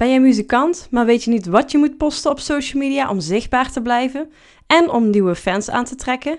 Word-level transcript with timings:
Ben 0.00 0.10
jij 0.10 0.20
muzikant, 0.20 0.88
maar 0.90 1.06
weet 1.06 1.24
je 1.24 1.30
niet 1.30 1.46
wat 1.46 1.70
je 1.70 1.78
moet 1.78 1.96
posten 1.96 2.30
op 2.30 2.38
social 2.38 2.82
media 2.82 3.10
om 3.10 3.20
zichtbaar 3.20 3.72
te 3.72 3.82
blijven 3.82 4.30
en 4.66 4.90
om 4.90 5.10
nieuwe 5.10 5.34
fans 5.34 5.70
aan 5.70 5.84
te 5.84 5.94
trekken? 5.94 6.38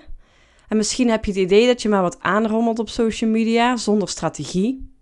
En 0.68 0.76
misschien 0.76 1.10
heb 1.10 1.24
je 1.24 1.30
het 1.30 1.40
idee 1.40 1.66
dat 1.66 1.82
je 1.82 1.88
maar 1.88 2.02
wat 2.02 2.20
aanrommelt 2.20 2.78
op 2.78 2.88
social 2.88 3.30
media 3.30 3.76
zonder 3.76 4.08
strategie. 4.08 4.94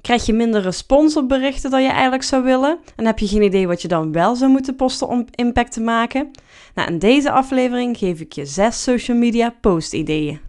Krijg 0.00 0.26
je 0.26 0.32
minder 0.32 0.62
respons 0.62 1.16
op 1.16 1.28
berichten 1.28 1.70
dan 1.70 1.82
je 1.82 1.88
eigenlijk 1.88 2.22
zou 2.22 2.42
willen? 2.42 2.78
En 2.96 3.06
heb 3.06 3.18
je 3.18 3.28
geen 3.28 3.42
idee 3.42 3.66
wat 3.66 3.82
je 3.82 3.88
dan 3.88 4.12
wel 4.12 4.36
zou 4.36 4.50
moeten 4.50 4.76
posten 4.76 5.08
om 5.08 5.26
impact 5.30 5.72
te 5.72 5.80
maken? 5.80 6.30
Nou, 6.74 6.88
in 6.88 6.98
deze 6.98 7.30
aflevering 7.30 7.98
geef 7.98 8.20
ik 8.20 8.32
je 8.32 8.46
6 8.46 8.82
social 8.82 9.16
media 9.16 9.54
post 9.60 9.92
ideeën. 9.92 10.40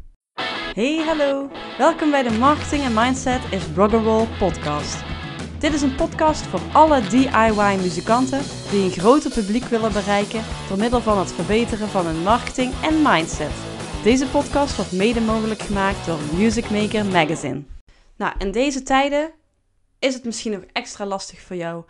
Hey, 0.74 1.04
hallo! 1.06 1.50
Welkom 1.78 2.12
bij 2.12 2.24
de 2.24 2.32
Marketing 2.32 2.84
en 2.84 2.94
Mindset 2.94 3.42
is 3.50 3.64
Rock'n'Roll 3.76 4.28
podcast. 4.40 5.11
Dit 5.62 5.74
is 5.74 5.82
een 5.82 5.96
podcast 5.96 6.42
voor 6.42 6.60
alle 6.74 7.02
DIY-muzikanten 7.02 8.42
die 8.72 8.84
een 8.84 8.92
groter 8.92 9.32
publiek 9.32 9.64
willen 9.64 9.94
bereiken 9.94 10.44
door 10.68 10.78
middel 10.78 11.02
van 11.02 11.18
het 11.18 11.32
verbeteren 11.32 11.88
van 11.88 12.06
hun 12.06 12.24
marketing 12.24 12.74
en 12.84 13.02
mindset. 13.02 13.52
Deze 14.04 14.28
podcast 14.28 14.76
wordt 14.76 14.92
mede 14.92 15.22
mogelijk 15.22 15.62
gemaakt 15.62 16.06
door 16.06 16.18
Music 16.38 16.70
Maker 16.70 17.06
Magazine. 17.06 17.64
Nou, 18.18 18.34
in 18.38 18.52
deze 18.52 18.84
tijden 18.84 19.32
is 20.00 20.14
het 20.14 20.24
misschien 20.26 20.52
nog 20.52 20.64
extra 20.72 21.06
lastig 21.06 21.40
voor 21.40 21.56
jou 21.56 21.84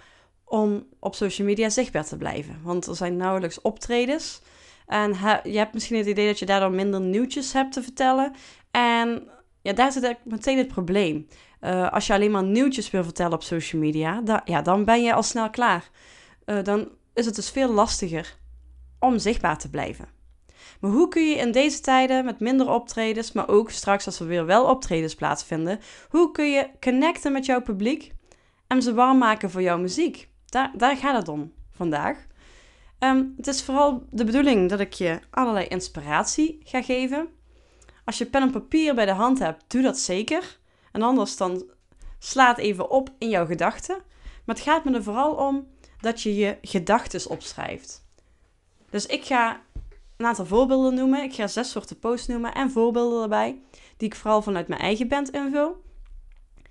om 0.46 0.88
op 1.00 1.16
social 1.16 1.48
media 1.48 1.70
zichtbaar 1.70 2.06
te 2.06 2.18
blijven. 2.18 2.60
Want 2.64 2.88
er 2.88 2.96
zijn 2.96 3.18
nauwelijks 3.18 3.62
optredens. 3.62 4.42
En 4.86 5.10
je 5.44 5.58
hebt 5.58 5.74
misschien 5.74 5.98
het 5.98 6.08
idee 6.08 6.28
dat 6.28 6.40
je 6.40 6.46
daardoor 6.46 6.72
minder 6.72 7.02
nieuwtjes 7.02 7.54
hebt 7.54 7.74
te 7.74 7.84
vertellen. 7.84 8.34
En 8.72 9.30
ja, 9.62 9.74
daar 9.74 9.92
zit 9.92 10.18
meteen 10.24 10.58
het 10.58 10.68
probleem. 10.68 11.28
Uh, 11.62 11.92
als 11.92 12.08
je 12.08 12.14
alleen 12.14 12.32
maar 12.32 12.44
nieuwtjes 12.44 12.92
wil 12.92 13.04
vertellen 13.04 13.34
op 13.34 13.44
social 13.44 13.82
media, 13.82 14.42
ja, 14.46 14.62
dan 14.62 14.86
ben 14.86 15.04
je 15.04 15.14
al 15.14 15.24
snel 15.24 15.50
klaar. 15.50 15.90
Uh, 16.46 16.64
dan 16.64 16.90
is 17.14 17.26
het 17.26 17.36
dus 17.36 17.50
veel 17.50 17.74
lastiger 17.74 18.38
om 19.00 19.20
zichtbaar 19.20 19.58
te 19.58 19.70
blijven. 19.70 20.08
Maar 20.80 20.92
hoe 20.92 21.08
kun 21.08 21.30
je 21.30 21.36
in 21.36 21.52
deze 21.52 21.82
tijden 21.82 22.26
met 22.26 22.40
minder 22.40 22.70
optredens, 22.70 23.32
maar 23.32 23.48
ook 23.48 23.72
straks 23.72 24.06
als 24.06 24.20
er 24.20 24.28
weer 24.28 24.46
wel 24.46 24.66
optredens 24.66 25.16
plaatsvinden, 25.16 25.80
hoe 26.10 26.32
kun 26.32 26.52
je 26.52 26.70
connecten 26.80 27.32
met 27.32 27.46
jouw 27.46 27.62
publiek 27.62 28.12
en 28.68 28.82
ze 28.82 28.94
warm 28.94 29.18
maken 29.18 29.50
voor 29.50 29.62
jouw 29.62 29.78
muziek? 29.78 30.30
Daar, 30.46 30.72
daar 30.78 30.98
gaat 30.98 31.16
het 31.16 31.28
om 31.28 31.54
vandaag. 31.72 32.26
Um, 33.00 33.34
het 33.38 33.48
is 33.48 33.64
vooral 33.64 34.04
de 34.10 34.24
bedoeling 34.24 34.70
dat 34.70 34.80
ik 34.80 34.94
je 34.94 35.20
allerlei 35.30 35.66
inspiratie 35.66 36.60
ga 36.64 36.82
geven. 36.82 37.28
Als 38.06 38.18
je 38.18 38.26
pen 38.26 38.42
en 38.42 38.52
papier 38.52 38.96
bij 38.96 39.06
de 39.06 39.12
hand 39.12 39.40
hebt, 39.40 39.64
doe 39.68 39.82
dat 39.82 39.98
zeker. 39.98 40.60
En 40.92 41.02
anders 41.02 41.38
dan 41.38 41.64
slaat 42.20 42.58
even 42.58 42.90
op 42.90 43.10
in 43.18 43.30
jouw 43.30 43.46
gedachten. 43.46 43.96
Maar 44.46 44.56
het 44.56 44.64
gaat 44.64 44.84
me 44.84 44.96
er 44.96 45.04
vooral 45.04 45.34
om 45.34 45.68
dat 46.00 46.22
je 46.22 46.36
je 46.36 46.58
gedachten 46.62 47.30
opschrijft. 47.30 48.06
Dus 48.90 49.06
ik 49.06 49.26
ga 49.26 49.62
een 50.18 50.26
aantal 50.26 50.46
voorbeelden 50.46 50.94
noemen. 50.94 51.24
Ik 51.24 51.34
ga 51.34 51.48
zes 51.48 51.72
soorten 51.72 52.00
posts 52.00 52.28
noemen 52.28 52.54
en 52.54 52.72
voorbeelden 52.72 53.22
erbij, 53.22 53.62
die 53.98 54.08
ik 54.08 54.16
vooral 54.16 54.42
vanuit 54.42 54.68
mijn 54.68 54.82
eigen 54.82 55.08
band 55.08 55.30
invul. 55.30 55.82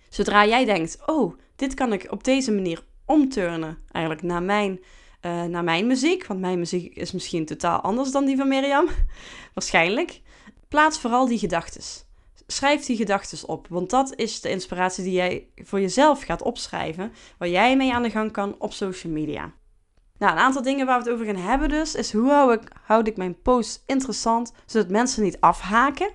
Zodra 0.08 0.46
jij 0.46 0.64
denkt, 0.64 0.98
oh, 1.06 1.38
dit 1.56 1.74
kan 1.74 1.92
ik 1.92 2.06
op 2.10 2.24
deze 2.24 2.52
manier 2.52 2.84
omturnen, 3.04 3.78
eigenlijk 3.90 4.24
naar 4.24 4.42
mijn, 4.42 4.80
uh, 5.22 5.44
naar 5.44 5.64
mijn 5.64 5.86
muziek. 5.86 6.26
Want 6.26 6.40
mijn 6.40 6.58
muziek 6.58 6.96
is 6.96 7.12
misschien 7.12 7.46
totaal 7.46 7.80
anders 7.80 8.10
dan 8.10 8.24
die 8.24 8.36
van 8.36 8.48
Mirjam. 8.48 8.88
Waarschijnlijk. 9.54 10.20
Plaats 10.68 10.98
vooral 11.00 11.26
die 11.26 11.38
gedachten 11.38 12.08
schrijf 12.50 12.84
die 12.84 12.96
gedachten 12.96 13.48
op. 13.48 13.66
Want 13.68 13.90
dat 13.90 14.14
is 14.16 14.40
de 14.40 14.50
inspiratie 14.50 15.04
die 15.04 15.12
jij 15.12 15.46
voor 15.56 15.80
jezelf 15.80 16.22
gaat 16.22 16.42
opschrijven. 16.42 17.12
Waar 17.38 17.48
jij 17.48 17.76
mee 17.76 17.92
aan 17.92 18.02
de 18.02 18.10
gang 18.10 18.32
kan 18.32 18.54
op 18.58 18.72
social 18.72 19.12
media. 19.12 19.52
Nou, 20.18 20.32
een 20.32 20.38
aantal 20.38 20.62
dingen 20.62 20.86
waar 20.86 20.98
we 20.98 21.04
het 21.04 21.12
over 21.14 21.26
gaan 21.26 21.42
hebben 21.42 21.68
dus, 21.68 21.94
is 21.94 22.12
hoe 22.12 22.30
hou 22.30 22.52
ik, 22.52 22.62
houd 22.82 23.06
ik 23.06 23.16
mijn 23.16 23.42
post 23.42 23.82
interessant, 23.86 24.52
zodat 24.66 24.90
mensen 24.90 25.22
niet 25.22 25.40
afhaken? 25.40 26.10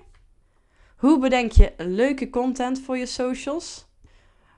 Hoe 0.96 1.18
bedenk 1.18 1.52
je 1.52 1.72
leuke 1.76 2.30
content 2.30 2.80
voor 2.80 2.96
je 2.96 3.06
socials? 3.06 3.86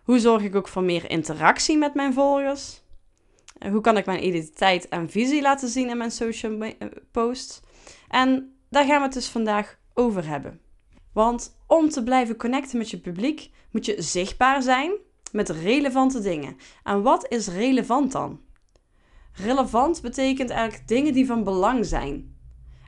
Hoe 0.03 0.19
zorg 0.19 0.43
ik 0.43 0.55
ook 0.55 0.69
voor 0.69 0.83
meer 0.83 1.10
interactie 1.10 1.78
met 1.78 1.95
mijn 1.95 2.12
volgers? 2.12 2.83
Hoe 3.71 3.81
kan 3.81 3.97
ik 3.97 4.06
mijn 4.06 4.27
identiteit 4.27 4.89
en 4.89 5.10
visie 5.10 5.43
laten 5.43 5.69
zien 5.69 5.89
in 5.89 5.97
mijn 5.97 6.10
social 6.10 6.60
eh, 6.60 6.89
posts? 7.10 7.60
En 8.09 8.56
daar 8.71 8.84
gaan 8.84 8.99
we 8.99 9.05
het 9.05 9.12
dus 9.12 9.28
vandaag 9.28 9.78
over 9.95 10.27
hebben. 10.27 10.60
Want 11.19 11.59
om 11.67 11.89
te 11.89 12.03
blijven 12.03 12.37
connecten 12.37 12.79
met 12.79 12.91
je 12.91 12.99
publiek 12.99 13.51
moet 13.71 13.87
je 13.87 14.03
zichtbaar 14.03 14.62
zijn 14.62 14.93
met 15.33 15.49
relevante 15.49 16.21
dingen. 16.21 16.56
En 16.84 17.03
wat 17.03 17.27
is 17.29 17.49
relevant 17.49 18.12
dan? 18.12 18.41
Relevant 19.33 20.03
betekent 20.03 20.51
eigenlijk 20.51 20.89
dingen 20.89 21.12
die 21.12 21.27
van 21.27 21.45
belang 21.45 21.87
zijn. 21.87 22.37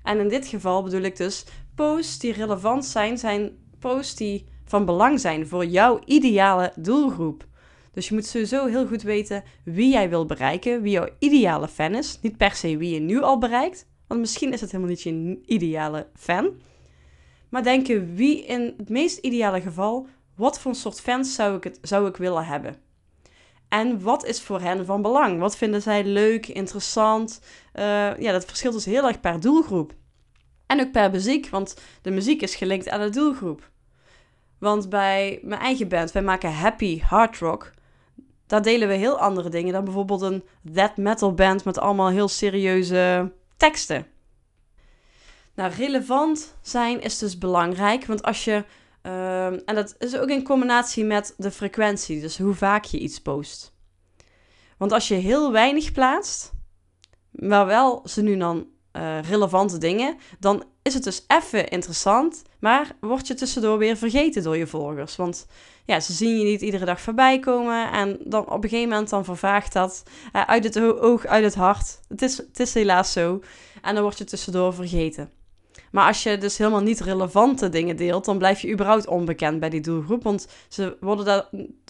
En 0.02 0.18
in 0.18 0.28
dit 0.28 0.46
geval 0.46 0.82
bedoel 0.82 1.00
ik 1.00 1.16
dus 1.16 1.44
posts 1.74 2.18
die 2.18 2.32
relevant 2.32 2.84
zijn, 2.84 3.18
zijn 3.18 3.50
posts 3.78 4.14
die 4.14 4.46
van 4.64 4.84
belang 4.84 5.20
zijn 5.20 5.46
voor 5.46 5.66
jouw 5.66 6.00
ideale 6.04 6.72
doelgroep. 6.76 7.46
Dus 7.92 8.08
je 8.08 8.14
moet 8.14 8.26
sowieso 8.26 8.66
heel 8.66 8.86
goed 8.86 9.02
weten 9.02 9.42
wie 9.64 9.92
jij 9.92 10.08
wil 10.08 10.26
bereiken, 10.26 10.82
wie 10.82 10.92
jouw 10.92 11.08
ideale 11.18 11.68
fan 11.68 11.94
is. 11.94 12.18
Niet 12.22 12.36
per 12.36 12.54
se 12.54 12.76
wie 12.76 12.94
je 12.94 13.00
nu 13.00 13.22
al 13.22 13.38
bereikt, 13.38 13.86
want 14.06 14.20
misschien 14.20 14.52
is 14.52 14.60
het 14.60 14.70
helemaal 14.70 14.92
niet 14.92 15.02
je 15.02 15.40
ideale 15.46 16.06
fan 16.14 16.68
maar 17.50 17.62
denken 17.62 18.14
wie 18.14 18.44
in 18.44 18.74
het 18.76 18.88
meest 18.88 19.18
ideale 19.18 19.60
geval, 19.60 20.06
wat 20.36 20.60
voor 20.60 20.74
soort 20.74 21.00
fans 21.00 21.34
zou 21.34 21.56
ik, 21.56 21.64
het, 21.64 21.78
zou 21.82 22.08
ik 22.08 22.16
willen 22.16 22.44
hebben? 22.44 22.76
En 23.68 24.02
wat 24.02 24.24
is 24.24 24.42
voor 24.42 24.60
hen 24.60 24.84
van 24.84 25.02
belang? 25.02 25.38
Wat 25.38 25.56
vinden 25.56 25.82
zij 25.82 26.04
leuk, 26.04 26.46
interessant? 26.46 27.40
Uh, 27.74 28.18
ja, 28.18 28.32
dat 28.32 28.44
verschilt 28.44 28.74
dus 28.74 28.84
heel 28.84 29.06
erg 29.06 29.20
per 29.20 29.40
doelgroep. 29.40 29.94
En 30.66 30.80
ook 30.80 30.92
per 30.92 31.10
muziek, 31.10 31.48
want 31.48 31.76
de 32.02 32.10
muziek 32.10 32.42
is 32.42 32.54
gelinkt 32.54 32.88
aan 32.88 33.00
de 33.00 33.10
doelgroep. 33.10 33.70
Want 34.58 34.88
bij 34.88 35.40
mijn 35.42 35.60
eigen 35.60 35.88
band, 35.88 36.12
wij 36.12 36.22
maken 36.22 36.52
happy 36.52 37.00
hard 37.00 37.38
rock. 37.38 37.72
Daar 38.46 38.62
delen 38.62 38.88
we 38.88 38.94
heel 38.94 39.18
andere 39.18 39.48
dingen 39.48 39.72
dan 39.72 39.84
bijvoorbeeld 39.84 40.20
een 40.20 40.44
death 40.62 40.96
metal 40.96 41.34
band 41.34 41.64
met 41.64 41.78
allemaal 41.78 42.08
heel 42.08 42.28
serieuze 42.28 43.32
teksten. 43.56 44.06
Nou, 45.60 45.72
relevant 45.72 46.54
zijn 46.62 47.00
is 47.00 47.18
dus 47.18 47.38
belangrijk, 47.38 48.06
want 48.06 48.22
als 48.22 48.44
je, 48.44 48.64
ehm, 49.02 49.58
en 49.64 49.74
dat 49.74 49.94
is 49.98 50.16
ook 50.16 50.28
in 50.28 50.42
combinatie 50.42 51.04
met 51.04 51.34
de 51.36 51.50
frequentie, 51.50 52.20
dus 52.20 52.38
hoe 52.38 52.54
vaak 52.54 52.84
je 52.84 52.98
iets 52.98 53.20
post. 53.20 53.72
Want 54.78 54.92
als 54.92 55.08
je 55.08 55.14
heel 55.14 55.52
weinig 55.52 55.92
plaatst, 55.92 56.52
maar 57.30 57.66
wel 57.66 58.02
ze 58.04 58.22
nu 58.22 58.36
dan 58.36 58.66
uh, 58.92 59.22
relevante 59.22 59.78
dingen, 59.78 60.16
dan 60.38 60.64
is 60.82 60.94
het 60.94 61.04
dus 61.04 61.24
even 61.26 61.68
interessant, 61.68 62.42
maar 62.60 62.96
word 63.00 63.26
je 63.26 63.34
tussendoor 63.34 63.78
weer 63.78 63.96
vergeten 63.96 64.42
door 64.42 64.56
je 64.56 64.66
volgers. 64.66 65.16
Want 65.16 65.46
ja, 65.84 66.00
ze 66.00 66.12
zien 66.12 66.38
je 66.38 66.44
niet 66.44 66.60
iedere 66.60 66.84
dag 66.84 67.00
voorbij 67.00 67.38
komen 67.38 67.92
en 67.92 68.18
dan 68.24 68.50
op 68.50 68.64
een 68.64 68.68
gegeven 68.68 68.88
moment 68.88 69.10
dan 69.10 69.24
vervaagt 69.24 69.72
dat 69.72 70.02
uh, 70.32 70.42
uit 70.42 70.64
het 70.64 70.80
oog, 70.80 71.26
uit 71.26 71.44
het 71.44 71.54
hart. 71.54 72.00
Het 72.08 72.22
is, 72.22 72.36
het 72.36 72.60
is 72.60 72.74
helaas 72.74 73.12
zo. 73.12 73.40
En 73.82 73.94
dan 73.94 74.02
word 74.02 74.18
je 74.18 74.24
tussendoor 74.24 74.74
vergeten. 74.74 75.38
Maar 75.90 76.06
als 76.06 76.22
je 76.22 76.38
dus 76.38 76.58
helemaal 76.58 76.82
niet 76.82 77.00
relevante 77.00 77.68
dingen 77.68 77.96
deelt, 77.96 78.24
dan 78.24 78.38
blijf 78.38 78.60
je 78.60 78.72
überhaupt 78.72 79.06
onbekend 79.06 79.60
bij 79.60 79.68
die 79.68 79.80
doelgroep. 79.80 80.22
Want 80.22 80.48
ze 80.68 80.96
worden 81.00 81.24
daar 81.24 81.48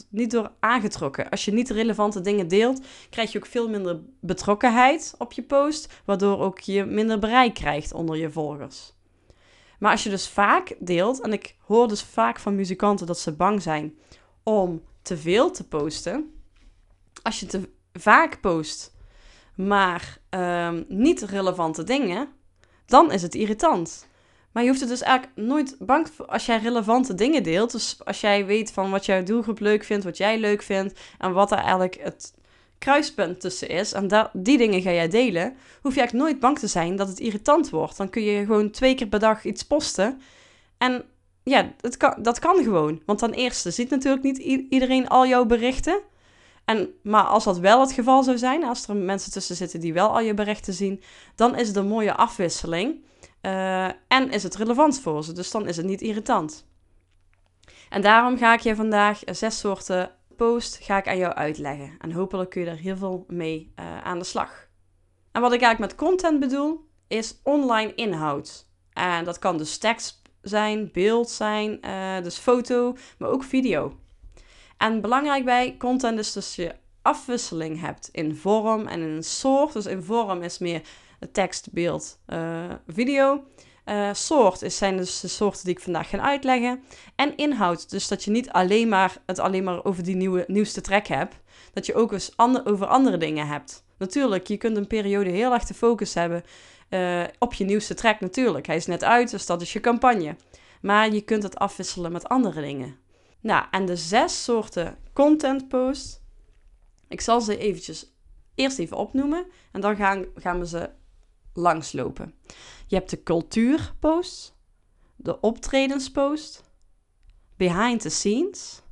niet 0.09 0.31
door 0.31 0.51
aangetrokken. 0.61 1.31
Als 1.31 1.45
je 1.45 1.53
niet 1.53 1.71
relevante 1.71 2.21
dingen 2.21 2.49
deelt, 2.49 2.81
krijg 3.11 3.33
je 3.33 3.39
ook 3.39 3.47
veel 3.47 3.69
minder 3.69 4.01
betrokkenheid 4.21 5.15
op 5.19 5.33
je 5.33 5.43
post. 5.43 5.93
Waardoor 6.05 6.39
ook 6.39 6.59
je 6.59 6.85
minder 6.85 7.19
bereik 7.19 7.55
krijgt 7.55 7.93
onder 7.93 8.17
je 8.17 8.31
volgers. 8.31 8.93
Maar 9.79 9.91
als 9.91 10.03
je 10.03 10.11
dus 10.11 10.29
vaak 10.29 10.77
deelt, 10.79 11.21
en 11.21 11.33
ik 11.33 11.57
hoor 11.61 11.89
dus 11.89 12.03
vaak 12.03 12.39
van 12.39 12.55
muzikanten 12.55 13.07
dat 13.07 13.19
ze 13.19 13.33
bang 13.33 13.63
zijn 13.63 13.95
om 14.43 14.83
te 15.03 15.17
veel 15.17 15.51
te 15.51 15.69
posten. 15.69 16.35
Als 17.23 17.41
je 17.41 17.47
te 17.47 17.69
vaak 17.93 18.41
post, 18.41 18.97
maar 19.55 20.19
um, 20.31 20.85
niet 20.89 21.23
relevante 21.23 21.85
dingen, 21.85 22.29
dan 22.91 23.13
is 23.13 23.23
het 23.23 23.35
irritant. 23.35 24.09
Maar 24.53 24.63
je 24.63 24.69
hoeft 24.69 24.81
het 24.81 24.89
dus 24.89 25.03
eigenlijk 25.03 25.37
nooit 25.37 25.77
bang 25.79 26.09
als 26.27 26.47
jij 26.47 26.59
relevante 26.59 27.15
dingen 27.15 27.43
deelt. 27.43 27.73
Dus 27.73 27.97
als 28.05 28.21
jij 28.21 28.47
weet 28.47 28.73
van 28.73 28.91
wat 28.91 29.07
jouw 29.07 29.23
doelgroep 29.23 29.61
leuk 29.61 29.85
vindt, 29.85 30.05
wat 30.05 30.17
jij 30.17 30.39
leuk 30.39 30.63
vindt 30.63 31.01
en 31.19 31.33
wat 31.33 31.51
er 31.51 31.59
eigenlijk 31.59 31.99
het 32.03 32.35
kruispunt 32.79 33.41
tussen 33.41 33.69
is. 33.69 33.93
En 33.93 34.31
die 34.33 34.59
dingen 34.59 34.83
ga 34.83 34.91
jij 34.91 35.09
delen. 35.09 35.57
Hoef 35.83 35.95
je 35.95 36.01
eigenlijk 36.01 36.29
nooit 36.29 36.41
bang 36.41 36.59
te 36.59 36.67
zijn 36.67 36.97
dat 36.97 37.09
het 37.09 37.21
irritant 37.21 37.71
wordt. 37.71 37.97
Dan 37.97 38.11
kun 38.11 38.23
je 38.23 38.45
gewoon 38.45 38.71
twee 38.71 38.95
keer 38.95 39.07
per 39.07 39.19
dag 39.19 39.45
iets 39.45 39.63
posten. 39.63 40.21
En 40.79 41.05
ja, 41.43 41.73
dat 41.81 41.97
kan, 41.97 42.15
dat 42.19 42.39
kan 42.39 42.63
gewoon. 42.63 43.03
Want 43.07 43.19
ten 43.19 43.33
eerste 43.33 43.71
ziet 43.71 43.91
natuurlijk 43.91 44.23
niet 44.23 44.39
iedereen 44.71 45.09
al 45.09 45.27
jouw 45.27 45.45
berichten. 45.45 46.01
En, 46.65 46.95
maar 47.03 47.25
als 47.25 47.45
dat 47.45 47.59
wel 47.59 47.81
het 47.81 47.93
geval 47.93 48.23
zou 48.23 48.39
zijn, 48.39 48.65
als 48.65 48.89
er 48.89 48.97
mensen 48.97 49.33
tussen 49.33 49.57
zitten 49.57 49.81
die 49.81 49.93
wel 49.93 50.09
al 50.09 50.21
je 50.21 50.35
berichten 50.35 50.75
zien, 50.75 51.03
dan 51.35 51.57
is 51.57 51.69
het 51.69 51.77
een 51.77 51.89
mooie 51.89 52.15
afwisseling. 52.15 53.05
Uh, 53.43 53.85
en 53.85 54.31
is 54.31 54.43
het 54.43 54.57
relevant 54.57 55.01
voor 55.01 55.25
ze, 55.25 55.33
dus 55.33 55.51
dan 55.51 55.67
is 55.69 55.77
het 55.77 55.87
niet 55.87 56.01
irritant. 56.01 56.67
En 57.89 58.03
daarom 58.03 58.39
ga 58.39 58.55
ik 58.55 58.61
je 58.61 58.75
vandaag 58.75 59.21
zes 59.25 59.59
soorten 59.59 60.11
post 60.37 60.79
ga 60.83 60.99
ik 60.99 61.09
aan 61.09 61.19
jou 61.19 61.35
uitleggen. 61.35 61.95
En 61.99 62.13
hopelijk 62.13 62.51
kun 62.51 62.61
je 62.61 62.71
er 62.71 62.77
heel 62.77 62.97
veel 62.97 63.25
mee 63.29 63.73
uh, 63.81 64.03
aan 64.03 64.19
de 64.19 64.25
slag. 64.25 64.69
En 65.33 65.41
wat 65.41 65.53
ik 65.53 65.61
eigenlijk 65.61 65.93
met 65.93 66.09
content 66.09 66.41
bedoel, 66.41 66.89
is 67.09 67.41
online 67.43 67.95
inhoud. 67.95 68.69
En 68.93 69.25
dat 69.25 69.39
kan 69.39 69.57
dus 69.57 69.79
tekst 69.79 70.23
zijn, 70.43 70.91
beeld 70.93 71.31
zijn, 71.31 71.81
dus 72.23 72.39
foto, 72.39 72.97
maar 73.19 73.29
ook 73.29 73.45
video. 73.45 74.00
En 74.81 75.01
belangrijk 75.01 75.45
bij 75.45 75.77
content 75.79 76.19
is 76.19 76.33
dus 76.33 76.55
je 76.55 76.75
afwisseling 77.03 77.81
hebt 77.81 78.09
in 78.13 78.37
vorm 78.37 78.87
en 78.87 79.01
in 79.01 79.23
soort. 79.23 79.73
Dus 79.73 79.87
in 79.87 80.03
vorm 80.03 80.43
is 80.43 80.59
meer 80.59 80.83
tekst, 81.33 81.69
beeld, 81.73 82.19
uh, 82.29 82.65
video. 82.87 83.45
Uh, 83.85 84.09
soort 84.13 84.63
is, 84.63 84.77
zijn 84.77 84.97
dus 84.97 85.21
de 85.21 85.29
soorten 85.29 85.65
die 85.65 85.75
ik 85.75 85.81
vandaag 85.81 86.09
ga 86.09 86.19
uitleggen. 86.19 86.83
En 87.15 87.37
inhoud, 87.37 87.91
dus 87.91 88.09
dat 88.09 88.25
je 88.25 88.31
niet 88.31 88.51
alleen 88.51 88.89
maar 88.89 89.17
het 89.27 89.39
alleen 89.39 89.65
maar 89.65 89.85
over 89.85 90.03
die 90.03 90.17
nieuwe, 90.17 90.45
nieuwste 90.47 90.81
track 90.81 91.07
hebt. 91.07 91.37
Dat 91.73 91.87
je 91.87 91.95
ook 91.95 92.13
eens 92.13 92.33
over 92.65 92.87
andere 92.87 93.17
dingen 93.17 93.47
hebt. 93.47 93.85
Natuurlijk, 93.99 94.47
je 94.47 94.57
kunt 94.57 94.77
een 94.77 94.87
periode 94.87 95.31
heel 95.31 95.53
erg 95.53 95.65
de 95.65 95.75
focus 95.75 96.15
hebben 96.15 96.45
uh, 96.91 97.23
op 97.39 97.55
je 97.55 97.65
nieuwste 97.65 97.95
track 97.95 98.21
natuurlijk. 98.21 98.67
Hij 98.67 98.77
is 98.77 98.87
net 98.87 99.05
uit, 99.05 99.31
dus 99.31 99.47
dat 99.47 99.63
is 99.63 99.73
je 99.73 99.81
campagne. 99.81 100.37
Maar 100.83 101.13
je 101.13 101.21
kunt 101.21 101.43
het 101.43 101.59
afwisselen 101.59 102.13
met 102.13 102.29
andere 102.29 102.61
dingen. 102.61 103.09
Nou, 103.41 103.67
en 103.71 103.87
de 103.87 103.97
zes 103.97 104.45
soorten 104.45 104.99
content 105.13 105.69
post. 105.69 106.23
Ik 107.09 107.21
zal 107.21 107.41
ze 107.41 107.59
eventjes 107.59 108.13
eerst 108.55 108.79
even 108.79 108.97
opnoemen 108.97 109.47
en 109.73 109.81
dan 109.81 109.97
gaan, 109.97 110.27
gaan 110.35 110.59
we 110.59 110.67
ze 110.67 110.91
langslopen. 111.55 112.35
Je 112.87 112.97
hebt 112.97 113.11
de 113.11 113.23
cultuurpost, 113.23 114.57
de 115.17 115.41
optredenspost, 115.41 116.71
behind 117.57 118.01
the 118.01 118.09
scenes, 118.09 118.83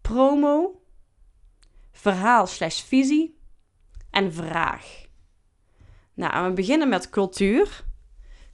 promo, 0.00 0.82
verhaal 1.92 2.46
slash 2.46 2.82
visie 2.82 3.38
en 4.10 4.32
vraag. 4.32 5.06
Nou, 6.14 6.48
we 6.48 6.52
beginnen 6.52 6.88
met 6.88 7.10
cultuur. 7.10 7.84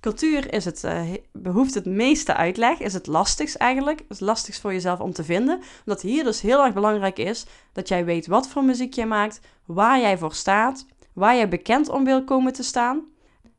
Cultuur 0.01 0.53
is 0.53 0.65
het, 0.65 0.85
uh, 0.85 1.03
behoeft 1.33 1.75
het 1.75 1.87
meeste 1.87 2.35
uitleg, 2.35 2.79
is 2.81 2.93
het 2.93 3.07
lastigst 3.07 3.55
eigenlijk. 3.55 3.99
Het 3.99 4.11
is 4.11 4.21
lastigst 4.21 4.61
voor 4.61 4.73
jezelf 4.73 5.01
om 5.01 5.13
te 5.13 5.25
vinden. 5.25 5.61
Omdat 5.87 6.03
hier 6.03 6.25
dus 6.25 6.41
heel 6.41 6.65
erg 6.65 6.75
belangrijk 6.75 7.19
is 7.19 7.47
dat 7.73 7.89
jij 7.89 8.05
weet 8.05 8.27
wat 8.27 8.49
voor 8.49 8.65
muziek 8.65 8.95
jij 8.95 9.07
maakt, 9.07 9.41
waar 9.65 10.01
jij 10.01 10.19
voor 10.19 10.35
staat, 10.35 10.87
waar 11.13 11.35
jij 11.35 11.49
bekend 11.49 11.89
om 11.89 12.05
wil 12.05 12.25
komen 12.25 12.53
te 12.53 12.63
staan. 12.63 13.05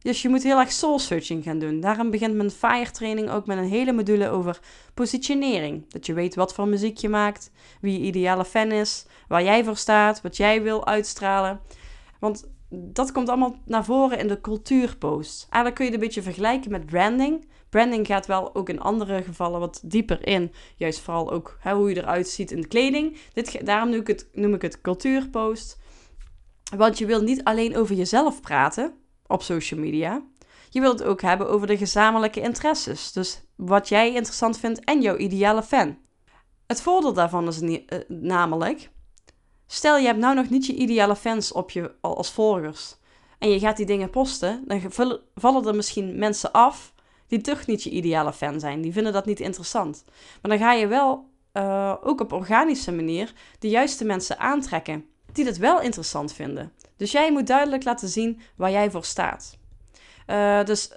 Dus 0.02 0.22
je 0.22 0.30
moet 0.30 0.44
heel 0.44 0.60
erg 0.60 0.72
soul 0.72 1.00
searching 1.00 1.44
gaan 1.44 1.60
doen. 1.60 1.80
Daarom 1.80 2.12
begint 2.12 2.36
mijn 2.36 2.52
fire 2.52 2.92
training 2.92 3.30
ook 3.30 3.46
met 3.46 3.58
een 3.58 3.70
hele 3.70 3.92
module 3.92 4.30
over 4.30 4.60
positionering. 4.94 5.92
Dat 5.92 6.06
je 6.06 6.14
weet 6.14 6.36
wat 6.36 6.54
voor 6.54 6.68
muziek 6.68 6.98
je 6.98 7.10
maakt, 7.10 7.52
wie 7.82 8.00
je 8.00 8.06
ideale 8.06 8.46
fan 8.46 8.72
is, 8.72 9.06
waar 9.28 9.44
jij 9.44 9.64
voor 9.64 9.78
staat, 9.78 10.22
wat 10.22 10.38
jij 10.38 10.62
wil 10.64 10.88
uitstralen. 10.88 11.60
Want 12.20 12.48
dat 12.70 13.12
komt 13.12 13.30
allemaal 13.30 13.56
naar 13.66 13.86
voren 13.86 14.20
in 14.20 14.28
de 14.28 14.42
cultuurpost. 14.42 15.42
Eigenlijk 15.42 15.76
kun 15.76 15.86
je 15.86 15.92
het 15.92 16.00
een 16.00 16.08
beetje 16.08 16.22
vergelijken 16.22 16.72
met 16.72 16.86
branding. 16.86 17.48
Branding 17.70 18.08
gaat 18.08 18.26
wel 18.26 18.56
ook 18.56 18.70
in 18.70 18.80
andere 18.80 19.24
gevallen 19.24 19.60
wat 19.60 19.82
dieper 19.84 20.28
in. 20.28 20.52
Juist 20.76 21.00
vooral 21.00 21.32
ook 21.32 21.58
hoe 21.64 21.90
je 21.90 21.98
eruit 21.98 22.28
ziet 22.28 22.52
in 22.52 22.62
de 22.62 22.68
kleding. 22.68 23.18
Dit, 23.34 23.66
daarom 23.66 23.90
noem 23.90 24.00
ik, 24.00 24.08
het, 24.08 24.30
noem 24.34 24.54
ik 24.54 24.62
het 24.62 24.82
cultuurpost. 24.82 25.78
Want 26.76 26.98
je 26.98 27.06
wilt 27.06 27.24
niet 27.24 27.44
alleen 27.44 27.78
over 27.78 27.96
jezelf 27.96 28.42
praten 28.42 28.94
op 29.28 29.42
social 29.42 29.80
media. 29.80 30.24
Je 30.70 30.80
wilt 30.80 31.00
het 31.00 31.08
ook 31.08 31.22
hebben 31.22 31.50
over 31.50 31.68
de 31.68 31.78
gezamenlijke 31.78 32.42
interesses. 32.42 33.12
Dus 33.12 33.42
wat 33.56 33.90
jij 33.90 34.14
interessant 34.14 34.60
vindt 34.60 34.84
en 34.84 35.02
jouw 35.02 35.18
ideale 35.18 35.64
fan. 35.64 35.98
Het 36.68 36.82
voordeel 36.82 37.14
daarvan 37.14 37.48
is 37.48 37.62
uh, 37.62 37.80
namelijk 38.08 38.90
Stel 39.72 39.98
je 39.98 40.06
hebt 40.06 40.20
nou 40.20 40.36
nog 40.36 40.50
niet 40.50 40.66
je 40.66 40.74
ideale 40.74 41.16
fans 41.16 41.52
op 41.52 41.72
je 41.72 41.92
als 42.02 42.32
volgers 42.32 42.96
en 43.40 43.50
je 43.50 43.60
gaat 43.60 43.78
die 43.78 43.86
dingen 43.86 44.10
posten, 44.10 44.64
dan 44.68 44.82
vallen 45.36 45.66
er 45.66 45.76
misschien 45.76 46.20
mensen 46.20 46.52
af 46.52 46.94
die 47.28 47.42
toch 47.42 47.66
niet 47.66 47.84
je 47.84 47.90
ideale 47.90 48.34
fan 48.34 48.60
zijn. 48.60 48.82
Die 48.82 48.92
vinden 48.92 49.14
dat 49.14 49.26
niet 49.26 49.40
interessant. 49.40 50.04
Maar 50.42 50.52
dan 50.52 50.60
ga 50.60 50.74
je 50.74 50.88
wel 50.88 51.30
uh, 51.54 51.96
ook 52.04 52.22
op 52.22 52.32
organische 52.32 52.92
manier 52.92 53.34
de 53.60 53.70
juiste 53.70 54.06
mensen 54.06 54.40
aantrekken 54.40 55.06
die 55.34 55.46
het 55.46 55.58
wel 55.58 55.82
interessant 55.82 56.34
vinden. 56.34 56.72
Dus 56.98 57.12
jij 57.12 57.32
moet 57.32 57.48
duidelijk 57.48 57.84
laten 57.84 58.10
zien 58.10 58.40
waar 58.56 58.72
jij 58.72 58.92
voor 58.92 59.06
staat. 59.06 59.58
Uh, 60.28 60.64
dus 60.64 60.92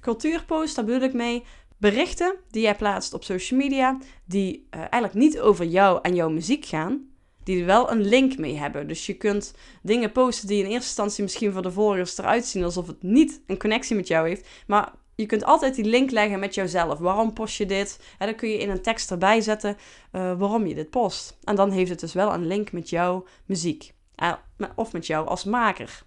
cultuurpost, 0.00 0.76
daar 0.76 0.84
bedoel 0.84 1.08
ik 1.08 1.14
mee. 1.14 1.44
Berichten 1.78 2.34
die 2.50 2.62
jij 2.62 2.76
plaatst 2.76 3.14
op 3.14 3.24
social 3.24 3.60
media, 3.60 3.98
die 4.24 4.66
uh, 4.70 4.80
eigenlijk 4.80 5.14
niet 5.14 5.40
over 5.40 5.64
jou 5.64 5.98
en 6.02 6.14
jouw 6.14 6.30
muziek 6.30 6.64
gaan, 6.64 7.14
die 7.46 7.60
er 7.60 7.66
wel 7.66 7.90
een 7.90 8.04
link 8.04 8.38
mee 8.38 8.56
hebben. 8.56 8.88
Dus 8.88 9.06
je 9.06 9.14
kunt 9.14 9.54
dingen 9.82 10.12
posten 10.12 10.48
die 10.48 10.58
in 10.58 10.64
eerste 10.64 10.86
instantie 10.86 11.22
misschien 11.22 11.52
voor 11.52 11.62
de 11.62 11.70
volgers 11.70 12.18
eruit 12.18 12.44
zien 12.44 12.64
alsof 12.64 12.86
het 12.86 13.02
niet 13.02 13.40
een 13.46 13.58
connectie 13.58 13.96
met 13.96 14.08
jou 14.08 14.28
heeft. 14.28 14.48
Maar 14.66 14.92
je 15.14 15.26
kunt 15.26 15.44
altijd 15.44 15.74
die 15.74 15.84
link 15.84 16.10
leggen 16.10 16.38
met 16.38 16.54
jouzelf. 16.54 16.98
Waarom 16.98 17.32
post 17.32 17.56
je 17.56 17.66
dit? 17.66 18.00
En 18.18 18.26
dan 18.26 18.36
kun 18.36 18.48
je 18.48 18.58
in 18.58 18.70
een 18.70 18.82
tekst 18.82 19.10
erbij 19.10 19.40
zetten 19.40 19.76
uh, 20.12 20.38
waarom 20.38 20.66
je 20.66 20.74
dit 20.74 20.90
post. 20.90 21.38
En 21.44 21.56
dan 21.56 21.70
heeft 21.70 21.90
het 21.90 22.00
dus 22.00 22.12
wel 22.12 22.32
een 22.32 22.46
link 22.46 22.72
met 22.72 22.90
jouw 22.90 23.24
muziek. 23.44 23.94
Uh, 24.22 24.32
of 24.74 24.92
met 24.92 25.06
jou 25.06 25.26
als 25.26 25.44
maker. 25.44 26.02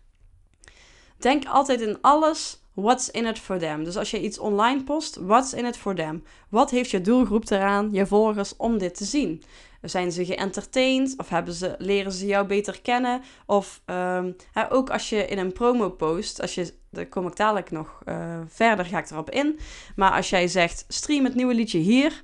Denk 1.17 1.45
altijd 1.45 1.81
in 1.81 1.97
alles 2.01 2.61
what's 2.73 3.09
in 3.09 3.25
it 3.25 3.39
for 3.39 3.57
them. 3.57 3.83
Dus 3.83 3.97
als 3.97 4.11
je 4.11 4.21
iets 4.21 4.39
online 4.39 4.83
post, 4.83 5.15
what's 5.15 5.53
in 5.53 5.65
it 5.65 5.77
for 5.77 5.95
them? 5.95 6.23
Wat 6.49 6.69
heeft 6.69 6.89
je 6.89 7.01
doelgroep 7.01 7.49
eraan, 7.49 7.89
je 7.91 8.05
volgers, 8.05 8.55
om 8.57 8.77
dit 8.77 8.95
te 8.95 9.05
zien? 9.05 9.43
Zijn 9.81 10.11
ze 10.11 10.25
geëntertained? 10.25 11.13
Of 11.17 11.29
hebben 11.29 11.53
ze, 11.53 11.75
leren 11.77 12.11
ze 12.11 12.25
jou 12.25 12.47
beter 12.47 12.81
kennen? 12.81 13.21
Of 13.45 13.81
um, 13.85 14.35
ook 14.69 14.89
als 14.89 15.09
je 15.09 15.25
in 15.25 15.37
een 15.37 15.53
promo 15.53 15.89
post, 15.89 16.41
als 16.41 16.55
je, 16.55 16.73
daar 16.91 17.07
kom 17.07 17.27
ik 17.27 17.35
dadelijk 17.35 17.71
nog 17.71 18.01
uh, 18.05 18.39
verder, 18.47 18.85
ga 18.85 18.97
ik 18.99 19.09
erop 19.09 19.29
in. 19.29 19.59
Maar 19.95 20.11
als 20.11 20.29
jij 20.29 20.47
zegt, 20.47 20.85
stream 20.87 21.23
het 21.23 21.35
nieuwe 21.35 21.53
liedje 21.53 21.79
hier. 21.79 22.23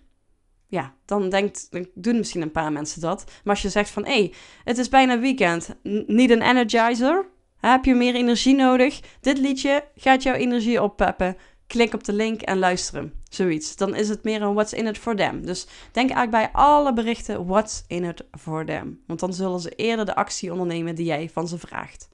Ja, 0.68 0.94
dan, 1.06 1.30
denkt, 1.30 1.70
doen 1.94 2.18
misschien 2.18 2.42
een 2.42 2.52
paar 2.52 2.72
mensen 2.72 3.02
dat. 3.02 3.24
Maar 3.26 3.54
als 3.54 3.62
je 3.62 3.70
zegt 3.70 3.90
van, 3.90 4.06
hé, 4.06 4.12
hey, 4.12 4.34
het 4.64 4.78
is 4.78 4.90
bijna 4.90 5.20
weekend. 5.20 5.76
Niet 6.08 6.30
een 6.30 6.42
energizer? 6.42 7.26
Heb 7.58 7.86
je 7.86 7.96
meer 7.96 8.16
energie 8.16 8.56
nodig? 8.56 9.00
Dit 9.22 9.38
liedje 9.38 9.84
gaat 9.96 10.24
jouw 10.24 10.34
energie 10.34 10.82
oppeppen 10.82 11.38
klik 11.68 11.94
op 11.94 12.04
de 12.04 12.14
link 12.14 12.42
en 12.42 12.60
luister 12.60 12.96
hem. 12.96 13.14
Zoiets. 13.30 13.76
Dan 13.76 13.96
is 13.96 14.10
het 14.10 14.24
meer 14.24 14.42
een 14.42 14.54
what's 14.54 14.74
in 14.74 14.88
it 14.88 14.98
for 14.98 15.16
them. 15.16 15.46
Dus 15.46 15.68
denk 15.92 16.10
eigenlijk 16.10 16.32
bij 16.32 16.62
alle 16.62 16.94
berichten 16.94 17.46
what's 17.46 17.84
in 17.88 18.04
it 18.04 18.24
for 18.40 18.66
them. 18.66 19.04
Want 19.08 19.20
dan 19.20 19.34
zullen 19.34 19.60
ze 19.60 19.70
eerder 19.70 20.06
de 20.06 20.16
actie 20.16 20.52
ondernemen 20.52 20.96
die 20.96 21.06
jij 21.06 21.30
van 21.34 21.48
ze 21.48 21.58
vraagt. 21.58 22.10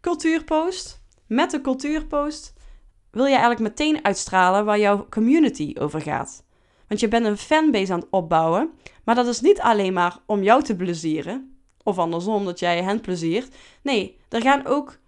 Cultuurpost. 0.00 1.00
Met 1.26 1.50
de 1.50 1.60
cultuurpost 1.60 2.52
wil 3.10 3.24
je 3.24 3.30
eigenlijk 3.30 3.60
meteen 3.60 4.04
uitstralen 4.04 4.64
waar 4.64 4.78
jouw 4.78 5.06
community 5.10 5.74
over 5.78 6.00
gaat. 6.00 6.44
Want 6.88 7.00
je 7.00 7.08
bent 7.08 7.26
een 7.26 7.36
fanbase 7.36 7.92
aan 7.92 8.00
het 8.00 8.08
opbouwen, 8.10 8.70
maar 9.04 9.14
dat 9.14 9.26
is 9.26 9.40
niet 9.40 9.60
alleen 9.60 9.92
maar 9.92 10.18
om 10.26 10.42
jou 10.42 10.62
te 10.62 10.76
plezieren, 10.76 11.56
of 11.82 11.98
andersom 11.98 12.44
dat 12.44 12.58
jij 12.58 12.82
hen 12.82 13.00
pleziert. 13.00 13.54
Nee, 13.82 14.18
er 14.28 14.40
gaan 14.40 14.66
ook 14.66 14.98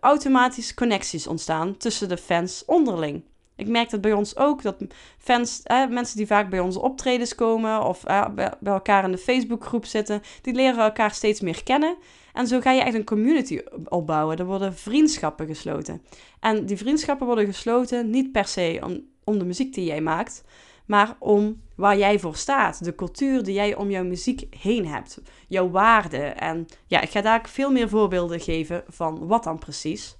automatisch 0.00 0.74
connecties 0.74 1.26
ontstaan 1.26 1.76
tussen 1.76 2.08
de 2.08 2.16
fans 2.16 2.64
onderling. 2.66 3.22
Ik 3.56 3.68
merk 3.68 3.90
dat 3.90 4.00
bij 4.00 4.12
ons 4.12 4.36
ook, 4.36 4.62
dat 4.62 4.76
fans, 5.18 5.62
mensen 5.88 6.16
die 6.16 6.26
vaak 6.26 6.50
bij 6.50 6.60
onze 6.60 6.80
optredens 6.80 7.34
komen 7.34 7.84
of 7.84 8.02
bij 8.34 8.52
elkaar 8.62 9.04
in 9.04 9.12
de 9.12 9.18
Facebookgroep 9.18 9.84
zitten, 9.84 10.22
die 10.42 10.54
leren 10.54 10.84
elkaar 10.84 11.10
steeds 11.10 11.40
meer 11.40 11.62
kennen. 11.62 11.96
En 12.32 12.46
zo 12.46 12.60
ga 12.60 12.72
je 12.72 12.82
echt 12.82 12.94
een 12.94 13.04
community 13.04 13.60
opbouwen. 13.88 14.36
Er 14.36 14.44
worden 14.44 14.74
vriendschappen 14.74 15.46
gesloten. 15.46 16.02
En 16.40 16.66
die 16.66 16.76
vriendschappen 16.76 17.26
worden 17.26 17.46
gesloten 17.46 18.10
niet 18.10 18.32
per 18.32 18.46
se 18.46 18.98
om 19.24 19.38
de 19.38 19.44
muziek 19.44 19.74
die 19.74 19.84
jij 19.84 20.00
maakt, 20.00 20.44
maar 20.90 21.16
om 21.18 21.62
waar 21.74 21.98
jij 21.98 22.18
voor 22.18 22.36
staat. 22.36 22.84
De 22.84 22.94
cultuur 22.94 23.42
die 23.42 23.54
jij 23.54 23.74
om 23.74 23.90
jouw 23.90 24.04
muziek 24.04 24.56
heen 24.56 24.86
hebt. 24.86 25.20
Jouw 25.48 25.70
waarden. 25.70 26.38
En 26.38 26.66
ja, 26.86 27.00
ik 27.00 27.10
ga 27.10 27.20
daar 27.20 27.48
veel 27.48 27.70
meer 27.70 27.88
voorbeelden 27.88 28.40
geven 28.40 28.84
van 28.88 29.26
wat 29.26 29.44
dan 29.44 29.58
precies. 29.58 30.16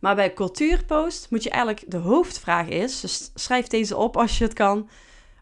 Maar 0.00 0.14
bij 0.14 0.32
cultuurpost 0.32 1.30
moet 1.30 1.42
je 1.42 1.50
eigenlijk 1.50 1.90
de 1.90 1.96
hoofdvraag 1.96 2.68
is, 2.68 3.00
dus 3.00 3.30
schrijf 3.34 3.66
deze 3.66 3.96
op 3.96 4.16
als 4.16 4.38
je 4.38 4.44
het 4.44 4.52
kan. 4.52 4.88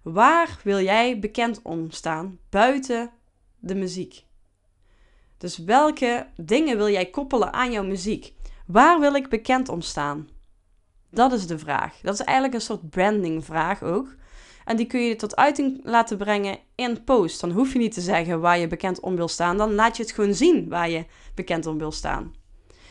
Waar 0.02 0.60
wil 0.62 0.80
jij 0.80 1.18
bekend 1.18 1.60
om 1.62 1.90
staan 1.90 2.38
buiten 2.50 3.10
de 3.58 3.74
muziek? 3.74 4.24
Dus 5.38 5.58
welke 5.58 6.26
dingen 6.36 6.76
wil 6.76 6.88
jij 6.88 7.06
koppelen 7.06 7.52
aan 7.52 7.72
jouw 7.72 7.84
muziek? 7.84 8.32
Waar 8.66 9.00
wil 9.00 9.14
ik 9.14 9.28
bekend 9.28 9.68
om 9.68 9.80
staan? 9.80 10.28
Dat 11.10 11.32
is 11.32 11.46
de 11.46 11.58
vraag. 11.58 12.00
Dat 12.02 12.14
is 12.14 12.20
eigenlijk 12.20 12.54
een 12.54 12.66
soort 12.66 12.90
brandingvraag 12.90 13.82
ook. 13.82 14.18
En 14.70 14.76
die 14.76 14.86
kun 14.86 15.00
je 15.00 15.16
tot 15.16 15.36
uiting 15.36 15.80
laten 15.82 16.16
brengen 16.16 16.58
in 16.74 17.04
post. 17.04 17.40
Dan 17.40 17.50
hoef 17.50 17.72
je 17.72 17.78
niet 17.78 17.92
te 17.92 18.00
zeggen 18.00 18.40
waar 18.40 18.58
je 18.58 18.66
bekend 18.66 19.00
om 19.00 19.16
wil 19.16 19.28
staan. 19.28 19.56
Dan 19.56 19.74
laat 19.74 19.96
je 19.96 20.02
het 20.02 20.12
gewoon 20.12 20.34
zien 20.34 20.68
waar 20.68 20.90
je 20.90 21.04
bekend 21.34 21.66
om 21.66 21.78
wil 21.78 21.92
staan. 21.92 22.34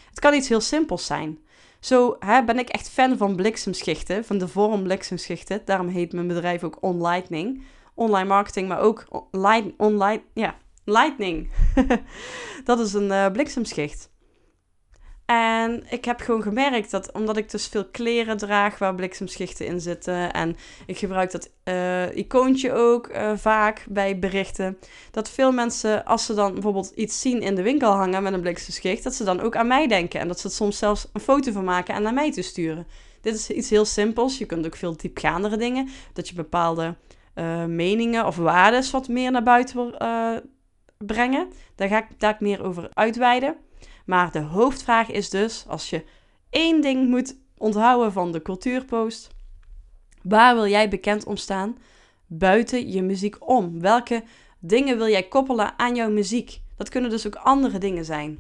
Het 0.10 0.20
kan 0.20 0.34
iets 0.34 0.50
heel 0.50 0.62
simpels 0.62 1.06
zijn. 1.06 1.40
Zo 1.80 2.16
hè, 2.20 2.44
ben 2.44 2.60
ik 2.60 2.70
echt 2.70 2.90
fan 2.90 3.18
van 3.18 3.36
bliksemschichten, 3.36 4.26
van 4.26 4.38
de 4.38 4.48
vorm 4.48 4.84
bliksemschichten. 4.84 5.62
Daarom 5.66 5.88
heet 5.88 6.14
mijn 6.14 6.28
bedrijf 6.28 6.64
ook 6.64 6.78
OnLightning. 6.82 7.64
Online 7.94 8.28
marketing, 8.28 8.68
maar 8.68 8.80
ook 8.80 9.28
online, 9.78 10.22
ja, 10.34 10.58
lightning. 10.86 11.50
dat 12.64 12.80
is 12.80 12.94
een 12.94 13.10
uh, 13.10 13.32
bliksemschicht. 13.32 14.10
En 15.30 15.84
ik 15.90 16.06
heb 16.06 16.20
gewoon 16.20 16.42
gemerkt 16.42 16.92
dat 16.92 17.12
omdat 17.12 17.38
ik 17.38 17.52
dus 17.52 17.68
veel 17.68 17.86
kleren 17.86 18.38
draag 18.38 18.78
waar 18.78 18.96
bliksemschichten 18.96 19.66
in 19.66 19.82
zitten. 19.82 20.34
En 20.34 20.56
ik 20.86 20.98
gebruik 20.98 21.32
dat 21.32 21.50
uh, 21.64 22.16
icoontje 22.16 22.72
ook 22.74 23.10
uh, 23.10 23.32
vaak 23.36 23.86
bij 23.90 24.20
berichten. 24.20 24.78
Dat 25.12 25.30
veel 25.30 25.52
mensen, 25.52 26.06
als 26.06 26.26
ze 26.26 26.34
dan 26.34 26.54
bijvoorbeeld 26.54 26.92
iets 26.96 27.22
zien 27.22 27.42
in 27.42 27.56
de 27.56 27.62
winkel 27.62 27.92
hangen 27.92 28.24
met 28.24 28.34
een 28.34 28.42
bliksemschicht, 28.42 29.04
dat 29.04 29.14
ze 29.14 29.24
dan 29.24 29.40
ook 29.40 29.56
aan 29.56 29.68
mij 29.68 29.88
denken. 29.88 30.20
En 30.20 30.28
dat 30.28 30.40
ze 30.40 30.48
het 30.48 30.56
soms 30.56 30.78
zelfs 30.78 31.08
een 31.14 31.22
foto 31.22 31.52
van 31.52 31.64
maken 31.64 31.96
en 31.96 32.02
naar 32.02 32.14
mij 32.14 32.32
te 32.32 32.42
sturen. 32.42 32.88
Dit 33.22 33.36
is 33.36 33.50
iets 33.50 33.70
heel 33.70 33.86
simpels. 33.86 34.38
Je 34.38 34.46
kunt 34.46 34.66
ook 34.66 34.76
veel 34.76 34.98
diepgaandere 34.98 35.58
dingen. 35.58 35.90
Dat 36.14 36.30
je 36.30 36.36
bepaalde 36.36 36.96
uh, 37.36 37.66
meningen 37.66 38.26
of 38.26 38.36
waarden 38.36 38.92
wat 38.92 39.08
meer 39.08 39.32
naar 39.32 39.44
buiten 39.44 39.76
wil 39.76 39.98
brengen. 40.98 41.48
Daar 41.76 41.88
ga 41.88 41.98
ik 41.98 42.20
daar 42.20 42.38
meer 42.40 42.64
over 42.64 42.90
uitweiden. 42.94 43.56
Maar 44.10 44.32
de 44.32 44.40
hoofdvraag 44.40 45.12
is 45.12 45.30
dus, 45.30 45.66
als 45.68 45.90
je 45.90 46.04
één 46.50 46.82
ding 46.82 47.10
moet 47.10 47.36
onthouden 47.58 48.12
van 48.12 48.32
de 48.32 48.42
cultuurpost, 48.42 49.30
waar 50.22 50.56
wil 50.56 50.68
jij 50.68 50.90
bekend 50.90 51.26
om 51.26 51.38
staan 51.38 51.78
buiten 52.28 52.92
je 52.92 53.02
muziek 53.02 53.50
om? 53.50 53.80
Welke 53.82 54.24
dingen 54.60 54.98
wil 54.98 55.08
jij 55.08 55.28
koppelen 55.28 55.80
aan 55.80 55.96
jouw 55.96 56.10
muziek? 56.10 56.62
Dat 56.76 56.90
kunnen 56.90 57.10
dus 57.10 57.28
ook 57.28 57.36
andere 57.36 57.78
dingen 57.78 58.06
zijn 58.06 58.40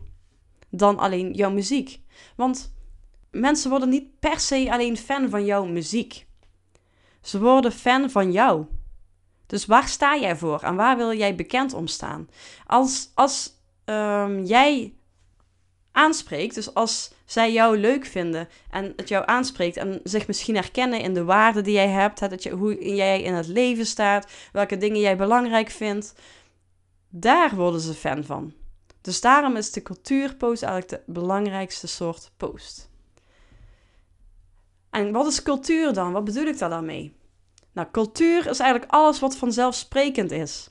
dan 0.69 0.97
alleen 0.97 1.33
jouw 1.33 1.51
muziek. 1.51 1.99
Want 2.35 2.73
mensen 3.31 3.69
worden 3.69 3.89
niet 3.89 4.19
per 4.19 4.39
se 4.39 4.71
alleen 4.71 4.97
fan 4.97 5.29
van 5.29 5.45
jouw 5.45 5.65
muziek. 5.65 6.25
Ze 7.21 7.39
worden 7.39 7.71
fan 7.71 8.09
van 8.09 8.31
jou. 8.31 8.65
Dus 9.45 9.65
waar 9.65 9.87
sta 9.87 10.17
jij 10.17 10.35
voor 10.35 10.61
en 10.61 10.75
waar 10.75 10.97
wil 10.97 11.13
jij 11.13 11.35
bekend 11.35 11.73
om 11.73 11.87
staan? 11.87 12.29
Als, 12.65 13.11
als 13.13 13.53
um, 13.85 14.43
jij 14.43 14.93
aanspreekt. 15.99 16.55
Dus 16.55 16.73
als 16.73 17.11
zij 17.25 17.53
jou 17.53 17.77
leuk 17.77 18.05
vinden 18.05 18.47
en 18.71 18.93
het 18.95 19.07
jou 19.07 19.23
aanspreekt 19.27 19.77
en 19.77 19.99
zich 20.03 20.27
misschien 20.27 20.55
herkennen 20.55 21.01
in 21.01 21.13
de 21.13 21.23
waarden 21.23 21.63
die 21.63 21.73
jij 21.73 21.87
hebt, 21.87 22.19
dat 22.19 22.43
je, 22.43 22.49
hoe 22.49 22.95
jij 22.95 23.21
in 23.21 23.33
het 23.33 23.47
leven 23.47 23.85
staat, 23.85 24.31
welke 24.51 24.77
dingen 24.77 24.99
jij 24.99 25.17
belangrijk 25.17 25.69
vindt, 25.69 26.13
daar 27.09 27.55
worden 27.55 27.81
ze 27.81 27.93
fan 27.93 28.23
van. 28.23 28.53
Dus 29.01 29.21
daarom 29.21 29.55
is 29.55 29.71
de 29.71 29.81
cultuurpost 29.81 30.63
eigenlijk 30.63 31.05
de 31.05 31.11
belangrijkste 31.11 31.87
soort 31.87 32.31
post. 32.37 32.89
En 34.89 35.11
wat 35.11 35.27
is 35.27 35.43
cultuur 35.43 35.93
dan? 35.93 36.11
Wat 36.11 36.23
bedoel 36.23 36.45
ik 36.45 36.57
daar 36.57 36.69
dan 36.69 36.85
mee? 36.85 37.15
Nou, 37.71 37.87
cultuur 37.91 38.47
is 38.47 38.59
eigenlijk 38.59 38.91
alles 38.91 39.19
wat 39.19 39.35
vanzelfsprekend 39.35 40.31
is. 40.31 40.69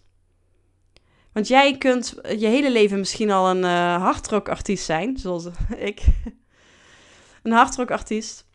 Want 1.39 1.51
jij 1.51 1.79
kunt 1.79 2.15
je 2.23 2.47
hele 2.47 2.71
leven 2.71 2.99
misschien 2.99 3.31
al 3.31 3.51
een 3.51 3.63
uh, 3.63 4.03
hardrockartiest 4.03 4.85
zijn, 4.85 5.17
zoals 5.17 5.49
ik. 5.91 6.05
een 7.43 7.53
hardrockartiest. 7.53 8.47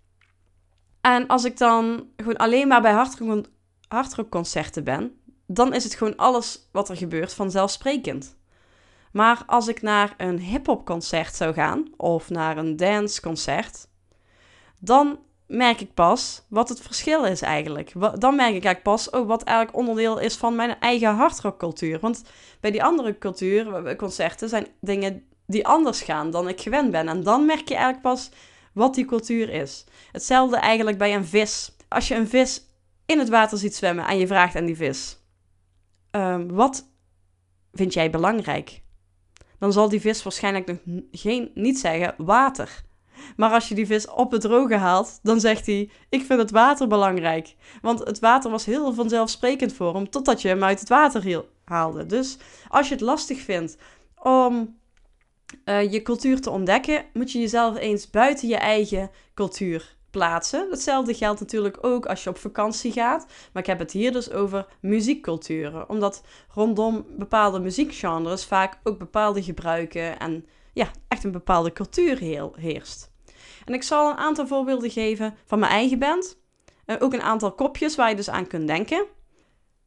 En 1.01 1.27
als 1.27 1.43
ik 1.43 1.57
dan 1.57 2.07
gewoon 2.17 2.37
alleen 2.37 2.67
maar 2.67 2.81
bij 2.81 2.91
hardrock, 2.91 3.45
hardrockconcerten 3.87 4.83
ben, 4.83 5.21
dan 5.47 5.73
is 5.73 5.83
het 5.83 5.95
gewoon 5.95 6.15
alles 6.15 6.69
wat 6.71 6.89
er 6.89 6.97
gebeurt 6.97 7.33
vanzelfsprekend. 7.33 8.37
Maar 9.11 9.43
als 9.45 9.67
ik 9.67 9.81
naar 9.81 10.13
een 10.17 10.39
hip-hop 10.39 10.99
zou 11.31 11.53
gaan 11.53 11.87
of 11.97 12.29
naar 12.29 12.57
een 12.57 12.75
danceconcert, 12.75 13.87
dan 14.79 15.19
merk 15.53 15.81
ik 15.81 15.93
pas 15.93 16.45
wat 16.47 16.69
het 16.69 16.81
verschil 16.81 17.25
is 17.25 17.41
eigenlijk. 17.41 17.91
Dan 18.19 18.35
merk 18.35 18.55
ik 18.55 18.63
eigenlijk 18.63 18.83
pas 18.83 19.09
oh, 19.09 19.27
wat 19.27 19.43
eigenlijk 19.43 19.77
onderdeel 19.77 20.19
is 20.19 20.35
van 20.35 20.55
mijn 20.55 20.79
eigen 20.79 21.15
hardrockcultuur. 21.15 21.99
Want 21.99 22.23
bij 22.59 22.71
die 22.71 22.83
andere 22.83 23.17
cultuur, 23.17 23.95
concerten, 23.95 24.49
zijn 24.49 24.67
dingen 24.81 25.23
die 25.47 25.67
anders 25.67 26.01
gaan 26.01 26.31
dan 26.31 26.47
ik 26.47 26.61
gewend 26.61 26.91
ben. 26.91 27.07
En 27.07 27.23
dan 27.23 27.45
merk 27.45 27.67
je 27.67 27.73
eigenlijk 27.75 28.03
pas 28.03 28.29
wat 28.73 28.95
die 28.95 29.05
cultuur 29.05 29.49
is. 29.49 29.85
Hetzelfde 30.11 30.57
eigenlijk 30.57 30.97
bij 30.97 31.15
een 31.15 31.25
vis. 31.25 31.75
Als 31.87 32.07
je 32.07 32.15
een 32.15 32.27
vis 32.27 32.65
in 33.05 33.19
het 33.19 33.29
water 33.29 33.57
ziet 33.57 33.75
zwemmen 33.75 34.07
en 34.07 34.17
je 34.17 34.27
vraagt 34.27 34.55
aan 34.55 34.65
die 34.65 34.75
vis: 34.75 35.17
ehm, 36.11 36.47
wat 36.47 36.89
vind 37.73 37.93
jij 37.93 38.09
belangrijk? 38.09 38.81
Dan 39.59 39.73
zal 39.73 39.89
die 39.89 40.01
vis 40.01 40.23
waarschijnlijk 40.23 40.65
nog 40.65 40.77
geen, 41.11 41.51
niet 41.53 41.79
zeggen 41.79 42.13
water. 42.17 42.83
Maar 43.35 43.51
als 43.51 43.67
je 43.67 43.75
die 43.75 43.85
vis 43.85 44.09
op 44.09 44.31
het 44.31 44.41
droge 44.41 44.75
haalt, 44.75 45.19
dan 45.23 45.39
zegt 45.39 45.65
hij: 45.65 45.89
Ik 46.09 46.25
vind 46.25 46.39
het 46.39 46.51
water 46.51 46.87
belangrijk. 46.87 47.55
Want 47.81 47.99
het 47.99 48.19
water 48.19 48.51
was 48.51 48.65
heel 48.65 48.93
vanzelfsprekend 48.93 49.73
voor 49.73 49.93
hem, 49.93 50.09
totdat 50.09 50.41
je 50.41 50.47
hem 50.47 50.63
uit 50.63 50.79
het 50.79 50.89
water 50.89 51.43
haalde. 51.63 52.05
Dus 52.05 52.37
als 52.67 52.87
je 52.87 52.93
het 52.93 53.03
lastig 53.03 53.41
vindt 53.41 53.77
om 54.21 54.77
uh, 55.65 55.91
je 55.91 56.01
cultuur 56.01 56.41
te 56.41 56.49
ontdekken, 56.49 57.05
moet 57.13 57.31
je 57.31 57.39
jezelf 57.39 57.77
eens 57.77 58.09
buiten 58.09 58.47
je 58.47 58.55
eigen 58.55 59.11
cultuur 59.33 59.95
plaatsen. 60.11 60.67
Hetzelfde 60.69 61.13
geldt 61.13 61.39
natuurlijk 61.39 61.77
ook 61.81 62.05
als 62.05 62.23
je 62.23 62.29
op 62.29 62.37
vakantie 62.37 62.91
gaat. 62.91 63.25
Maar 63.53 63.61
ik 63.61 63.69
heb 63.69 63.79
het 63.79 63.91
hier 63.91 64.11
dus 64.11 64.31
over 64.31 64.67
muziekculturen. 64.81 65.89
Omdat 65.89 66.23
rondom 66.49 67.05
bepaalde 67.17 67.59
muziekgenres 67.59 68.45
vaak 68.45 68.79
ook 68.83 68.99
bepaalde 68.99 69.43
gebruiken 69.43 70.19
en 70.19 70.45
ja, 70.73 70.91
echt 71.07 71.23
een 71.23 71.31
bepaalde 71.31 71.73
cultuur 71.73 72.17
heerst. 72.55 73.12
En 73.65 73.73
ik 73.73 73.83
zal 73.83 74.09
een 74.09 74.17
aantal 74.17 74.47
voorbeelden 74.47 74.89
geven 74.89 75.35
van 75.45 75.59
mijn 75.59 75.71
eigen 75.71 75.99
band. 75.99 76.37
En 76.85 77.01
ook 77.01 77.13
een 77.13 77.21
aantal 77.21 77.51
kopjes 77.51 77.95
waar 77.95 78.09
je 78.09 78.15
dus 78.15 78.29
aan 78.29 78.47
kunt 78.47 78.67
denken. 78.67 79.05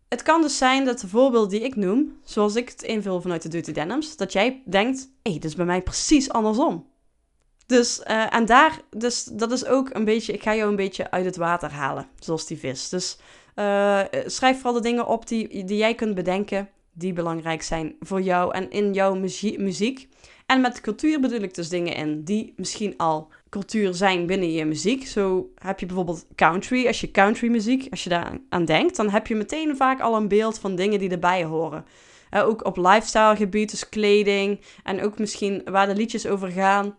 Het 0.08 0.22
kan 0.22 0.40
dus 0.40 0.58
zijn 0.58 0.84
dat 0.84 1.00
de 1.00 1.08
voorbeelden 1.08 1.50
die 1.50 1.60
ik 1.60 1.76
noem, 1.76 2.18
zoals 2.24 2.54
ik 2.54 2.68
het 2.68 2.82
invul 2.82 3.20
vanuit 3.20 3.42
de 3.42 3.48
Dirty 3.48 3.72
Denims, 3.72 4.16
dat 4.16 4.32
jij 4.32 4.62
denkt, 4.64 4.98
hé, 4.98 5.30
hey, 5.30 5.32
dit 5.32 5.44
is 5.44 5.54
bij 5.54 5.64
mij 5.64 5.82
precies 5.82 6.30
andersom. 6.30 6.86
Dus, 7.66 8.00
uh, 8.06 8.34
en 8.34 8.46
daar, 8.46 8.80
dus 8.90 9.24
dat 9.24 9.52
is 9.52 9.66
ook 9.66 9.90
een 9.92 10.04
beetje, 10.04 10.32
ik 10.32 10.42
ga 10.42 10.54
jou 10.54 10.70
een 10.70 10.76
beetje 10.76 11.10
uit 11.10 11.24
het 11.24 11.36
water 11.36 11.70
halen, 11.70 12.08
zoals 12.18 12.46
die 12.46 12.58
vis. 12.58 12.88
Dus 12.88 13.18
uh, 13.56 14.00
schrijf 14.26 14.56
vooral 14.56 14.72
de 14.72 14.80
dingen 14.80 15.06
op 15.06 15.28
die, 15.28 15.64
die 15.64 15.76
jij 15.76 15.94
kunt 15.94 16.14
bedenken, 16.14 16.68
die 16.92 17.12
belangrijk 17.12 17.62
zijn 17.62 17.96
voor 18.00 18.20
jou 18.20 18.54
en 18.54 18.70
in 18.70 18.92
jouw 18.92 19.14
muziek. 19.14 20.08
En 20.46 20.60
met 20.60 20.80
cultuur 20.80 21.20
bedoel 21.20 21.40
ik 21.40 21.54
dus 21.54 21.68
dingen 21.68 21.94
in 21.94 22.24
die 22.24 22.52
misschien 22.56 22.96
al 22.96 23.28
cultuur 23.48 23.94
zijn 23.94 24.26
binnen 24.26 24.52
je 24.52 24.64
muziek. 24.64 25.06
Zo 25.06 25.50
heb 25.54 25.80
je 25.80 25.86
bijvoorbeeld 25.86 26.26
country. 26.34 26.86
Als 26.86 27.00
je 27.00 27.10
country 27.10 27.48
muziek, 27.48 27.86
als 27.90 28.04
je 28.04 28.08
daar 28.08 28.38
aan 28.48 28.64
denkt, 28.64 28.96
dan 28.96 29.10
heb 29.10 29.26
je 29.26 29.34
meteen 29.34 29.76
vaak 29.76 30.00
al 30.00 30.16
een 30.16 30.28
beeld 30.28 30.58
van 30.58 30.76
dingen 30.76 30.98
die 30.98 31.10
erbij 31.10 31.44
horen. 31.44 31.84
Uh, 32.30 32.46
ook 32.46 32.64
op 32.64 32.76
lifestyle 32.76 33.36
gebied, 33.36 33.70
dus 33.70 33.88
kleding 33.88 34.60
en 34.82 35.02
ook 35.02 35.18
misschien 35.18 35.62
waar 35.64 35.86
de 35.86 35.94
liedjes 35.94 36.26
over 36.26 36.50
gaan. 36.50 36.96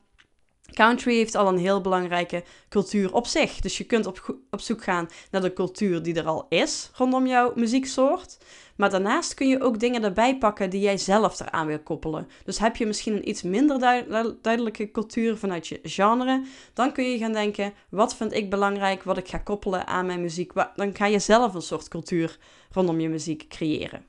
Country 0.73 1.15
heeft 1.15 1.35
al 1.35 1.47
een 1.47 1.57
heel 1.57 1.81
belangrijke 1.81 2.43
cultuur 2.69 3.13
op 3.13 3.27
zich. 3.27 3.59
Dus 3.59 3.77
je 3.77 3.83
kunt 3.83 4.05
op, 4.05 4.39
op 4.49 4.59
zoek 4.59 4.83
gaan 4.83 5.07
naar 5.31 5.41
de 5.41 5.53
cultuur 5.53 6.03
die 6.03 6.15
er 6.15 6.25
al 6.25 6.45
is 6.49 6.91
rondom 6.93 7.27
jouw 7.27 7.51
muzieksoort. 7.55 8.37
Maar 8.77 8.89
daarnaast 8.89 9.33
kun 9.33 9.47
je 9.47 9.61
ook 9.61 9.79
dingen 9.79 10.03
erbij 10.03 10.37
pakken 10.37 10.69
die 10.69 10.81
jij 10.81 10.97
zelf 10.97 11.39
eraan 11.39 11.67
wil 11.67 11.79
koppelen. 11.79 12.27
Dus 12.43 12.59
heb 12.59 12.75
je 12.75 12.85
misschien 12.85 13.13
een 13.13 13.29
iets 13.29 13.41
minder 13.41 13.79
duidelijke 14.41 14.91
cultuur 14.91 15.37
vanuit 15.37 15.67
je 15.67 15.79
genre, 15.83 16.43
dan 16.73 16.91
kun 16.91 17.03
je 17.03 17.17
gaan 17.17 17.33
denken: 17.33 17.73
wat 17.89 18.15
vind 18.15 18.33
ik 18.33 18.49
belangrijk, 18.49 19.03
wat 19.03 19.17
ik 19.17 19.27
ga 19.27 19.37
koppelen 19.37 19.87
aan 19.87 20.05
mijn 20.05 20.21
muziek. 20.21 20.51
Dan 20.75 20.95
ga 20.95 21.05
je 21.05 21.19
zelf 21.19 21.53
een 21.53 21.61
soort 21.61 21.87
cultuur 21.87 22.37
rondom 22.71 22.99
je 22.99 23.09
muziek 23.09 23.47
creëren. 23.47 24.05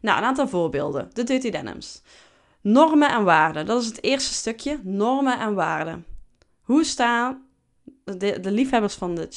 Nou, 0.00 0.18
een 0.18 0.24
aantal 0.24 0.48
voorbeelden. 0.48 1.10
De 1.12 1.24
Dirty 1.24 1.50
Denims. 1.50 2.02
Normen 2.60 3.10
en 3.10 3.24
waarden. 3.24 3.66
Dat 3.66 3.80
is 3.80 3.86
het 3.86 4.02
eerste 4.02 4.34
stukje. 4.34 4.80
Normen 4.82 5.38
en 5.38 5.54
waarden. 5.54 6.06
Hoe 6.60 6.84
staan 6.84 7.46
de, 8.04 8.50
liefhebbers 8.50 8.94
van 8.94 9.14
de, 9.14 9.28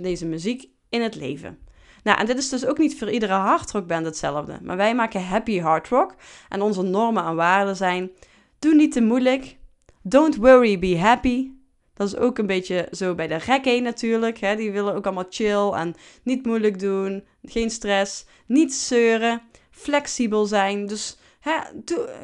deze 0.00 0.26
muziek 0.26 0.68
in 0.88 1.02
het 1.02 1.14
leven? 1.14 1.58
Nou, 2.02 2.18
en 2.18 2.26
dit 2.26 2.38
is 2.38 2.48
dus 2.48 2.66
ook 2.66 2.78
niet 2.78 2.98
voor 2.98 3.10
iedere 3.10 3.32
hardrockband 3.32 4.06
hetzelfde. 4.06 4.58
Maar 4.62 4.76
wij 4.76 4.94
maken 4.94 5.24
happy 5.24 5.60
hardrock. 5.60 6.14
En 6.48 6.62
onze 6.62 6.82
normen 6.82 7.24
en 7.24 7.34
waarden 7.34 7.76
zijn... 7.76 8.10
Doe 8.58 8.74
niet 8.74 8.92
te 8.92 9.00
moeilijk. 9.00 9.56
Don't 10.02 10.36
worry, 10.36 10.78
be 10.78 10.98
happy. 10.98 11.50
Dat 11.94 12.06
is 12.06 12.16
ook 12.16 12.38
een 12.38 12.46
beetje 12.46 12.88
zo 12.90 13.14
bij 13.14 13.26
de 13.26 13.36
reggae 13.36 13.80
natuurlijk. 13.80 14.38
Hè? 14.38 14.56
Die 14.56 14.72
willen 14.72 14.94
ook 14.94 15.04
allemaal 15.04 15.26
chill 15.28 15.70
en 15.70 15.94
niet 16.22 16.46
moeilijk 16.46 16.78
doen. 16.78 17.24
Geen 17.42 17.70
stress. 17.70 18.26
Niet 18.46 18.74
zeuren. 18.74 19.42
Flexibel 19.70 20.46
zijn. 20.46 20.86
Dus 20.86 21.18
hè, 21.40 21.52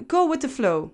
go 0.06 0.28
with 0.28 0.40
the 0.40 0.48
flow. 0.48 0.88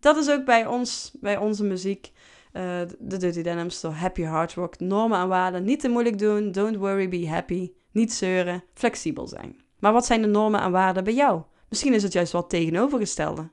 Dat 0.00 0.16
is 0.16 0.30
ook 0.30 0.44
bij 0.44 0.66
ons, 0.66 1.12
bij 1.20 1.36
onze 1.36 1.64
muziek. 1.64 2.12
Uh, 2.52 2.62
de 2.98 3.16
Dirty 3.16 3.42
Denims, 3.42 3.80
door 3.80 3.92
Happy 3.92 4.22
Hard 4.22 4.54
Rock. 4.54 4.80
Normen 4.80 5.20
en 5.20 5.28
waarden. 5.28 5.64
Niet 5.64 5.80
te 5.80 5.88
moeilijk 5.88 6.18
doen. 6.18 6.52
Don't 6.52 6.76
worry, 6.76 7.08
be 7.08 7.28
happy. 7.28 7.70
Niet 7.96 8.12
zeuren, 8.12 8.64
flexibel 8.74 9.28
zijn. 9.28 9.56
Maar 9.78 9.92
wat 9.92 10.06
zijn 10.06 10.22
de 10.22 10.28
normen 10.28 10.60
en 10.60 10.70
waarden 10.70 11.04
bij 11.04 11.14
jou? 11.14 11.42
Misschien 11.68 11.94
is 11.94 12.02
het 12.02 12.12
juist 12.12 12.32
wat 12.32 12.50
tegenovergestelde. 12.50 13.48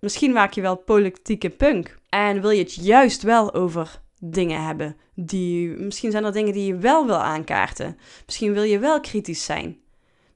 Misschien 0.00 0.32
maak 0.32 0.52
je 0.52 0.60
wel 0.60 0.76
politieke 0.76 1.50
punk 1.50 1.98
en 2.08 2.40
wil 2.40 2.50
je 2.50 2.62
het 2.62 2.74
juist 2.74 3.22
wel 3.22 3.54
over 3.54 4.00
dingen 4.20 4.64
hebben 4.64 4.96
die. 5.14 5.68
Misschien 5.68 6.10
zijn 6.10 6.24
er 6.24 6.32
dingen 6.32 6.52
die 6.52 6.66
je 6.66 6.76
wel 6.76 7.06
wil 7.06 7.16
aankaarten. 7.16 7.98
Misschien 8.26 8.52
wil 8.52 8.62
je 8.62 8.78
wel 8.78 9.00
kritisch 9.00 9.44
zijn. 9.44 9.78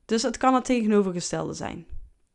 Dus 0.05 0.23
het 0.23 0.37
kan 0.37 0.55
het 0.55 0.65
tegenovergestelde 0.65 1.53
zijn. 1.53 1.87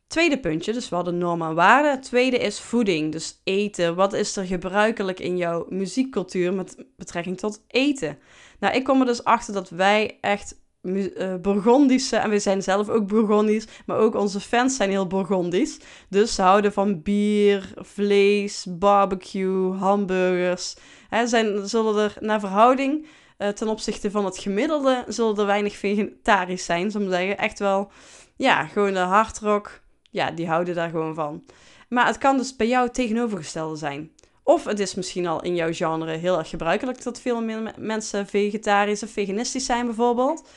Tweede 0.07 0.39
puntje, 0.39 0.73
dus 0.73 0.89
we 0.89 0.95
hadden 0.95 1.17
normen 1.17 1.47
en 1.47 1.55
waarden. 1.55 2.01
Tweede 2.01 2.37
is 2.37 2.59
voeding, 2.59 3.11
dus 3.11 3.41
eten. 3.43 3.95
Wat 3.95 4.13
is 4.13 4.35
er 4.35 4.45
gebruikelijk 4.45 5.19
in 5.19 5.37
jouw 5.37 5.65
muziekcultuur 5.69 6.53
met 6.53 6.85
betrekking 6.95 7.37
tot 7.37 7.63
eten? 7.67 8.17
Nou, 8.59 8.75
ik 8.75 8.83
kom 8.83 8.99
er 8.99 9.05
dus 9.05 9.23
achter 9.23 9.53
dat 9.53 9.69
wij 9.69 10.17
echt 10.21 10.63
uh, 10.85 11.35
Burgondische, 11.41 12.15
en 12.15 12.29
we 12.29 12.39
zijn 12.39 12.63
zelf 12.63 12.89
ook 12.89 13.07
Burgondisch, 13.07 13.67
maar 13.85 13.97
ook 13.97 14.15
onze 14.15 14.39
fans 14.39 14.75
zijn 14.75 14.89
heel 14.89 15.07
Burgondisch. 15.07 15.79
Dus 16.09 16.35
ze 16.35 16.41
houden 16.41 16.73
van 16.73 17.01
bier, 17.01 17.73
vlees, 17.75 18.65
barbecue, 18.69 19.73
hamburgers. 19.73 20.75
Hè, 21.09 21.27
zijn, 21.27 21.67
zullen 21.67 22.03
er 22.03 22.17
naar 22.19 22.39
verhouding 22.39 23.07
uh, 23.37 23.47
ten 23.47 23.67
opzichte 23.67 24.11
van 24.11 24.25
het 24.25 24.37
gemiddelde, 24.37 25.03
zullen 25.07 25.37
er 25.37 25.45
weinig 25.45 25.75
vegetarisch 25.75 26.65
zijn, 26.65 26.91
zou 26.91 27.09
zeggen. 27.09 27.37
Echt 27.37 27.59
wel, 27.59 27.91
ja, 28.35 28.65
gewoon 28.65 28.93
de 28.93 28.99
hardrock, 28.99 29.81
ja, 30.11 30.31
die 30.31 30.47
houden 30.47 30.75
daar 30.75 30.89
gewoon 30.89 31.15
van. 31.15 31.43
Maar 31.89 32.05
het 32.05 32.17
kan 32.17 32.37
dus 32.37 32.55
bij 32.55 32.67
jou 32.67 32.89
tegenovergestelde 32.89 33.75
zijn. 33.75 34.11
Of 34.47 34.63
het 34.63 34.79
is 34.79 34.95
misschien 34.95 35.27
al 35.27 35.41
in 35.41 35.55
jouw 35.55 35.73
genre 35.73 36.17
heel 36.17 36.37
erg 36.37 36.49
gebruikelijk 36.49 37.03
dat 37.03 37.21
veel 37.21 37.41
meer 37.41 37.73
mensen 37.77 38.27
vegetarisch 38.27 39.03
of 39.03 39.09
veganistisch 39.09 39.65
zijn 39.65 39.85
bijvoorbeeld. 39.85 40.47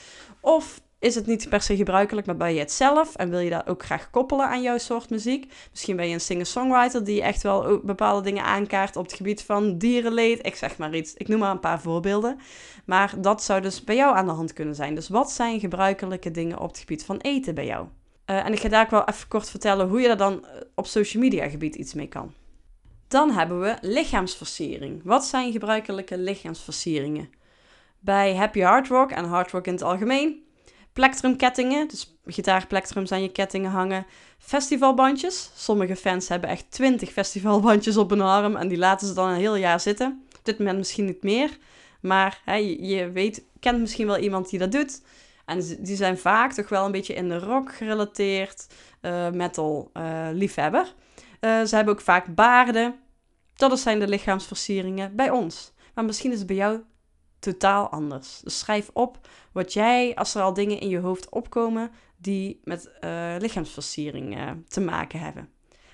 Of 0.41 0.81
is 0.99 1.15
het 1.15 1.27
niet 1.27 1.49
per 1.49 1.61
se 1.61 1.77
gebruikelijk, 1.77 2.27
maar 2.27 2.37
ben 2.37 2.55
je 2.55 2.59
het 2.59 2.73
zelf 2.73 3.15
en 3.15 3.31
wil 3.31 3.39
je 3.39 3.51
dat 3.51 3.67
ook 3.67 3.85
graag 3.85 4.11
koppelen 4.11 4.47
aan 4.47 4.63
jouw 4.63 4.79
soort 4.79 5.11
muziek? 5.11 5.53
Misschien 5.71 5.97
ben 5.97 6.09
je 6.09 6.15
een 6.15 6.21
singer-songwriter 6.21 7.05
die 7.05 7.23
echt 7.23 7.43
wel 7.43 7.81
bepaalde 7.85 8.23
dingen 8.23 8.45
aankaart 8.45 8.97
op 8.97 9.05
het 9.05 9.13
gebied 9.13 9.43
van 9.43 9.79
dierenleed. 9.79 10.47
Ik 10.47 10.55
zeg 10.55 10.79
maar 10.79 10.95
iets, 10.95 11.15
ik 11.15 11.29
noem 11.29 11.39
maar 11.39 11.51
een 11.51 11.61
paar 11.61 11.81
voorbeelden. 11.81 12.39
Maar 12.85 13.15
dat 13.19 13.43
zou 13.43 13.61
dus 13.61 13.85
bij 13.85 13.97
jou 13.97 14.17
aan 14.17 14.27
de 14.27 14.33
hand 14.33 14.53
kunnen 14.53 14.75
zijn. 14.75 14.95
Dus 14.95 15.09
wat 15.09 15.31
zijn 15.31 15.61
gebruikelijke 15.61 16.31
dingen 16.31 16.59
op 16.59 16.69
het 16.69 16.79
gebied 16.79 17.05
van 17.05 17.17
eten 17.17 17.55
bij 17.55 17.67
jou? 17.67 17.87
Uh, 18.27 18.47
en 18.47 18.53
ik 18.53 18.61
ga 18.61 18.69
daar 18.69 18.85
ook 18.85 18.91
wel 18.91 19.05
even 19.05 19.29
kort 19.29 19.51
vertellen 19.51 19.89
hoe 19.89 20.01
je 20.01 20.07
daar 20.07 20.17
dan 20.17 20.45
eh, 20.45 20.61
op 20.75 20.87
social 20.87 21.23
media 21.23 21.49
gebied 21.49 21.75
iets 21.75 21.95
mee 21.95 22.09
kan. 22.09 22.33
Dan 23.09 23.31
hebben 23.31 23.61
we 23.61 23.77
lichaamsversiering. 23.81 25.01
Wat 25.05 25.25
zijn 25.25 25.53
gebruikelijke 25.53 26.19
lichaamsversieringen? 26.19 27.31
Bij 27.99 28.37
Happy 28.37 28.61
Hard 28.61 28.89
Rock 28.89 29.11
en 29.11 29.25
Hard 29.25 29.51
Rock 29.51 29.67
in 29.67 29.73
het 29.73 29.83
algemeen. 29.83 30.43
Plektrumkettingen, 30.93 31.89
dus 31.89 32.19
gitaarplektrums 32.27 33.13
aan 33.13 33.23
je 33.23 33.33
kettingen 33.33 33.71
hangen. 33.71 34.07
Festivalbandjes. 34.39 35.51
Sommige 35.55 35.97
fans 35.97 36.29
hebben 36.29 36.51
echt 36.51 36.71
20 36.71 37.11
festivalbandjes 37.11 37.97
op 37.97 38.11
een 38.11 38.21
arm 38.21 38.57
en 38.57 38.69
die 38.69 38.79
laten 38.79 39.07
ze 39.07 39.15
dan 39.15 39.29
een 39.29 39.39
heel 39.39 39.57
jaar 39.57 39.81
zitten. 39.81 40.23
Op 40.39 40.45
dit 40.45 40.59
moment 40.59 40.79
misschien 40.79 41.05
niet 41.05 41.23
meer, 41.23 41.59
maar 42.01 42.41
hè, 42.45 42.55
je 42.55 43.11
weet, 43.13 43.43
kent 43.61 43.81
misschien 43.81 44.07
wel 44.07 44.19
iemand 44.19 44.51
die 44.51 44.59
dat 44.59 44.73
doet. 44.73 45.03
En 45.45 45.77
die 45.81 45.97
zijn 45.97 46.19
vaak 46.19 46.53
toch 46.53 46.69
wel 46.69 46.85
een 46.85 46.93
beetje 46.93 47.15
in 47.15 47.29
de 47.29 47.39
rock 47.39 47.75
gerelateerd, 47.75 48.67
uh, 49.03 49.31
metal 49.31 49.91
uh, 49.97 50.29
liefhebber. 50.33 50.95
Uh, 51.41 51.63
ze 51.65 51.77
hebben 51.77 51.95
ook 51.95 52.01
vaak 52.01 52.35
baarden. 52.35 52.95
Dat 53.55 53.79
zijn 53.79 53.99
de 53.99 54.09
lichaamsversieringen 54.09 55.17
bij 55.17 55.31
ons. 55.31 55.73
Maar 55.95 56.05
misschien 56.05 56.33
is 56.33 56.39
het 56.39 56.47
bij 56.47 56.57
jou 56.57 56.81
totaal 57.39 57.89
anders. 57.89 58.41
Dus 58.45 58.59
schrijf 58.59 58.91
op 58.93 59.29
wat 59.53 59.73
jij, 59.73 60.15
als 60.15 60.35
er 60.35 60.43
al 60.43 60.55
dingen 60.55 60.81
in 60.81 60.89
je 60.89 60.99
hoofd 60.99 61.29
opkomen 61.29 61.91
die 62.17 62.61
met 62.65 62.91
uh, 63.01 63.35
lichaamsversiering 63.39 64.37
uh, 64.37 64.51
te 64.69 64.81
maken 64.81 65.21
hebben. 65.21 65.49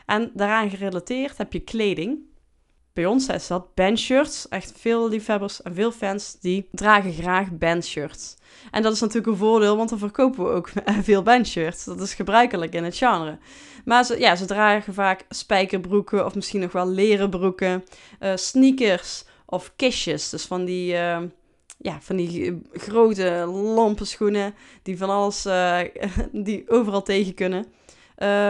En 0.06 0.30
daaraan 0.34 0.70
gerelateerd 0.70 1.38
heb 1.38 1.52
je 1.52 1.60
kleding. 1.60 2.18
Bij 2.94 3.06
ons 3.06 3.28
is 3.28 3.46
dat 3.46 3.74
bandshirts. 3.74 4.48
Echt 4.48 4.72
veel 4.76 5.08
liefhebbers 5.08 5.62
en 5.62 5.74
veel 5.74 5.92
fans 5.92 6.36
die 6.40 6.68
dragen 6.70 7.12
graag 7.12 7.50
bandshirts. 7.50 8.36
En 8.70 8.82
dat 8.82 8.92
is 8.92 9.00
natuurlijk 9.00 9.26
een 9.26 9.36
voordeel, 9.36 9.76
want 9.76 9.88
dan 9.88 9.98
verkopen 9.98 10.44
we 10.44 10.50
ook 10.50 10.70
veel 11.02 11.22
bandshirts. 11.22 11.84
Dat 11.84 12.00
is 12.00 12.14
gebruikelijk 12.14 12.74
in 12.74 12.84
het 12.84 12.96
genre. 12.96 13.38
Maar 13.84 14.04
ze, 14.04 14.18
ja, 14.18 14.36
ze 14.36 14.44
dragen 14.44 14.94
vaak 14.94 15.24
spijkerbroeken 15.28 16.24
of 16.24 16.34
misschien 16.34 16.60
nog 16.60 16.72
wel 16.72 16.88
leren 16.88 17.30
broeken, 17.30 17.84
uh, 18.20 18.32
sneakers 18.34 19.24
of 19.46 19.72
kistjes. 19.76 20.30
Dus 20.30 20.44
van 20.44 20.64
die, 20.64 20.92
uh, 20.92 21.18
ja, 21.78 21.98
van 22.00 22.16
die 22.16 22.62
grote 22.72 23.44
lompe 23.74 24.04
schoenen 24.04 24.54
die 24.82 24.98
van 24.98 25.10
alles, 25.10 25.46
uh, 25.46 25.78
die 26.32 26.70
overal 26.70 27.02
tegen 27.02 27.34
kunnen. 27.34 27.66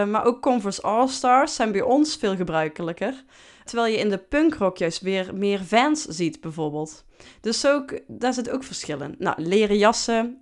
maar 0.09 0.25
ook 0.25 0.41
Converse 0.41 0.81
All-Stars 0.81 1.55
zijn 1.55 1.71
bij 1.71 1.81
ons 1.81 2.15
veel 2.15 2.35
gebruikelijker. 2.35 3.23
Terwijl 3.65 3.93
je 3.93 3.99
in 3.99 4.09
de 4.09 4.17
punkrock 4.17 4.77
juist 4.77 5.01
weer 5.01 5.35
meer 5.35 5.59
fans 5.59 6.01
ziet, 6.01 6.41
bijvoorbeeld. 6.41 7.05
Dus 7.41 7.67
ook, 7.67 7.99
daar 8.07 8.33
zit 8.33 8.49
ook 8.49 8.63
verschillen. 8.63 9.15
Nou, 9.17 9.41
leren 9.41 9.77
jassen, 9.77 10.41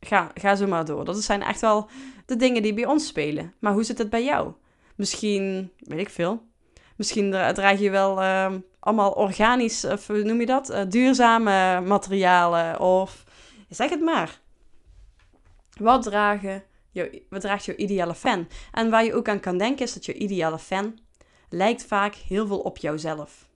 ga, 0.00 0.30
ga 0.34 0.54
zo 0.54 0.66
maar 0.66 0.84
door. 0.84 1.04
Dat 1.04 1.22
zijn 1.22 1.42
echt 1.42 1.60
wel 1.60 1.88
de 2.26 2.36
dingen 2.36 2.62
die 2.62 2.74
bij 2.74 2.86
ons 2.86 3.06
spelen. 3.06 3.54
Maar 3.60 3.72
hoe 3.72 3.84
zit 3.84 3.98
het 3.98 4.10
bij 4.10 4.24
jou? 4.24 4.52
Misschien, 4.96 5.70
weet 5.78 5.98
ik 5.98 6.10
veel. 6.10 6.42
Misschien 6.96 7.30
draag 7.30 7.80
je 7.80 7.90
wel 7.90 8.22
uh, 8.22 8.52
allemaal 8.80 9.12
organisch, 9.12 9.84
of 9.84 10.06
hoe 10.06 10.22
noem 10.22 10.40
je 10.40 10.46
dat? 10.46 10.70
Uh, 10.70 10.80
duurzame 10.88 11.80
materialen 11.80 12.80
of 12.80 13.24
zeg 13.68 13.90
het 13.90 14.00
maar. 14.00 14.40
Wat, 15.80 16.02
dragen, 16.02 16.62
wat 17.28 17.40
draagt 17.40 17.64
jouw 17.64 17.76
ideale 17.76 18.14
fan? 18.14 18.48
En 18.72 18.90
waar 18.90 19.04
je 19.04 19.14
ook 19.14 19.28
aan 19.28 19.40
kan 19.40 19.58
denken 19.58 19.84
is 19.84 19.94
dat 19.94 20.04
je 20.04 20.14
ideale 20.14 20.58
fan 20.58 20.98
lijkt 21.54 21.84
vaak 21.84 22.14
heel 22.14 22.46
veel 22.46 22.58
op 22.58 22.78
jouzelf. 22.78 23.48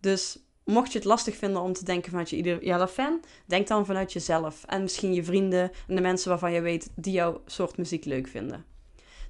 Dus 0.00 0.38
mocht 0.64 0.92
je 0.92 0.98
het 0.98 1.06
lastig 1.06 1.36
vinden 1.36 1.62
om 1.62 1.72
te 1.72 1.84
denken 1.84 2.10
vanuit 2.10 2.30
je 2.30 2.36
ideale 2.36 2.88
fan, 2.88 3.20
denk 3.46 3.66
dan 3.66 3.86
vanuit 3.86 4.12
jezelf. 4.12 4.64
En 4.66 4.82
misschien 4.82 5.14
je 5.14 5.24
vrienden 5.24 5.70
en 5.88 5.94
de 5.94 6.00
mensen 6.00 6.28
waarvan 6.28 6.52
je 6.52 6.60
weet 6.60 6.90
die 6.94 7.12
jouw 7.12 7.42
soort 7.46 7.76
muziek 7.76 8.04
leuk 8.04 8.28
vinden. 8.28 8.64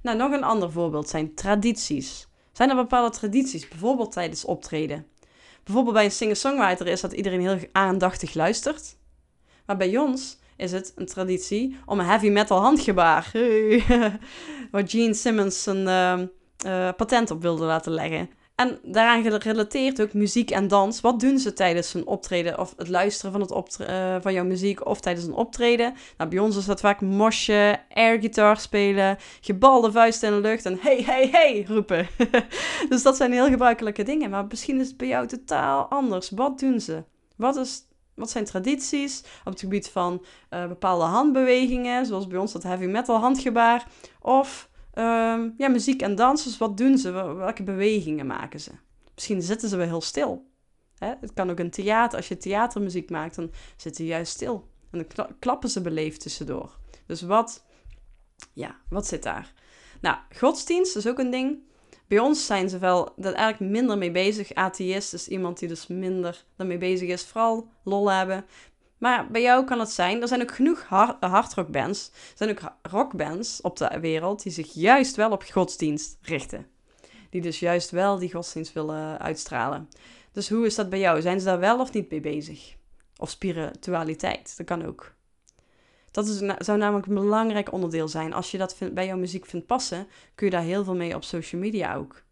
Nou, 0.03 0.17
nog 0.17 0.33
een 0.33 0.45
ander 0.45 0.73
voorbeeld 0.73 1.09
zijn 1.09 1.35
tradities. 1.35 2.29
Zijn 2.53 2.71
er 2.71 2.77
bepaalde 2.77 3.17
tradities, 3.17 3.69
bijvoorbeeld 3.69 4.13
tijdens 4.13 4.45
optreden? 4.45 5.07
Bijvoorbeeld 5.65 5.95
bij 5.95 6.05
een 6.05 6.11
singer-songwriter 6.11 6.87
is 6.87 7.01
dat 7.01 7.13
iedereen 7.13 7.41
heel 7.41 7.69
aandachtig 7.73 8.35
luistert. 8.35 8.97
Maar 9.67 9.77
bij 9.77 9.99
ons 9.99 10.39
is 10.57 10.73
het 10.73 10.93
een 10.97 11.07
traditie 11.07 11.77
om 11.87 11.99
een 11.99 12.07
heavy 12.07 12.29
metal 12.29 12.61
handgebaar. 12.61 13.31
Waar 14.71 14.89
Gene 14.89 15.15
Simmons 15.15 15.67
een 15.67 15.87
uh, 16.67 16.88
patent 16.97 17.31
op 17.31 17.43
wilde 17.43 17.64
laten 17.64 17.93
leggen. 17.93 18.31
En 18.55 18.79
daaraan 18.83 19.23
gerelateerd 19.23 20.03
ook 20.03 20.12
muziek 20.12 20.51
en 20.51 20.69
dans. 20.69 21.01
Wat 21.01 21.21
doen 21.21 21.38
ze 21.38 21.53
tijdens 21.53 21.95
een 21.95 22.07
optreden 22.07 22.59
of 22.59 22.75
het 22.77 22.88
luisteren 22.88 23.33
van, 23.33 23.40
het 23.40 23.79
uh, 23.81 24.17
van 24.21 24.33
jouw 24.33 24.45
muziek 24.45 24.87
of 24.87 25.01
tijdens 25.01 25.27
een 25.27 25.35
optreden? 25.35 25.95
Nou, 26.17 26.31
bij 26.31 26.38
ons 26.38 26.57
is 26.57 26.64
dat 26.64 26.81
vaak 26.81 27.01
mosje, 27.01 27.81
airguitar 27.88 28.57
spelen, 28.57 29.17
gebalde 29.40 29.93
vuisten 29.93 30.29
in 30.29 30.35
de 30.35 30.49
lucht 30.49 30.67
en 30.67 30.79
hey, 30.81 31.03
hey, 31.03 31.29
hey 31.33 31.64
roepen. 31.69 32.09
dus 32.88 33.03
dat 33.03 33.17
zijn 33.17 33.33
heel 33.33 33.49
gebruikelijke 33.49 34.03
dingen. 34.03 34.31
Maar 34.31 34.47
misschien 34.49 34.81
is 34.81 34.88
het 34.88 34.97
bij 34.97 35.09
jou 35.09 35.27
totaal 35.27 35.85
anders. 35.85 36.31
Wat 36.31 36.59
doen 36.59 36.81
ze? 36.81 37.05
Wat, 37.37 37.57
is, 37.57 37.83
wat 38.14 38.31
zijn 38.31 38.45
tradities 38.45 39.23
op 39.45 39.53
het 39.53 39.61
gebied 39.61 39.88
van 39.88 40.25
uh, 40.51 40.67
bepaalde 40.67 41.05
handbewegingen, 41.05 42.07
zoals 42.07 42.27
bij 42.27 42.38
ons 42.38 42.53
dat 42.53 42.62
heavy 42.62 42.87
metal 42.87 43.19
handgebaar? 43.19 43.87
Of 44.21 44.69
Ehm, 44.94 45.50
ja, 45.57 45.68
muziek 45.68 46.02
en 46.02 46.14
dans, 46.14 46.44
dus 46.44 46.59
wat 46.59 46.76
doen 46.76 46.98
ze? 46.98 47.11
Welke 47.11 47.62
bewegingen 47.62 48.26
maken 48.26 48.61
ze? 48.61 48.70
Misschien 49.14 49.42
zitten 49.42 49.68
ze 49.68 49.76
wel 49.76 49.87
heel 49.87 50.00
stil. 50.00 50.46
Hè? 50.98 51.12
Het 51.20 51.33
kan 51.33 51.50
ook 51.50 51.59
een 51.59 51.70
theater. 51.70 52.16
Als 52.16 52.28
je 52.28 52.37
theatermuziek 52.37 53.11
maakt, 53.11 53.35
dan 53.35 53.50
zitten 53.76 54.04
ze 54.04 54.11
juist 54.11 54.33
stil. 54.33 54.68
En 54.90 55.07
dan 55.14 55.26
klappen 55.38 55.68
ze 55.68 55.80
beleefd 55.80 56.20
tussendoor. 56.20 56.78
Dus 57.07 57.22
wat, 57.22 57.64
ja, 58.52 58.76
wat 58.88 59.07
zit 59.07 59.22
daar? 59.22 59.52
Nou, 60.00 60.16
godsdienst 60.37 60.96
is 60.96 61.07
ook 61.07 61.18
een 61.18 61.30
ding. 61.30 61.59
Bij 62.09 62.18
ons 62.18 62.46
zijn 62.46 62.68
ze 62.68 62.78
wel 62.78 63.16
er 63.16 63.35
eigenlijk 63.35 63.72
minder 63.72 63.98
mee 63.98 64.11
bezig. 64.11 64.54
Atheïst 64.54 65.14
is 65.14 65.28
iemand 65.28 65.59
die 65.59 65.68
dus 65.68 65.87
minder 65.87 66.44
daarmee 66.57 66.78
bezig 66.78 67.09
is. 67.09 67.24
Vooral 67.24 67.68
lol 67.85 68.11
hebben. 68.11 68.44
Maar 69.05 69.27
bij 69.31 69.43
jou 69.43 69.64
kan 69.64 69.79
het 69.81 69.90
zijn, 69.90 70.23
er 70.23 70.29
zijn 70.29 70.43
ook 70.43 70.55
genoeg 70.55 70.83
hard, 70.83 71.25
hardrockbands, 71.25 72.11
er 72.12 72.37
zijn 72.37 72.51
ook 72.51 72.73
rockbands 72.83 73.61
op 73.61 73.77
de 73.77 74.01
wereld 74.01 74.43
die 74.43 74.53
zich 74.53 74.73
juist 74.73 75.17
wel 75.17 75.31
op 75.31 75.43
godsdienst 75.43 76.19
richten. 76.23 76.67
Die 77.31 77.40
dus 77.40 77.59
juist 77.59 77.90
wel 77.90 78.19
die 78.19 78.33
godsdienst 78.33 78.73
willen 78.73 79.19
uitstralen. 79.19 79.88
Dus 80.33 80.49
hoe 80.49 80.67
is 80.67 80.75
dat 80.75 80.88
bij 80.88 80.99
jou? 80.99 81.21
Zijn 81.21 81.38
ze 81.40 81.47
daar 81.47 81.59
wel 81.59 81.81
of 81.81 81.93
niet 81.93 82.11
mee 82.11 82.21
bezig? 82.21 82.75
Of 83.17 83.31
spiritualiteit, 83.31 84.57
dat 84.57 84.67
kan 84.67 84.85
ook. 84.85 85.14
Dat 86.11 86.27
is, 86.27 86.38
zou 86.59 86.79
namelijk 86.79 87.07
een 87.07 87.14
belangrijk 87.14 87.73
onderdeel 87.73 88.09
zijn. 88.09 88.33
Als 88.33 88.51
je 88.51 88.59
dat 88.59 88.77
bij 88.93 89.07
jouw 89.07 89.17
muziek 89.17 89.47
vindt 89.47 89.67
passen, 89.67 90.07
kun 90.35 90.47
je 90.47 90.53
daar 90.53 90.62
heel 90.62 90.85
veel 90.85 90.97
mee 90.97 91.14
op 91.14 91.25
social 91.25 91.61
media 91.61 91.95
ook. 91.95 92.24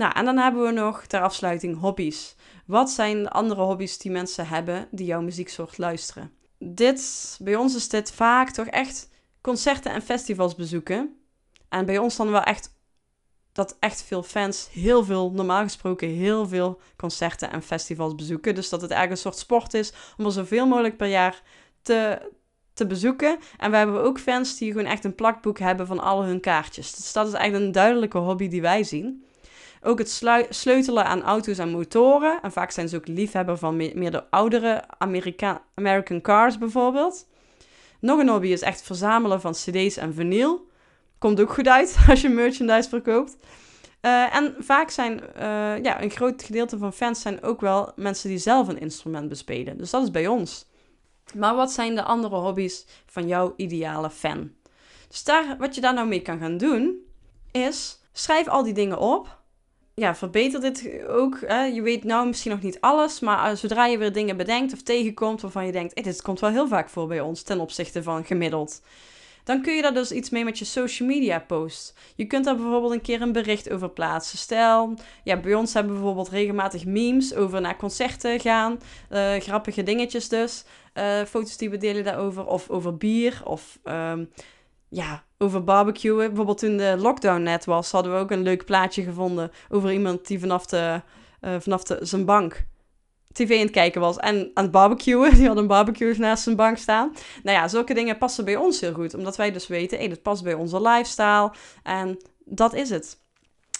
Nou, 0.00 0.12
en 0.14 0.24
dan 0.24 0.38
hebben 0.38 0.62
we 0.62 0.70
nog 0.70 1.06
ter 1.06 1.20
afsluiting 1.20 1.80
hobby's. 1.80 2.34
Wat 2.66 2.90
zijn 2.90 3.22
de 3.22 3.30
andere 3.30 3.60
hobby's 3.60 3.98
die 3.98 4.10
mensen 4.10 4.48
hebben 4.48 4.88
die 4.90 5.06
jouw 5.06 5.20
muzieksoort 5.20 5.78
luisteren? 5.78 6.32
Dit, 6.58 7.38
bij 7.42 7.56
ons 7.56 7.74
is 7.74 7.88
dit 7.88 8.12
vaak 8.12 8.50
toch 8.50 8.66
echt 8.66 9.10
concerten 9.40 9.92
en 9.92 10.02
festivals 10.02 10.54
bezoeken. 10.54 11.16
En 11.68 11.86
bij 11.86 11.98
ons 11.98 12.16
dan 12.16 12.30
wel 12.30 12.42
echt 12.42 12.78
dat 13.52 13.76
echt 13.80 14.02
veel 14.02 14.22
fans 14.22 14.68
heel 14.72 15.04
veel, 15.04 15.30
normaal 15.30 15.62
gesproken, 15.62 16.08
heel 16.08 16.48
veel 16.48 16.80
concerten 16.96 17.50
en 17.50 17.62
festivals 17.62 18.14
bezoeken. 18.14 18.54
Dus 18.54 18.68
dat 18.68 18.80
het 18.80 18.90
eigenlijk 18.90 19.20
een 19.20 19.30
soort 19.30 19.42
sport 19.42 19.74
is 19.74 19.92
om 20.16 20.24
er 20.24 20.32
zoveel 20.32 20.66
mogelijk 20.66 20.96
per 20.96 21.08
jaar 21.08 21.42
te, 21.82 22.30
te 22.72 22.86
bezoeken. 22.86 23.38
En 23.56 23.70
we 23.70 23.76
hebben 23.76 24.02
ook 24.02 24.20
fans 24.20 24.58
die 24.58 24.72
gewoon 24.72 24.86
echt 24.86 25.04
een 25.04 25.14
plakboek 25.14 25.58
hebben 25.58 25.86
van 25.86 25.98
al 25.98 26.24
hun 26.24 26.40
kaartjes. 26.40 26.94
Dus 26.94 27.12
dat 27.12 27.26
is 27.26 27.32
eigenlijk 27.32 27.64
een 27.64 27.72
duidelijke 27.72 28.18
hobby 28.18 28.48
die 28.48 28.62
wij 28.62 28.84
zien. 28.84 29.24
Ook 29.82 29.98
het 29.98 30.22
sleutelen 30.50 31.04
aan 31.04 31.22
auto's 31.22 31.58
en 31.58 31.70
motoren. 31.70 32.38
En 32.42 32.52
vaak 32.52 32.70
zijn 32.70 32.88
ze 32.88 32.96
ook 32.96 33.06
liefhebber 33.06 33.58
van 33.58 33.76
meer 33.76 34.10
de 34.10 34.30
oudere 34.30 34.84
American 35.74 36.20
cars 36.20 36.58
bijvoorbeeld. 36.58 37.28
Nog 38.00 38.18
een 38.18 38.28
hobby 38.28 38.48
is 38.48 38.60
echt 38.60 38.82
verzamelen 38.82 39.40
van 39.40 39.52
cd's 39.52 39.96
en 39.96 40.14
vinyl. 40.14 40.68
Komt 41.18 41.40
ook 41.40 41.52
goed 41.52 41.68
uit 41.68 41.96
als 42.08 42.20
je 42.20 42.28
merchandise 42.28 42.88
verkoopt. 42.88 43.36
Uh, 44.02 44.36
en 44.36 44.54
vaak 44.58 44.90
zijn, 44.90 45.20
uh, 45.36 45.82
ja, 45.82 46.02
een 46.02 46.10
groot 46.10 46.42
gedeelte 46.42 46.78
van 46.78 46.92
fans 46.92 47.20
zijn 47.20 47.42
ook 47.42 47.60
wel 47.60 47.92
mensen 47.96 48.28
die 48.28 48.38
zelf 48.38 48.68
een 48.68 48.80
instrument 48.80 49.28
bespelen. 49.28 49.78
Dus 49.78 49.90
dat 49.90 50.02
is 50.02 50.10
bij 50.10 50.26
ons. 50.26 50.66
Maar 51.34 51.54
wat 51.54 51.72
zijn 51.72 51.94
de 51.94 52.02
andere 52.02 52.36
hobby's 52.36 52.86
van 53.06 53.26
jouw 53.26 53.52
ideale 53.56 54.10
fan? 54.10 54.50
Dus 55.08 55.24
daar, 55.24 55.56
wat 55.58 55.74
je 55.74 55.80
daar 55.80 55.94
nou 55.94 56.08
mee 56.08 56.22
kan 56.22 56.38
gaan 56.38 56.56
doen, 56.56 57.04
is 57.50 58.00
schrijf 58.12 58.48
al 58.48 58.62
die 58.62 58.74
dingen 58.74 58.98
op. 58.98 59.39
Ja, 60.00 60.14
verbeter 60.14 60.60
dit 60.60 60.90
ook. 61.08 61.38
Hè? 61.46 61.64
Je 61.64 61.82
weet 61.82 62.04
nou 62.04 62.26
misschien 62.26 62.50
nog 62.50 62.62
niet 62.62 62.80
alles, 62.80 63.20
maar 63.20 63.56
zodra 63.56 63.86
je 63.86 63.98
weer 63.98 64.12
dingen 64.12 64.36
bedenkt 64.36 64.72
of 64.72 64.82
tegenkomt 64.82 65.40
waarvan 65.40 65.66
je 65.66 65.72
denkt, 65.72 65.94
hey, 65.94 66.02
dit 66.02 66.22
komt 66.22 66.40
wel 66.40 66.50
heel 66.50 66.68
vaak 66.68 66.88
voor 66.88 67.06
bij 67.06 67.20
ons 67.20 67.42
ten 67.42 67.60
opzichte 67.60 68.02
van 68.02 68.24
gemiddeld 68.24 68.82
dan 69.44 69.62
kun 69.62 69.74
je 69.74 69.82
daar 69.82 69.94
dus 69.94 70.12
iets 70.12 70.30
mee 70.30 70.44
met 70.44 70.58
je 70.58 70.64
social 70.64 71.08
media 71.08 71.38
post. 71.38 71.94
Je 72.16 72.26
kunt 72.26 72.44
daar 72.44 72.56
bijvoorbeeld 72.56 72.92
een 72.92 73.00
keer 73.00 73.22
een 73.22 73.32
bericht 73.32 73.70
over 73.70 73.90
plaatsen. 73.90 74.38
Stel, 74.38 74.94
ja, 75.24 75.40
bij 75.40 75.54
ons 75.54 75.74
hebben 75.74 75.92
we 75.92 75.98
bijvoorbeeld 75.98 76.28
regelmatig 76.28 76.84
memes 76.84 77.34
over 77.34 77.60
naar 77.60 77.76
concerten 77.76 78.40
gaan. 78.40 78.78
Uh, 79.10 79.36
grappige 79.36 79.82
dingetjes 79.82 80.28
dus. 80.28 80.64
Foto's 81.26 81.56
die 81.56 81.70
we 81.70 81.76
delen 81.76 82.04
daarover. 82.04 82.46
Of 82.46 82.68
over 82.68 82.96
bier. 82.96 83.40
Of 83.44 83.78
um, 83.84 84.30
ja, 84.88 85.24
over 85.42 85.64
barbecuen. 85.64 86.26
Bijvoorbeeld 86.26 86.58
toen 86.58 86.76
de 86.76 86.96
lockdown 86.98 87.42
net 87.42 87.64
was, 87.64 87.90
hadden 87.90 88.12
we 88.12 88.18
ook 88.18 88.30
een 88.30 88.42
leuk 88.42 88.64
plaatje 88.64 89.02
gevonden 89.02 89.50
over 89.68 89.92
iemand 89.92 90.26
die 90.26 90.40
vanaf, 90.40 90.66
de, 90.66 91.00
uh, 91.40 91.54
vanaf 91.58 91.82
de, 91.82 91.98
zijn 92.00 92.24
bank 92.24 92.64
tv 93.32 93.54
aan 93.54 93.62
het 93.62 93.70
kijken 93.70 94.00
was 94.00 94.16
en 94.16 94.50
aan 94.54 94.62
het 94.62 94.72
barbecuen. 94.72 95.34
Die 95.36 95.46
had 95.46 95.56
een 95.56 95.66
barbecue 95.66 96.18
naast 96.18 96.42
zijn 96.42 96.56
bank 96.56 96.78
staan. 96.78 97.12
Nou 97.42 97.56
ja, 97.56 97.68
zulke 97.68 97.94
dingen 97.94 98.18
passen 98.18 98.44
bij 98.44 98.56
ons 98.56 98.80
heel 98.80 98.92
goed. 98.92 99.14
Omdat 99.14 99.36
wij 99.36 99.52
dus 99.52 99.66
weten, 99.66 99.98
hé, 99.98 100.08
dat 100.08 100.22
past 100.22 100.42
bij 100.42 100.54
onze 100.54 100.82
lifestyle. 100.82 101.52
En 101.82 102.18
dat 102.44 102.74
is 102.74 102.90
het. 102.90 103.18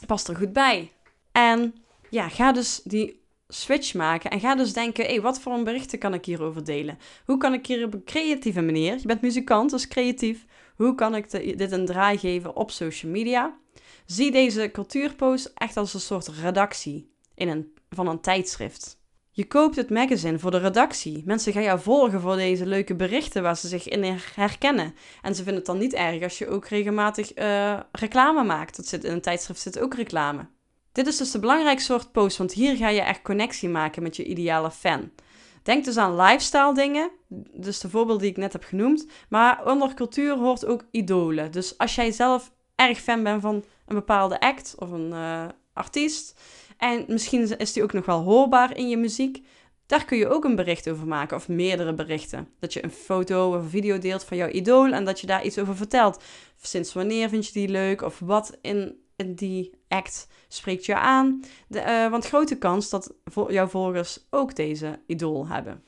Past 0.07 0.29
er 0.29 0.37
goed 0.37 0.53
bij. 0.53 0.93
En 1.33 1.75
ja, 2.11 2.29
ga 2.29 2.53
dus 2.53 2.81
die 2.85 3.23
switch 3.49 3.95
maken. 3.95 4.31
En 4.31 4.41
ga 4.41 4.55
dus 4.55 4.73
denken, 4.73 5.05
hé, 5.05 5.21
wat 5.21 5.41
voor 5.41 5.53
een 5.53 5.65
berichten 5.65 5.99
kan 5.99 6.15
ik 6.15 6.25
hierover 6.25 6.65
delen? 6.65 6.99
Hoe 7.25 7.37
kan 7.37 7.53
ik 7.53 7.67
hier 7.67 7.85
op 7.85 7.95
een 7.95 8.05
creatieve 8.05 8.61
manier... 8.61 8.95
Je 8.95 9.07
bent 9.07 9.21
muzikant, 9.21 9.71
dus 9.71 9.89
creatief. 9.89 10.47
Hoe 10.81 10.95
kan 10.95 11.15
ik 11.15 11.31
dit 11.59 11.73
een 11.73 11.87
draai 11.87 12.19
geven 12.19 12.57
op 12.57 12.71
social 12.71 13.13
media? 13.13 13.59
Zie 14.07 14.31
deze 14.31 14.71
cultuurpost 14.73 15.53
echt 15.55 15.77
als 15.77 15.95
een 15.95 16.01
soort 16.01 16.29
redactie 16.29 17.15
in 17.35 17.49
een, 17.49 17.73
van 17.91 18.07
een 18.07 18.21
tijdschrift. 18.21 18.99
Je 19.31 19.47
koopt 19.47 19.77
het 19.77 19.91
magazine 19.91 20.39
voor 20.39 20.51
de 20.51 20.59
redactie. 20.59 21.23
Mensen 21.27 21.53
gaan 21.53 21.63
jou 21.63 21.81
volgen 21.81 22.21
voor 22.21 22.37
deze 22.37 22.67
leuke 22.67 22.95
berichten 22.95 23.43
waar 23.43 23.57
ze 23.57 23.69
zich 23.69 23.89
in 23.89 24.19
herkennen. 24.35 24.95
En 25.23 25.35
ze 25.35 25.43
vinden 25.43 25.55
het 25.55 25.67
dan 25.67 25.79
niet 25.79 25.95
erg 25.95 26.23
als 26.23 26.39
je 26.39 26.49
ook 26.49 26.67
regelmatig 26.67 27.39
uh, 27.39 27.81
reclame 27.93 28.45
maakt. 28.45 28.77
Dat 28.77 28.87
zit 28.87 29.05
in 29.05 29.13
een 29.13 29.21
tijdschrift 29.21 29.61
zit 29.61 29.81
ook 29.81 29.95
reclame. 29.95 30.47
Dit 30.93 31.07
is 31.07 31.17
dus 31.17 31.31
de 31.31 31.39
belangrijkste 31.39 31.93
soort 31.93 32.13
post, 32.13 32.37
want 32.37 32.53
hier 32.53 32.77
ga 32.77 32.89
je 32.89 33.01
echt 33.01 33.23
connectie 33.23 33.69
maken 33.69 34.03
met 34.03 34.17
je 34.17 34.25
ideale 34.25 34.71
fan. 34.71 35.11
Denk 35.63 35.85
dus 35.85 35.97
aan 35.97 36.17
lifestyle 36.17 36.75
dingen, 36.75 37.11
dus 37.53 37.81
de 37.81 37.91
voorbeelden 37.91 38.23
die 38.23 38.31
ik 38.31 38.37
net 38.37 38.53
heb 38.53 38.65
genoemd. 38.65 39.07
Maar 39.29 39.71
onder 39.71 39.95
cultuur 39.95 40.37
hoort 40.37 40.67
ook 40.67 40.85
idolen. 40.91 41.53
Dus 41.53 41.79
als 41.79 41.95
jij 41.95 42.13
zelf 42.13 42.53
erg 42.75 43.01
fan 43.01 43.23
bent 43.23 43.43
van 43.43 43.65
een 43.87 43.95
bepaalde 43.95 44.41
act 44.41 44.75
of 44.79 44.91
een 44.91 45.11
uh, 45.11 45.45
artiest, 45.73 46.41
en 46.77 47.05
misschien 47.09 47.59
is 47.59 47.73
die 47.73 47.83
ook 47.83 47.93
nog 47.93 48.07
wel 48.07 48.23
hoorbaar 48.23 48.77
in 48.77 48.89
je 48.89 48.97
muziek. 48.97 49.47
Daar 49.87 50.05
kun 50.05 50.19
je 50.19 50.29
ook 50.29 50.45
een 50.45 50.57
bericht 50.57 50.91
over 50.91 51.07
maken, 51.07 51.37
of 51.37 51.49
meerdere 51.49 51.95
berichten. 51.95 52.49
Dat 52.59 52.73
je 52.73 52.85
een 52.85 52.91
foto 52.91 53.57
of 53.57 53.71
video 53.71 53.99
deelt 53.99 54.25
van 54.25 54.37
jouw 54.37 54.49
idool 54.49 54.93
en 54.93 55.05
dat 55.05 55.21
je 55.21 55.27
daar 55.27 55.45
iets 55.45 55.59
over 55.59 55.77
vertelt. 55.77 56.23
Sinds 56.61 56.93
wanneer 56.93 57.29
vind 57.29 57.47
je 57.47 57.53
die 57.53 57.69
leuk, 57.69 58.03
of 58.03 58.19
wat 58.19 58.59
in, 58.63 58.99
die 59.27 59.75
act 59.89 60.27
spreekt 60.49 60.87
je 60.87 60.95
aan. 60.95 61.45
De, 61.69 61.81
uh, 61.81 62.11
want 62.11 62.27
grote 62.27 62.59
kans 62.59 62.91
dat 62.91 63.15
jouw 63.49 63.67
volgers 63.67 64.27
ook 64.31 64.57
deze 64.57 64.99
idool 65.07 65.47
hebben. 65.47 65.85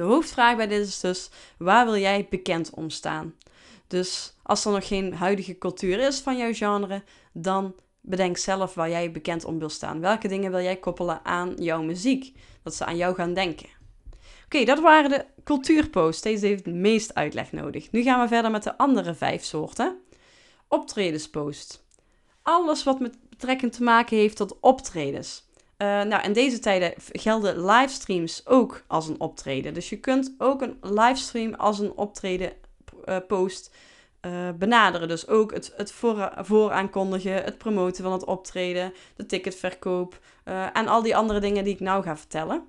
De 0.00 0.06
hoofdvraag 0.06 0.56
bij 0.56 0.66
dit 0.66 0.86
is 0.86 1.00
dus: 1.00 1.30
waar 1.58 1.84
wil 1.84 1.96
jij 1.96 2.26
bekend 2.30 2.70
om 2.70 2.90
staan? 2.90 3.34
Dus 3.86 4.34
als 4.42 4.64
er 4.64 4.72
nog 4.72 4.86
geen 4.86 5.14
huidige 5.14 5.58
cultuur 5.58 5.98
is 5.98 6.20
van 6.20 6.36
jouw 6.36 6.52
genre, 6.52 7.02
dan 7.32 7.74
Bedenk 8.00 8.36
zelf 8.36 8.74
waar 8.74 8.90
jij 8.90 9.12
bekend 9.12 9.44
om 9.44 9.58
wil 9.58 9.68
staan. 9.68 10.00
Welke 10.00 10.28
dingen 10.28 10.50
wil 10.50 10.60
jij 10.60 10.76
koppelen 10.76 11.24
aan 11.24 11.54
jouw 11.56 11.82
muziek? 11.82 12.36
Dat 12.62 12.74
ze 12.74 12.84
aan 12.84 12.96
jou 12.96 13.14
gaan 13.14 13.34
denken. 13.34 13.68
Oké, 14.44 14.64
dat 14.64 14.80
waren 14.80 15.10
de 15.10 15.24
cultuurposts. 15.44 16.22
Deze 16.22 16.46
heeft 16.46 16.64
het 16.64 16.74
meest 16.74 17.14
uitleg 17.14 17.52
nodig. 17.52 17.90
Nu 17.90 18.02
gaan 18.02 18.20
we 18.20 18.28
verder 18.28 18.50
met 18.50 18.62
de 18.62 18.78
andere 18.78 19.14
vijf 19.14 19.44
soorten. 19.44 20.00
Optredenspost. 20.68 21.84
Alles 22.42 22.84
wat 22.84 23.00
met 23.00 23.16
betrekking 23.28 23.72
te 23.72 23.82
maken 23.82 24.16
heeft 24.16 24.36
tot 24.36 24.60
optredens. 24.60 25.48
Uh, 25.82 26.02
nou, 26.02 26.22
in 26.22 26.32
deze 26.32 26.58
tijden 26.58 26.92
gelden 27.12 27.64
livestreams 27.64 28.46
ook 28.46 28.82
als 28.86 29.08
een 29.08 29.20
optreden. 29.20 29.74
Dus 29.74 29.88
je 29.88 29.96
kunt 29.96 30.34
ook 30.38 30.62
een 30.62 30.76
livestream 30.80 31.54
als 31.54 31.78
een 31.78 31.96
optreden 31.96 32.52
uh, 33.04 33.16
post 33.28 33.74
uh, 34.26 34.50
benaderen. 34.58 35.08
Dus 35.08 35.28
ook 35.28 35.52
het, 35.52 35.72
het 35.76 35.92
voor, 35.92 36.32
vooraankondigen, 36.36 37.44
het 37.44 37.58
promoten 37.58 38.02
van 38.02 38.12
het 38.12 38.24
optreden, 38.24 38.92
de 39.16 39.26
ticketverkoop 39.26 40.18
en 40.72 40.88
al 40.88 41.02
die 41.02 41.16
andere 41.16 41.40
dingen 41.40 41.64
die 41.64 41.74
ik 41.74 41.80
nou 41.80 42.02
ga 42.02 42.16
vertellen. 42.16 42.64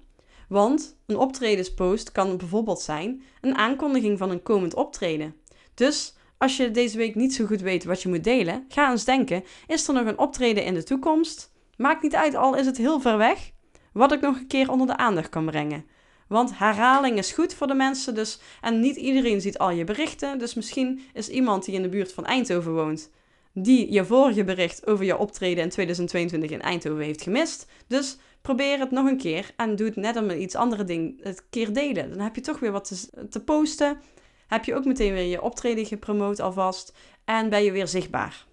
Want 0.47 0.95
een 1.05 1.17
optredenspost 1.17 2.11
kan 2.11 2.37
bijvoorbeeld 2.37 2.81
zijn 2.81 3.23
een 3.41 3.55
aankondiging 3.55 4.17
van 4.17 4.29
een 4.29 4.43
komend 4.43 4.73
optreden. 4.73 5.35
Dus 5.73 6.13
als 6.37 6.57
je 6.57 6.71
deze 6.71 6.97
week 6.97 7.15
niet 7.15 7.33
zo 7.33 7.45
goed 7.45 7.61
weet 7.61 7.83
wat 7.83 8.01
je 8.01 8.09
moet 8.09 8.23
delen, 8.23 8.65
ga 8.69 8.91
eens 8.91 9.05
denken: 9.05 9.43
is 9.67 9.87
er 9.87 9.93
nog 9.93 10.05
een 10.05 10.17
optreden 10.17 10.63
in 10.63 10.73
de 10.73 10.83
toekomst? 10.83 11.51
Maakt 11.77 12.01
niet 12.01 12.15
uit, 12.15 12.35
al 12.35 12.55
is 12.55 12.65
het 12.65 12.77
heel 12.77 12.99
ver 12.99 13.17
weg, 13.17 13.51
wat 13.93 14.11
ik 14.11 14.21
nog 14.21 14.35
een 14.35 14.47
keer 14.47 14.71
onder 14.71 14.87
de 14.87 14.97
aandacht 14.97 15.29
kan 15.29 15.45
brengen. 15.45 15.85
Want 16.31 16.57
herhaling 16.57 17.17
is 17.17 17.31
goed 17.31 17.53
voor 17.53 17.67
de 17.67 17.73
mensen. 17.73 18.15
Dus, 18.15 18.39
en 18.61 18.79
niet 18.79 18.95
iedereen 18.95 19.41
ziet 19.41 19.57
al 19.57 19.71
je 19.71 19.83
berichten. 19.83 20.39
Dus 20.39 20.53
misschien 20.53 21.01
is 21.13 21.29
iemand 21.29 21.65
die 21.65 21.75
in 21.75 21.81
de 21.81 21.89
buurt 21.89 22.13
van 22.13 22.25
Eindhoven 22.25 22.73
woont. 22.73 23.09
Die 23.53 23.91
je 23.91 24.05
vorige 24.05 24.43
bericht 24.43 24.87
over 24.87 25.05
je 25.05 25.17
optreden 25.17 25.63
in 25.63 25.69
2022 25.69 26.51
in 26.51 26.61
Eindhoven 26.61 27.03
heeft 27.03 27.21
gemist. 27.21 27.65
Dus 27.87 28.17
probeer 28.41 28.79
het 28.79 28.91
nog 28.91 29.07
een 29.07 29.17
keer. 29.17 29.51
En 29.55 29.75
doe 29.75 29.87
het 29.87 29.95
net 29.95 30.17
om 30.17 30.29
iets 30.29 30.55
andere 30.55 30.83
ding 30.83 31.23
het 31.23 31.43
keer 31.49 31.73
delen. 31.73 32.09
Dan 32.09 32.19
heb 32.19 32.35
je 32.35 32.41
toch 32.41 32.59
weer 32.59 32.71
wat 32.71 32.85
te, 32.87 33.27
te 33.29 33.43
posten. 33.43 34.01
Heb 34.47 34.65
je 34.65 34.75
ook 34.75 34.85
meteen 34.85 35.13
weer 35.13 35.25
je 35.25 35.41
optreden 35.41 35.85
gepromoot 35.85 36.39
alvast. 36.39 36.93
En 37.25 37.49
ben 37.49 37.63
je 37.63 37.71
weer 37.71 37.87
zichtbaar. 37.87 38.45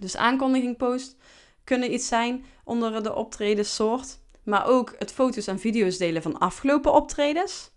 Dus 0.00 0.16
aankondiging 0.16 0.76
post 0.76 1.16
kunnen 1.64 1.92
iets 1.92 2.08
zijn 2.08 2.44
onder 2.64 3.02
de 3.02 3.14
optredensoort 3.14 4.18
maar 4.44 4.66
ook 4.66 4.94
het 4.98 5.12
foto's 5.12 5.46
en 5.46 5.58
video's 5.58 5.96
delen 5.96 6.22
van 6.22 6.38
afgelopen 6.38 6.92
optredens. 6.92 7.72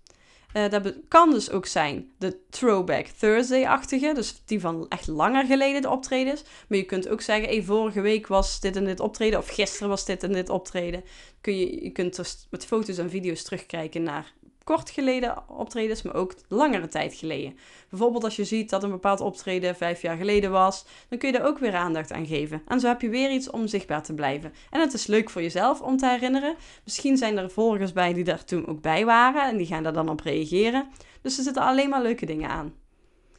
Uh, 0.53 0.69
dat 0.69 0.93
kan 1.07 1.29
dus 1.29 1.51
ook 1.51 1.65
zijn 1.65 2.11
de 2.17 2.39
Throwback 2.49 3.05
Thursday-achtige, 3.05 4.13
dus 4.13 4.41
die 4.45 4.59
van 4.59 4.85
echt 4.89 5.07
langer 5.07 5.45
geleden 5.45 5.81
de 5.81 5.89
optredens. 5.89 6.43
Maar 6.67 6.77
je 6.77 6.83
kunt 6.83 7.07
ook 7.07 7.21
zeggen, 7.21 7.47
hey, 7.47 7.63
vorige 7.63 8.01
week 8.01 8.27
was 8.27 8.59
dit 8.59 8.75
en 8.75 8.85
dit 8.85 8.99
optreden, 8.99 9.39
of 9.39 9.47
gisteren 9.47 9.89
was 9.89 10.05
dit 10.05 10.23
en 10.23 10.33
dit 10.33 10.49
optreden. 10.49 11.03
Kun 11.41 11.57
je, 11.57 11.83
je 11.83 11.91
kunt 11.91 12.15
dus 12.15 12.47
met 12.49 12.65
foto's 12.65 12.97
en 12.97 13.09
video's 13.09 13.43
terugkijken 13.43 14.03
naar 14.03 14.33
kort 14.67 14.89
geleden 14.89 15.43
optredens, 15.49 16.01
maar 16.01 16.15
ook 16.15 16.33
langere 16.47 16.87
tijd 16.87 17.13
geleden. 17.13 17.57
Bijvoorbeeld 17.89 18.23
als 18.23 18.35
je 18.35 18.43
ziet 18.43 18.69
dat 18.69 18.83
een 18.83 18.89
bepaald 18.91 19.21
optreden 19.21 19.75
vijf 19.75 20.01
jaar 20.01 20.17
geleden 20.17 20.51
was, 20.51 20.85
dan 21.09 21.17
kun 21.17 21.31
je 21.31 21.37
daar 21.37 21.47
ook 21.47 21.59
weer 21.59 21.75
aandacht 21.75 22.11
aan 22.11 22.25
geven. 22.25 22.61
En 22.67 22.79
zo 22.79 22.87
heb 22.87 23.01
je 23.01 23.09
weer 23.09 23.31
iets 23.31 23.49
om 23.49 23.67
zichtbaar 23.67 24.03
te 24.03 24.13
blijven. 24.13 24.53
En 24.69 24.79
het 24.79 24.93
is 24.93 25.07
leuk 25.07 25.29
voor 25.29 25.41
jezelf 25.41 25.81
om 25.81 25.97
te 25.97 26.07
herinneren. 26.07 26.55
Misschien 26.83 27.17
zijn 27.17 27.37
er 27.37 27.51
volgers 27.51 27.93
bij 27.93 28.13
die 28.13 28.23
daar 28.23 28.43
toen 28.43 28.67
ook 28.67 28.81
bij 28.81 29.05
waren 29.05 29.49
en 29.49 29.57
die 29.57 29.67
gaan 29.67 29.83
daar 29.83 29.93
dan 29.93 30.09
op 30.09 30.19
reageren. 30.19 30.87
Dus 31.21 31.37
er 31.37 31.43
zitten 31.43 31.63
alleen 31.63 31.89
maar 31.89 32.01
leuke 32.01 32.25
dingen 32.25 32.49
aan. 32.49 32.73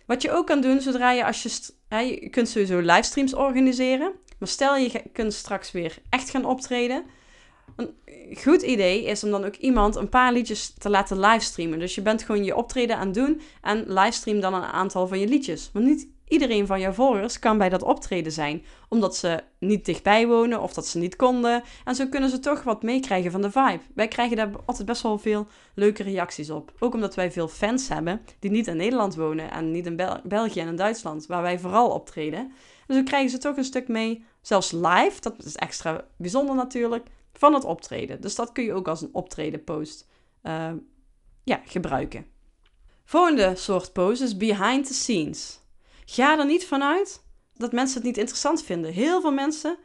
Wat 0.06 0.22
je 0.22 0.32
ook 0.32 0.46
kan 0.46 0.60
doen 0.60 0.80
zodra 0.80 1.12
je 1.12 1.24
als 1.24 1.42
je, 1.42 1.72
je 1.96 2.28
kunt 2.30 2.48
sowieso 2.48 2.78
livestreams 2.78 3.34
organiseren. 3.34 4.12
Maar 4.38 4.48
stel 4.48 4.76
je 4.76 5.02
kunt 5.12 5.32
straks 5.34 5.70
weer 5.70 5.98
echt 6.10 6.30
gaan 6.30 6.44
optreden 6.44 7.04
een 7.78 8.36
goed 8.36 8.62
idee 8.62 9.04
is 9.04 9.24
om 9.24 9.30
dan 9.30 9.44
ook 9.44 9.56
iemand 9.56 9.96
een 9.96 10.08
paar 10.08 10.32
liedjes 10.32 10.74
te 10.78 10.90
laten 10.90 11.20
livestreamen. 11.20 11.78
Dus 11.78 11.94
je 11.94 12.02
bent 12.02 12.22
gewoon 12.22 12.44
je 12.44 12.56
optreden 12.56 12.96
aan 12.96 13.06
het 13.06 13.14
doen 13.14 13.40
en 13.62 13.84
livestream 13.86 14.40
dan 14.40 14.54
een 14.54 14.62
aantal 14.62 15.06
van 15.06 15.18
je 15.18 15.28
liedjes. 15.28 15.70
Want 15.72 15.84
niet 15.84 16.08
iedereen 16.28 16.66
van 16.66 16.80
jouw 16.80 16.92
volgers 16.92 17.38
kan 17.38 17.58
bij 17.58 17.68
dat 17.68 17.82
optreden 17.82 18.32
zijn, 18.32 18.64
omdat 18.88 19.16
ze 19.16 19.40
niet 19.58 19.84
dichtbij 19.84 20.26
wonen 20.26 20.62
of 20.62 20.72
dat 20.72 20.86
ze 20.86 20.98
niet 20.98 21.16
konden. 21.16 21.62
En 21.84 21.94
zo 21.94 22.06
kunnen 22.06 22.30
ze 22.30 22.38
toch 22.38 22.62
wat 22.62 22.82
meekrijgen 22.82 23.30
van 23.30 23.42
de 23.42 23.50
vibe. 23.50 23.80
Wij 23.94 24.08
krijgen 24.08 24.36
daar 24.36 24.50
altijd 24.64 24.86
best 24.86 25.02
wel 25.02 25.18
veel 25.18 25.46
leuke 25.74 26.02
reacties 26.02 26.50
op. 26.50 26.72
Ook 26.78 26.94
omdat 26.94 27.14
wij 27.14 27.32
veel 27.32 27.48
fans 27.48 27.88
hebben 27.88 28.20
die 28.38 28.50
niet 28.50 28.66
in 28.66 28.76
Nederland 28.76 29.14
wonen 29.14 29.50
en 29.50 29.70
niet 29.70 29.86
in 29.86 30.00
België 30.24 30.60
en 30.60 30.68
in 30.68 30.76
Duitsland, 30.76 31.26
waar 31.26 31.42
wij 31.42 31.58
vooral 31.58 31.90
optreden. 31.90 32.52
Dus 32.86 32.96
dan 32.96 33.04
krijgen 33.04 33.30
ze 33.30 33.38
toch 33.38 33.56
een 33.56 33.64
stuk 33.64 33.88
mee, 33.88 34.24
zelfs 34.42 34.72
live, 34.72 35.20
dat 35.20 35.44
is 35.44 35.56
extra 35.56 36.04
bijzonder 36.16 36.54
natuurlijk, 36.54 37.06
van 37.38 37.54
het 37.54 37.64
optreden. 37.64 38.20
Dus 38.20 38.34
dat 38.34 38.52
kun 38.52 38.64
je 38.64 38.72
ook 38.72 38.88
als 38.88 39.02
een 39.02 39.08
optreden 39.12 39.64
post 39.64 40.08
uh, 40.42 40.72
ja, 41.44 41.60
gebruiken. 41.64 42.26
Volgende 43.04 43.56
soort 43.56 43.92
post 43.92 44.22
is 44.22 44.36
behind 44.36 44.86
the 44.86 44.94
scenes. 44.94 45.60
Ga 46.04 46.38
er 46.38 46.46
niet 46.46 46.66
vanuit 46.66 47.22
dat 47.54 47.72
mensen 47.72 47.96
het 47.96 48.06
niet 48.06 48.16
interessant 48.16 48.62
vinden. 48.62 48.92
Heel 48.92 49.20
veel 49.20 49.32
mensen 49.32 49.78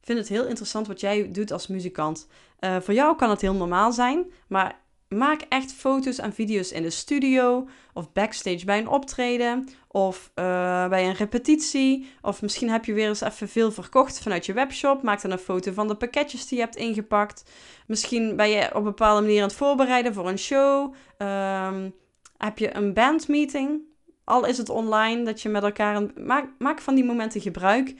vinden 0.00 0.24
het 0.24 0.32
heel 0.32 0.46
interessant 0.46 0.86
wat 0.86 1.00
jij 1.00 1.30
doet 1.30 1.52
als 1.52 1.66
muzikant. 1.66 2.26
Uh, 2.60 2.80
voor 2.80 2.94
jou 2.94 3.16
kan 3.16 3.30
het 3.30 3.40
heel 3.40 3.54
normaal 3.54 3.92
zijn, 3.92 4.32
maar 4.48 4.79
maak 5.14 5.42
echt 5.48 5.72
foto's 5.72 6.18
en 6.18 6.32
video's 6.32 6.72
in 6.72 6.82
de 6.82 6.90
studio 6.90 7.68
of 7.94 8.12
backstage 8.12 8.64
bij 8.64 8.78
een 8.78 8.88
optreden 8.88 9.68
of 9.88 10.30
uh, 10.34 10.88
bij 10.88 11.06
een 11.06 11.14
repetitie. 11.14 12.10
Of 12.22 12.42
misschien 12.42 12.70
heb 12.70 12.84
je 12.84 12.92
weer 12.92 13.08
eens 13.08 13.20
even 13.20 13.48
veel 13.48 13.72
verkocht 13.72 14.20
vanuit 14.20 14.46
je 14.46 14.52
webshop. 14.52 15.02
Maak 15.02 15.22
dan 15.22 15.30
een 15.30 15.38
foto 15.38 15.72
van 15.72 15.88
de 15.88 15.94
pakketjes 15.94 16.46
die 16.46 16.58
je 16.58 16.64
hebt 16.64 16.76
ingepakt. 16.76 17.50
Misschien 17.86 18.36
ben 18.36 18.48
je 18.48 18.68
op 18.68 18.74
een 18.74 18.82
bepaalde 18.82 19.20
manier 19.20 19.42
aan 19.42 19.48
het 19.48 19.56
voorbereiden 19.56 20.14
voor 20.14 20.28
een 20.28 20.38
show. 20.38 20.94
Um, 21.18 21.94
heb 22.36 22.58
je 22.58 22.76
een 22.76 22.94
bandmeeting? 22.94 23.80
Al 24.24 24.46
is 24.46 24.58
het 24.58 24.68
online, 24.68 25.24
dat 25.24 25.42
je 25.42 25.48
met 25.48 25.62
elkaar... 25.62 25.96
Een, 25.96 26.12
maak, 26.16 26.48
maak 26.58 26.80
van 26.80 26.94
die 26.94 27.04
momenten 27.04 27.40
gebruik 27.40 27.94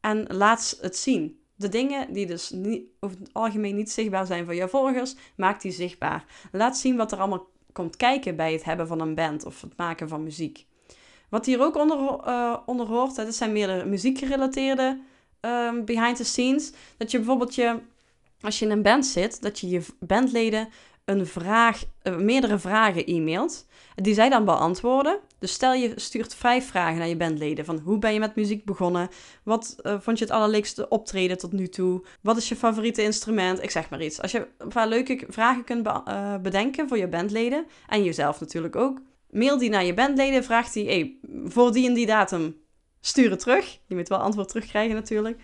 en 0.00 0.26
laat 0.28 0.78
het 0.80 0.96
zien. 0.96 1.41
De 1.62 1.68
dingen 1.68 2.12
die 2.12 2.26
dus 2.26 2.50
niet, 2.50 2.82
over 3.00 3.18
het 3.18 3.30
algemeen 3.32 3.76
niet 3.76 3.90
zichtbaar 3.90 4.26
zijn 4.26 4.44
voor 4.44 4.54
jouw 4.54 4.68
volgers, 4.68 5.14
maak 5.36 5.60
die 5.60 5.72
zichtbaar. 5.72 6.24
Laat 6.52 6.76
zien 6.76 6.96
wat 6.96 7.12
er 7.12 7.18
allemaal 7.18 7.46
komt 7.72 7.96
kijken 7.96 8.36
bij 8.36 8.52
het 8.52 8.64
hebben 8.64 8.86
van 8.86 9.00
een 9.00 9.14
band 9.14 9.44
of 9.44 9.60
het 9.60 9.76
maken 9.76 10.08
van 10.08 10.22
muziek. 10.22 10.66
Wat 11.28 11.46
hier 11.46 11.60
ook 11.60 11.76
onder, 11.76 12.20
onder 12.66 12.86
hoort, 12.86 13.16
dat 13.16 13.34
zijn 13.34 13.52
meer 13.52 13.66
de 13.66 13.84
muziekgerelateerde 13.86 14.98
um, 15.40 15.84
behind 15.84 16.16
the 16.16 16.24
scenes. 16.24 16.72
Dat 16.96 17.10
je 17.10 17.16
bijvoorbeeld 17.16 17.54
je, 17.54 17.78
als 18.40 18.58
je 18.58 18.64
in 18.64 18.70
een 18.70 18.82
band 18.82 19.06
zit, 19.06 19.42
dat 19.42 19.58
je 19.58 19.68
je 19.68 19.82
bandleden 19.98 20.68
een 21.04 21.26
vraag, 21.26 21.84
uh, 22.02 22.16
meerdere 22.16 22.58
vragen 22.58 23.06
e-mailt, 23.06 23.66
die 23.94 24.14
zij 24.14 24.28
dan 24.28 24.44
beantwoorden. 24.44 25.18
Dus 25.38 25.52
stel 25.52 25.74
je 25.74 25.92
stuurt 25.96 26.34
vijf 26.34 26.66
vragen 26.66 26.98
naar 26.98 27.08
je 27.08 27.16
bandleden 27.16 27.64
van 27.64 27.78
hoe 27.78 27.98
ben 27.98 28.12
je 28.12 28.18
met 28.18 28.34
muziek 28.34 28.64
begonnen? 28.64 29.08
Wat 29.42 29.76
uh, 29.82 29.94
vond 30.00 30.18
je 30.18 30.24
het 30.24 30.32
allerleukste 30.32 30.88
optreden 30.88 31.38
tot 31.38 31.52
nu 31.52 31.68
toe? 31.68 32.04
Wat 32.20 32.36
is 32.36 32.48
je 32.48 32.56
favoriete 32.56 33.02
instrument? 33.02 33.62
Ik 33.62 33.70
zeg 33.70 33.90
maar 33.90 34.02
iets. 34.02 34.20
Als 34.20 34.32
je 34.32 34.46
een 34.58 34.68
paar 34.68 34.88
leuke 34.88 35.24
vragen 35.28 35.64
kunt 35.64 35.82
be 35.82 36.02
uh, 36.08 36.36
bedenken 36.36 36.88
voor 36.88 36.98
je 36.98 37.08
bandleden 37.08 37.66
en 37.88 38.04
jezelf 38.04 38.40
natuurlijk 38.40 38.76
ook, 38.76 39.00
mail 39.30 39.58
die 39.58 39.70
naar 39.70 39.84
je 39.84 39.94
bandleden, 39.94 40.44
vraag 40.44 40.72
die, 40.72 40.86
hey, 40.86 41.16
voor 41.44 41.72
die 41.72 41.88
en 41.88 41.94
die 41.94 42.06
datum, 42.06 42.56
stuur 43.00 43.30
het 43.30 43.40
terug. 43.40 43.78
Je 43.86 43.94
moet 43.94 44.08
wel 44.08 44.18
antwoord 44.18 44.48
terugkrijgen 44.48 44.94
natuurlijk. 44.94 45.40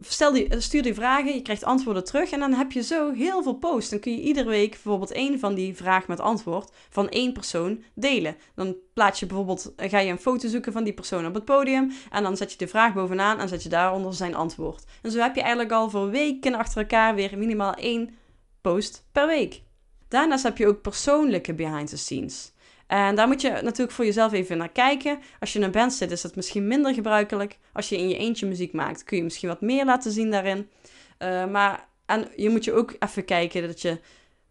Stel 0.00 0.32
die, 0.32 0.60
stuur 0.60 0.82
die 0.82 0.94
vragen, 0.94 1.34
je 1.34 1.42
krijgt 1.42 1.64
antwoorden 1.64 2.04
terug 2.04 2.30
en 2.30 2.40
dan 2.40 2.52
heb 2.52 2.72
je 2.72 2.82
zo 2.82 3.12
heel 3.12 3.42
veel 3.42 3.54
posts. 3.54 3.90
Dan 3.90 4.00
kun 4.00 4.12
je 4.12 4.20
iedere 4.20 4.48
week 4.48 4.70
bijvoorbeeld 4.70 5.12
één 5.12 5.38
van 5.38 5.54
die 5.54 5.76
vraag 5.76 6.06
met 6.06 6.20
antwoord 6.20 6.72
van 6.90 7.08
één 7.08 7.32
persoon 7.32 7.82
delen. 7.94 8.36
Dan 8.54 8.76
plaats 8.94 9.20
je 9.20 9.26
bijvoorbeeld, 9.26 9.72
ga 9.76 9.98
je 9.98 10.10
een 10.10 10.18
foto 10.18 10.48
zoeken 10.48 10.72
van 10.72 10.84
die 10.84 10.92
persoon 10.92 11.26
op 11.26 11.34
het 11.34 11.44
podium 11.44 11.92
en 12.10 12.22
dan 12.22 12.36
zet 12.36 12.52
je 12.52 12.58
de 12.58 12.68
vraag 12.68 12.94
bovenaan 12.94 13.38
en 13.38 13.48
zet 13.48 13.62
je 13.62 13.68
daaronder 13.68 14.14
zijn 14.14 14.34
antwoord. 14.34 14.84
En 15.02 15.10
zo 15.10 15.18
heb 15.18 15.34
je 15.34 15.40
eigenlijk 15.40 15.72
al 15.72 15.90
voor 15.90 16.10
weken 16.10 16.54
achter 16.54 16.80
elkaar 16.80 17.14
weer 17.14 17.38
minimaal 17.38 17.74
één 17.74 18.16
post 18.60 19.04
per 19.12 19.26
week. 19.26 19.62
Daarnaast 20.08 20.42
heb 20.42 20.58
je 20.58 20.66
ook 20.66 20.82
persoonlijke 20.82 21.54
behind 21.54 21.88
the 21.88 21.96
scenes. 21.96 22.52
En 22.90 23.14
daar 23.14 23.26
moet 23.28 23.40
je 23.40 23.50
natuurlijk 23.50 23.90
voor 23.90 24.04
jezelf 24.04 24.32
even 24.32 24.58
naar 24.58 24.68
kijken. 24.68 25.18
Als 25.40 25.52
je 25.52 25.58
in 25.58 25.64
een 25.64 25.70
band 25.70 25.92
zit, 25.92 26.10
is 26.10 26.20
dat 26.20 26.36
misschien 26.36 26.66
minder 26.66 26.94
gebruikelijk. 26.94 27.58
Als 27.72 27.88
je 27.88 27.96
in 27.96 28.08
je 28.08 28.16
eentje 28.16 28.46
muziek 28.46 28.72
maakt, 28.72 29.04
kun 29.04 29.16
je 29.16 29.22
misschien 29.22 29.48
wat 29.48 29.60
meer 29.60 29.84
laten 29.84 30.12
zien 30.12 30.30
daarin. 30.30 30.70
Uh, 31.18 31.46
maar 31.46 31.88
en 32.06 32.28
je 32.36 32.50
moet 32.50 32.64
je 32.64 32.72
ook 32.72 32.94
even 32.98 33.24
kijken 33.24 33.66
dat 33.66 33.80
je 33.80 34.00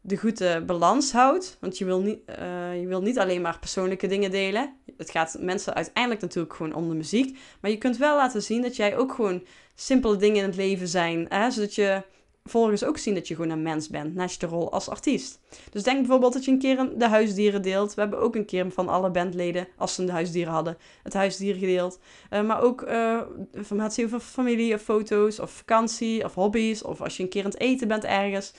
de 0.02 0.18
goede 0.18 0.64
balans 0.66 1.12
houdt. 1.12 1.58
Want 1.60 1.78
je 1.78 1.86
wil, 1.86 2.02
niet, 2.02 2.20
uh, 2.40 2.80
je 2.82 2.88
wil 2.88 3.02
niet 3.02 3.20
alleen 3.20 3.42
maar 3.42 3.60
persoonlijke 3.60 4.08
dingen 4.08 4.32
delen. 4.32 4.76
Het 4.98 5.10
gaat 5.10 5.38
mensen 5.40 5.74
uiteindelijk 5.74 6.22
natuurlijk 6.22 6.56
gewoon 6.56 6.74
om 6.74 6.90
de 6.90 6.96
muziek. 6.96 7.38
Maar 7.62 7.72
je 7.72 7.78
kunt 7.78 7.98
wel 7.98 8.16
laten 8.16 8.42
zien 8.42 8.62
dat 8.62 8.76
jij 8.76 8.98
ook 8.98 9.14
gewoon 9.14 9.44
simpele 9.76 10.18
dingen 10.18 10.38
in 10.38 10.50
het 10.50 10.56
leven 10.56 10.88
zijn. 10.88 11.26
Hè? 11.30 11.52
Zodat 11.52 11.76
je 11.76 12.04
volgens 12.44 12.84
ook 12.84 12.98
zien 12.98 13.14
dat 13.14 13.28
je 13.28 13.36
gewoon 13.36 13.50
een 13.50 13.62
mens 13.62 13.90
bent, 13.90 14.16
naast 14.16 14.42
je 14.42 14.48
rol 14.48 14.72
als 14.72 14.90
artiest. 14.90 15.40
Dus 15.72 15.84
denk 15.84 15.98
bijvoorbeeld 15.98 16.34
dat 16.34 16.46
je 16.46 16.52
een 16.52 16.60
keer 16.60 16.90
de 16.98 17.08
huisdieren 17.08 17.62
deelt. 17.62 17.94
We 17.94 18.02
hebben 18.02 18.20
ook 18.20 18.36
een 18.36 18.46
keer 18.46 18.72
van 18.72 18.90
alle 18.90 19.12
bandleden, 19.12 19.68
als 19.78 19.96
ze 19.96 20.06
de 20.06 20.12
huisdieren 20.12 20.54
hadden, 20.54 20.78
het 21.04 21.14
huisdier 21.14 21.56
gedeeld. 21.56 22.00
Uh, 22.30 22.42
maar 22.42 22.62
ook 22.62 22.82
uh, 22.82 23.22
informatie 23.52 24.06
over 24.06 24.20
familie 24.20 24.74
of 24.74 24.82
foto's 24.82 25.40
of 25.40 25.52
vakantie 25.52 26.24
of 26.24 26.34
hobby's. 26.34 26.82
Of 26.82 27.02
als 27.02 27.18
je 27.18 27.24
een 27.24 27.30
keer 27.30 27.44
aan 27.44 27.50
het 27.50 27.60
eten 27.60 27.88
bent 27.88 28.04
ergens. 28.04 28.54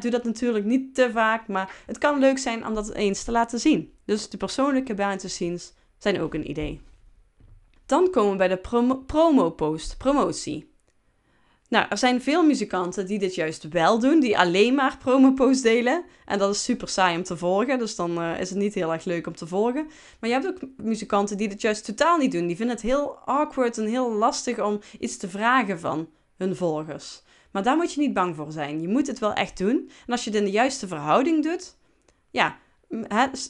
Doe 0.00 0.10
dat 0.10 0.24
natuurlijk 0.24 0.64
niet 0.64 0.94
te 0.94 1.10
vaak, 1.12 1.48
maar 1.48 1.74
het 1.86 1.98
kan 1.98 2.18
leuk 2.18 2.38
zijn 2.38 2.66
om 2.66 2.74
dat 2.74 2.92
eens 2.92 3.24
te 3.24 3.30
laten 3.30 3.60
zien. 3.60 3.92
Dus 4.04 4.28
de 4.28 4.36
persoonlijke 4.36 4.94
behind 4.94 5.20
the 5.20 5.28
scenes 5.28 5.72
zijn 5.98 6.20
ook 6.20 6.34
een 6.34 6.50
idee. 6.50 6.80
Dan 7.86 8.10
komen 8.10 8.30
we 8.30 8.36
bij 8.36 8.48
de 8.48 8.56
promo, 8.56 8.96
promo 8.96 9.50
post, 9.50 9.98
promotie. 9.98 10.74
Nou, 11.68 11.86
er 11.88 11.98
zijn 11.98 12.22
veel 12.22 12.44
muzikanten 12.46 13.06
die 13.06 13.18
dit 13.18 13.34
juist 13.34 13.68
wel 13.68 13.98
doen, 13.98 14.20
die 14.20 14.38
alleen 14.38 14.74
maar 14.74 14.96
promoposts 14.98 15.62
delen. 15.62 16.04
En 16.24 16.38
dat 16.38 16.54
is 16.54 16.64
super 16.64 16.88
saai 16.88 17.16
om 17.16 17.22
te 17.22 17.36
volgen, 17.36 17.78
dus 17.78 17.96
dan 17.96 18.22
uh, 18.22 18.40
is 18.40 18.48
het 18.48 18.58
niet 18.58 18.74
heel 18.74 18.92
erg 18.92 19.04
leuk 19.04 19.26
om 19.26 19.36
te 19.36 19.46
volgen. 19.46 19.86
Maar 20.20 20.30
je 20.30 20.36
hebt 20.36 20.46
ook 20.46 20.68
muzikanten 20.76 21.36
die 21.36 21.48
dit 21.48 21.60
juist 21.60 21.84
totaal 21.84 22.18
niet 22.18 22.32
doen. 22.32 22.46
Die 22.46 22.56
vinden 22.56 22.74
het 22.74 22.84
heel 22.84 23.16
awkward 23.24 23.78
en 23.78 23.86
heel 23.86 24.12
lastig 24.12 24.60
om 24.60 24.80
iets 24.98 25.16
te 25.16 25.28
vragen 25.28 25.80
van 25.80 26.08
hun 26.36 26.56
volgers. 26.56 27.22
Maar 27.50 27.62
daar 27.62 27.76
moet 27.76 27.92
je 27.92 28.00
niet 28.00 28.14
bang 28.14 28.36
voor 28.36 28.52
zijn. 28.52 28.80
Je 28.80 28.88
moet 28.88 29.06
het 29.06 29.18
wel 29.18 29.32
echt 29.32 29.58
doen. 29.58 29.90
En 30.06 30.12
als 30.12 30.24
je 30.24 30.30
het 30.30 30.38
in 30.38 30.44
de 30.44 30.50
juiste 30.50 30.86
verhouding 30.86 31.42
doet, 31.42 31.76
ja, 32.30 32.58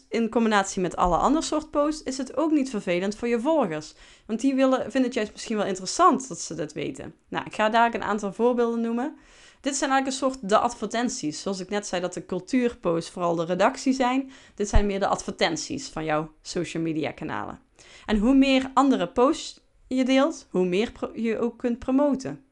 in 0.09 0.29
combinatie 0.29 0.83
met 0.83 0.97
alle 0.97 1.17
andere 1.17 1.45
soort 1.45 1.71
posts, 1.71 2.03
is 2.03 2.19
het 2.19 2.37
ook 2.37 2.51
niet 2.51 2.71
vervelend 2.71 3.17
voor 3.17 3.29
je 3.29 3.41
volgers. 3.41 3.95
Want 4.27 4.41
die 4.41 4.55
willen, 4.55 4.81
vinden 4.81 5.03
het 5.03 5.15
juist 5.15 5.33
misschien 5.33 5.57
wel 5.57 5.67
interessant 5.67 6.29
dat 6.29 6.41
ze 6.41 6.55
dit 6.55 6.73
weten. 6.73 7.15
Nou, 7.29 7.45
ik 7.45 7.55
ga 7.55 7.69
daar 7.69 7.95
een 7.95 8.03
aantal 8.03 8.33
voorbeelden 8.33 8.81
noemen. 8.81 9.17
Dit 9.61 9.77
zijn 9.77 9.91
eigenlijk 9.91 10.23
een 10.23 10.31
soort 10.31 10.49
de 10.49 10.59
advertenties. 10.59 11.43
Zoals 11.43 11.61
ik 11.61 11.69
net 11.69 11.87
zei 11.87 12.01
dat 12.01 12.13
de 12.13 12.27
cultuurposts 12.27 13.11
vooral 13.11 13.35
de 13.35 13.45
redactie 13.45 13.93
zijn. 13.93 14.33
Dit 14.55 14.69
zijn 14.69 14.87
meer 14.87 15.01
de 15.01 15.07
advertenties 15.07 15.89
van 15.89 16.05
jouw 16.05 16.33
social 16.43 16.83
media 16.83 17.11
kanalen. 17.11 17.61
En 18.07 18.19
hoe 18.19 18.35
meer 18.35 18.71
andere 18.75 19.09
posts 19.09 19.61
je 19.87 20.05
deelt, 20.05 20.47
hoe 20.51 20.67
meer 20.67 20.93
je 21.15 21.39
ook 21.39 21.59
kunt 21.59 21.79
promoten. 21.79 22.45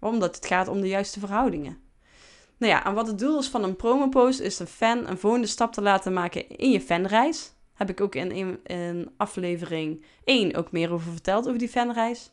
Omdat 0.00 0.36
het 0.36 0.46
gaat 0.46 0.68
om 0.68 0.80
de 0.80 0.88
juiste 0.88 1.18
verhoudingen. 1.18 1.83
Nou 2.58 2.72
ja, 2.72 2.84
en 2.84 2.94
wat 2.94 3.06
het 3.06 3.18
doel 3.18 3.38
is 3.38 3.48
van 3.48 3.64
een 3.64 3.76
promopost 3.76 4.40
is 4.40 4.58
een 4.58 4.66
fan 4.66 5.08
een 5.08 5.18
volgende 5.18 5.46
stap 5.46 5.72
te 5.72 5.82
laten 5.82 6.12
maken 6.12 6.48
in 6.48 6.70
je 6.70 6.80
fanreis. 6.80 7.52
Heb 7.74 7.90
ik 7.90 8.00
ook 8.00 8.14
in, 8.14 8.60
in, 8.64 9.10
aflevering 9.16 10.04
1 10.24 10.54
ook 10.54 10.72
meer 10.72 10.92
over 10.92 11.12
verteld, 11.12 11.46
over 11.46 11.58
die 11.58 11.68
fanreis. 11.68 12.30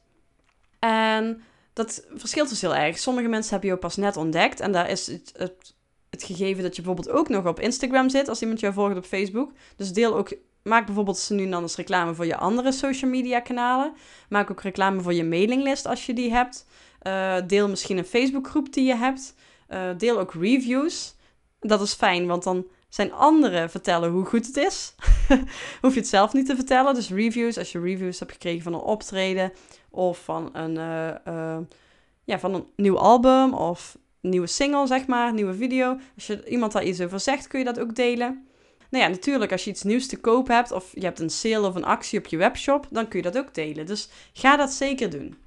En 0.80 1.42
dat 1.74 2.06
verschilt 2.14 2.50
dus 2.50 2.62
heel 2.62 2.76
erg. 2.76 2.98
Sommige 2.98 3.28
mensen 3.28 3.52
hebben 3.52 3.70
je 3.70 3.78
pas 3.78 3.96
net 3.96 4.18
ontdekt. 4.18 4.60
En 4.60 4.72
daar 4.72 4.90
is 4.90 5.08
het, 5.08 5.34
het, 5.38 6.24
gegeven 6.24 6.64
dat 6.64 6.76
je 6.76 6.82
bijvoorbeeld 6.82 7.16
ook 7.16 7.30
nog 7.30 7.46
op 7.46 7.60
Instagram 7.60 8.10
zit 8.10 8.28
als 8.28 8.42
iemand 8.42 8.60
jou 8.60 8.74
volgt 8.74 8.98
op 8.98 9.06
Facebook. 9.06 9.52
Dus 9.76 9.94
deel 9.94 10.16
ook, 10.16 10.34
maak 10.64 10.86
bijvoorbeeld 10.86 11.30
nu 11.30 11.50
dan 11.50 11.62
eens 11.62 11.76
reclame 11.76 12.14
voor 12.14 12.26
je 12.26 12.38
andere 12.38 12.72
social 12.72 13.12
media 13.12 13.40
kanalen. 13.40 13.94
Maak 14.30 14.52
ook 14.52 14.62
reclame 14.62 15.02
voor 15.02 15.14
je 15.14 15.24
mailinglist 15.24 15.86
als 15.86 16.06
je 16.06 16.14
die 16.14 16.32
hebt. 16.32 16.66
Uh, 17.08 17.36
deel 17.48 17.70
misschien 17.70 17.98
een 17.98 18.06
Facebookgroep 18.06 18.74
die 18.74 18.86
je 18.86 18.96
hebt. 18.96 19.36
Uh, 19.74 19.90
deel 19.98 20.20
ook 20.20 20.34
reviews. 20.34 21.16
Dat 21.60 21.82
is 21.82 21.94
fijn, 21.94 22.28
want 22.28 22.44
dan 22.44 22.66
zijn 22.90 23.14
anderen 23.14 23.70
vertellen 23.70 24.12
hoe 24.12 24.26
goed 24.26 24.46
het 24.46 24.58
is. 24.58 24.96
Hoef 25.82 25.94
je 25.94 26.00
het 26.00 26.08
zelf 26.08 26.34
niet 26.34 26.46
te 26.46 26.56
vertellen. 26.56 26.94
Dus 26.94 27.10
reviews, 27.10 27.58
als 27.58 27.72
je 27.72 27.80
reviews 27.80 28.20
hebt 28.20 28.32
gekregen 28.32 28.62
van 28.62 28.74
een 28.74 28.80
optreden 28.80 29.52
of 29.90 30.24
van 30.24 30.50
een, 30.54 30.76
uh, 30.76 31.34
uh, 31.34 31.58
ja, 32.24 32.40
van 32.40 32.54
een 32.54 32.66
nieuw 32.76 32.98
album 32.98 33.54
of 33.54 33.98
nieuwe 34.22 34.48
single, 34.48 34.88
zeg 34.88 35.08
maar, 35.08 35.34
nieuwe 35.34 35.54
video. 35.54 35.98
Als 36.16 36.28
je 36.28 36.50
iemand 36.50 36.72
daar 36.72 36.84
iets 36.84 37.02
over 37.02 37.20
zegt, 37.20 37.48
kun 37.48 37.60
je 37.60 37.66
dat 37.66 37.80
ook 37.80 37.96
delen. 37.96 38.46
Nou 38.90 39.04
ja, 39.04 39.10
natuurlijk, 39.10 39.52
als 39.52 39.64
je 39.64 39.70
iets 39.70 39.84
nieuws 39.84 40.08
te 40.08 40.20
koop 40.20 40.48
hebt 40.48 40.72
of 40.72 40.92
je 40.94 41.06
hebt 41.06 41.20
een 41.20 41.30
sale 41.30 41.68
of 41.68 41.76
een 41.76 41.86
actie 41.86 42.20
op 42.20 42.26
je 42.28 42.38
webshop, 42.38 42.88
dan 42.90 43.08
kun 43.08 43.20
je 43.20 43.32
dat 43.32 43.44
ook 43.44 43.54
delen. 43.54 43.86
Dus 43.86 44.10
ga 44.34 44.58
dat 44.58 44.72
zeker 44.72 45.10
doen. 45.10 45.38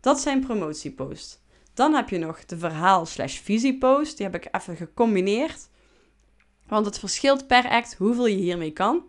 Dat 0.00 0.20
zijn 0.20 0.40
promotieposts. 0.40 1.38
Dan 1.74 1.94
heb 1.94 2.08
je 2.08 2.18
nog 2.18 2.44
de 2.44 2.58
verhaal 2.58 3.06
slash 3.06 3.38
visiepost. 3.38 4.16
Die 4.16 4.26
heb 4.26 4.34
ik 4.34 4.48
even 4.50 4.76
gecombineerd. 4.76 5.68
Want 6.68 6.86
het 6.86 6.98
verschilt 6.98 7.46
per 7.46 7.68
act 7.68 7.94
hoeveel 7.98 8.26
je 8.26 8.36
hiermee 8.36 8.72
kan. 8.72 9.02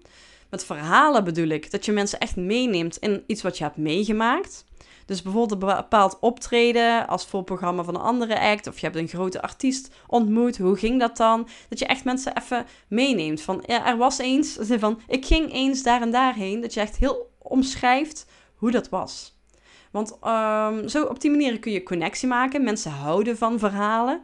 Met 0.50 0.66
verhalen 0.66 1.24
bedoel 1.24 1.48
ik 1.48 1.72
dat 1.72 1.86
je 1.86 1.92
mensen 1.92 2.20
echt 2.20 2.36
meeneemt 2.36 2.98
in 2.98 3.24
iets 3.28 3.42
wat 3.42 3.58
je 3.58 3.64
hebt 3.64 3.78
meegemaakt. 3.78 4.66
Dus 5.06 5.22
bijvoorbeeld 5.22 5.62
een 5.62 5.76
bepaald 5.76 6.20
optreden 6.20 7.08
als 7.08 7.26
voorprogramma 7.26 7.84
van 7.84 7.96
een 7.96 8.02
andere 8.02 8.40
act. 8.40 8.68
Of 8.68 8.80
je 8.80 8.86
hebt 8.86 8.98
een 8.98 9.08
grote 9.08 9.42
artiest 9.42 9.94
ontmoet. 10.08 10.58
Hoe 10.58 10.76
ging 10.76 11.00
dat 11.00 11.18
dan? 11.18 11.48
Dat 11.70 11.80
je 11.80 11.86
echt 11.86 12.04
mensen 12.04 12.38
even 12.38 12.66
meeneemt. 12.88 13.42
Van 13.42 13.64
ja, 13.66 13.88
er 13.88 13.98
was 13.98 14.18
eens. 14.18 14.58
Van 14.80 15.02
ik 15.08 15.26
ging 15.26 15.54
eens 15.54 15.84
daar 15.84 16.02
en 16.02 16.12
daarheen. 16.12 16.62
Dat 16.62 16.74
je 16.74 16.80
echt 16.80 16.98
heel 16.98 17.34
omschrijft 17.38 18.26
hoe 18.56 18.72
dat 18.72 18.90
was. 18.90 19.35
Want 19.96 20.18
um, 20.24 20.88
zo 20.88 21.04
op 21.06 21.22
die 21.22 21.32
manier 21.32 21.60
kun 21.60 21.72
je 21.72 21.84
connectie 21.84 22.28
maken. 22.28 22.64
Mensen 22.64 22.92
houden 22.92 23.38
van 23.38 23.60
verhalen. 23.60 24.22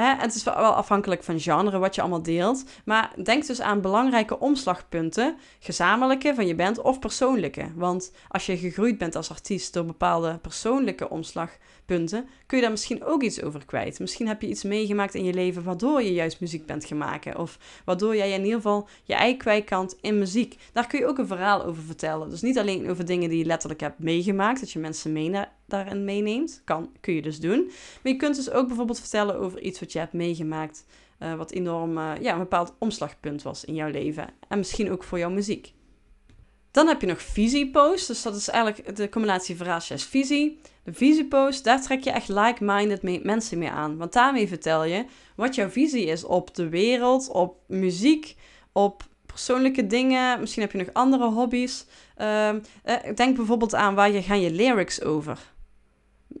Het 0.00 0.34
is 0.34 0.42
wel 0.42 0.54
afhankelijk 0.54 1.22
van 1.22 1.40
genre 1.40 1.78
wat 1.78 1.94
je 1.94 2.00
allemaal 2.00 2.22
deelt. 2.22 2.64
Maar 2.84 3.12
denk 3.24 3.46
dus 3.46 3.60
aan 3.60 3.80
belangrijke 3.80 4.38
omslagpunten, 4.38 5.36
gezamenlijke 5.58 6.34
van 6.34 6.46
je 6.46 6.54
band 6.54 6.80
of 6.80 6.98
persoonlijke. 6.98 7.70
Want 7.74 8.12
als 8.28 8.46
je 8.46 8.58
gegroeid 8.58 8.98
bent 8.98 9.16
als 9.16 9.30
artiest 9.30 9.72
door 9.72 9.84
bepaalde 9.84 10.38
persoonlijke 10.38 11.10
omslagpunten, 11.10 12.28
kun 12.46 12.56
je 12.56 12.62
daar 12.62 12.72
misschien 12.72 13.04
ook 13.04 13.22
iets 13.22 13.42
over 13.42 13.64
kwijt. 13.64 14.00
Misschien 14.00 14.28
heb 14.28 14.42
je 14.42 14.48
iets 14.48 14.62
meegemaakt 14.62 15.14
in 15.14 15.24
je 15.24 15.34
leven 15.34 15.62
waardoor 15.62 16.02
je 16.02 16.12
juist 16.12 16.40
muziek 16.40 16.66
bent 16.66 16.84
gaan 16.84 16.98
maken. 16.98 17.38
Of 17.38 17.58
waardoor 17.84 18.16
jij 18.16 18.32
in 18.32 18.44
ieder 18.44 18.56
geval 18.56 18.88
je 19.04 19.14
ei 19.14 19.36
kwijt 19.36 19.96
in 20.00 20.18
muziek. 20.18 20.56
Daar 20.72 20.86
kun 20.86 20.98
je 20.98 21.06
ook 21.06 21.18
een 21.18 21.26
verhaal 21.26 21.64
over 21.64 21.82
vertellen. 21.82 22.30
Dus 22.30 22.40
niet 22.40 22.58
alleen 22.58 22.90
over 22.90 23.04
dingen 23.04 23.28
die 23.28 23.38
je 23.38 23.44
letterlijk 23.44 23.80
hebt 23.80 23.98
meegemaakt, 23.98 24.60
dat 24.60 24.70
je 24.70 24.78
mensen 24.78 25.12
mee 25.12 25.30
daarin 25.66 26.04
meeneemt. 26.04 26.62
Kan, 26.64 26.90
kun 27.00 27.14
je 27.14 27.22
dus 27.22 27.40
doen. 27.40 27.64
Maar 28.02 28.12
je 28.12 28.16
kunt 28.16 28.36
dus 28.36 28.50
ook 28.50 28.66
bijvoorbeeld 28.66 29.00
vertellen 29.00 29.38
over 29.38 29.60
iets 29.60 29.80
wat 29.80 29.89
je 29.92 29.98
hebt 29.98 30.12
meegemaakt. 30.12 30.84
Uh, 31.18 31.34
wat 31.34 31.50
enorm 31.50 31.98
uh, 31.98 32.12
ja, 32.20 32.32
een 32.32 32.38
bepaald 32.38 32.74
omslagpunt 32.78 33.42
was 33.42 33.64
in 33.64 33.74
jouw 33.74 33.90
leven. 33.90 34.28
En 34.48 34.58
misschien 34.58 34.90
ook 34.90 35.04
voor 35.04 35.18
jouw 35.18 35.30
muziek. 35.30 35.72
Dan 36.70 36.86
heb 36.86 37.00
je 37.00 37.06
nog 37.06 37.22
visiepost. 37.22 38.06
Dus 38.06 38.22
dat 38.22 38.36
is 38.36 38.48
eigenlijk 38.48 38.96
de 38.96 39.08
combinatie 39.08 39.56
verhaal 39.56 39.80
visie. 39.80 40.60
De 40.84 40.92
visiepost, 40.92 41.64
daar 41.64 41.82
trek 41.82 42.04
je 42.04 42.10
echt 42.10 42.28
like-minded 42.28 43.24
mensen 43.24 43.58
mee 43.58 43.70
aan. 43.70 43.96
Want 43.96 44.12
daarmee 44.12 44.48
vertel 44.48 44.84
je 44.84 45.04
wat 45.36 45.54
jouw 45.54 45.68
visie 45.68 46.04
is 46.04 46.24
op 46.24 46.54
de 46.54 46.68
wereld, 46.68 47.28
op 47.28 47.56
muziek, 47.66 48.36
op 48.72 49.02
persoonlijke 49.26 49.86
dingen. 49.86 50.40
Misschien 50.40 50.62
heb 50.62 50.72
je 50.72 50.78
nog 50.78 50.92
andere 50.92 51.30
hobby's. 51.30 51.86
Uh, 52.18 52.54
denk 53.14 53.36
bijvoorbeeld 53.36 53.74
aan 53.74 53.94
waar 53.94 54.10
je 54.10 54.22
gaan 54.22 54.40
je 54.40 54.50
lyrics 54.50 55.02
over 55.02 55.52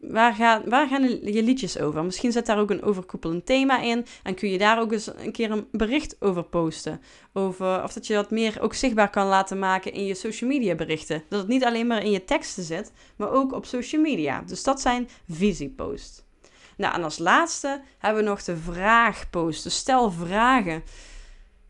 waar, 0.00 0.34
gaan, 0.34 0.62
waar 0.64 0.88
gaan 0.88 1.08
je 1.08 1.42
liedjes 1.42 1.78
over? 1.78 2.04
Misschien 2.04 2.32
zit 2.32 2.46
daar 2.46 2.58
ook 2.58 2.70
een 2.70 2.82
overkoepelend 2.82 3.46
thema 3.46 3.80
in. 3.80 4.06
En 4.22 4.34
kun 4.34 4.50
je 4.50 4.58
daar 4.58 4.80
ook 4.80 4.92
eens 4.92 5.10
een 5.16 5.32
keer 5.32 5.50
een 5.50 5.68
bericht 5.72 6.16
over 6.20 6.42
posten. 6.42 7.00
Over, 7.32 7.82
of 7.82 7.92
dat 7.92 8.06
je 8.06 8.14
dat 8.14 8.30
meer 8.30 8.60
ook 8.60 8.74
zichtbaar 8.74 9.10
kan 9.10 9.26
laten 9.26 9.58
maken 9.58 9.92
in 9.92 10.04
je 10.04 10.14
social 10.14 10.50
media 10.50 10.74
berichten. 10.74 11.22
Dat 11.28 11.38
het 11.38 11.48
niet 11.48 11.64
alleen 11.64 11.86
maar 11.86 12.04
in 12.04 12.10
je 12.10 12.24
teksten 12.24 12.62
zit, 12.62 12.92
maar 13.16 13.30
ook 13.30 13.52
op 13.52 13.66
social 13.66 14.02
media. 14.02 14.42
Dus 14.46 14.62
dat 14.62 14.80
zijn 14.80 15.08
visieposts. 15.28 16.22
Nou, 16.76 16.94
en 16.94 17.04
als 17.04 17.18
laatste 17.18 17.82
hebben 17.98 18.22
we 18.22 18.28
nog 18.28 18.42
de 18.42 18.56
vraagpost. 18.56 19.62
Dus 19.62 19.76
stel 19.76 20.10
vragen. 20.10 20.82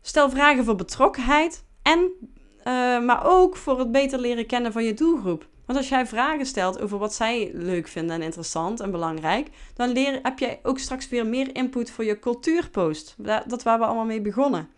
Stel 0.01 0.29
vragen 0.29 0.65
voor 0.65 0.75
betrokkenheid 0.75 1.63
en, 1.81 1.99
uh, 1.99 3.05
maar 3.05 3.21
ook 3.25 3.57
voor 3.57 3.79
het 3.79 3.91
beter 3.91 4.19
leren 4.19 4.45
kennen 4.45 4.71
van 4.71 4.83
je 4.83 4.93
doelgroep. 4.93 5.49
Want 5.71 5.83
als 5.83 5.91
jij 5.91 6.07
vragen 6.07 6.45
stelt 6.45 6.81
over 6.81 6.97
wat 6.97 7.13
zij 7.13 7.51
leuk 7.53 7.87
vinden 7.87 8.15
en 8.15 8.21
interessant 8.21 8.79
en 8.79 8.91
belangrijk, 8.91 9.49
dan 9.73 9.89
leer, 9.89 10.19
heb 10.23 10.39
jij 10.39 10.59
ook 10.63 10.79
straks 10.79 11.09
weer 11.09 11.25
meer 11.25 11.55
input 11.55 11.91
voor 11.91 12.03
je 12.03 12.19
cultuurpost. 12.19 13.15
Dat, 13.17 13.63
waar 13.63 13.79
we 13.79 13.85
allemaal 13.85 14.05
mee 14.05 14.21
begonnen. 14.21 14.69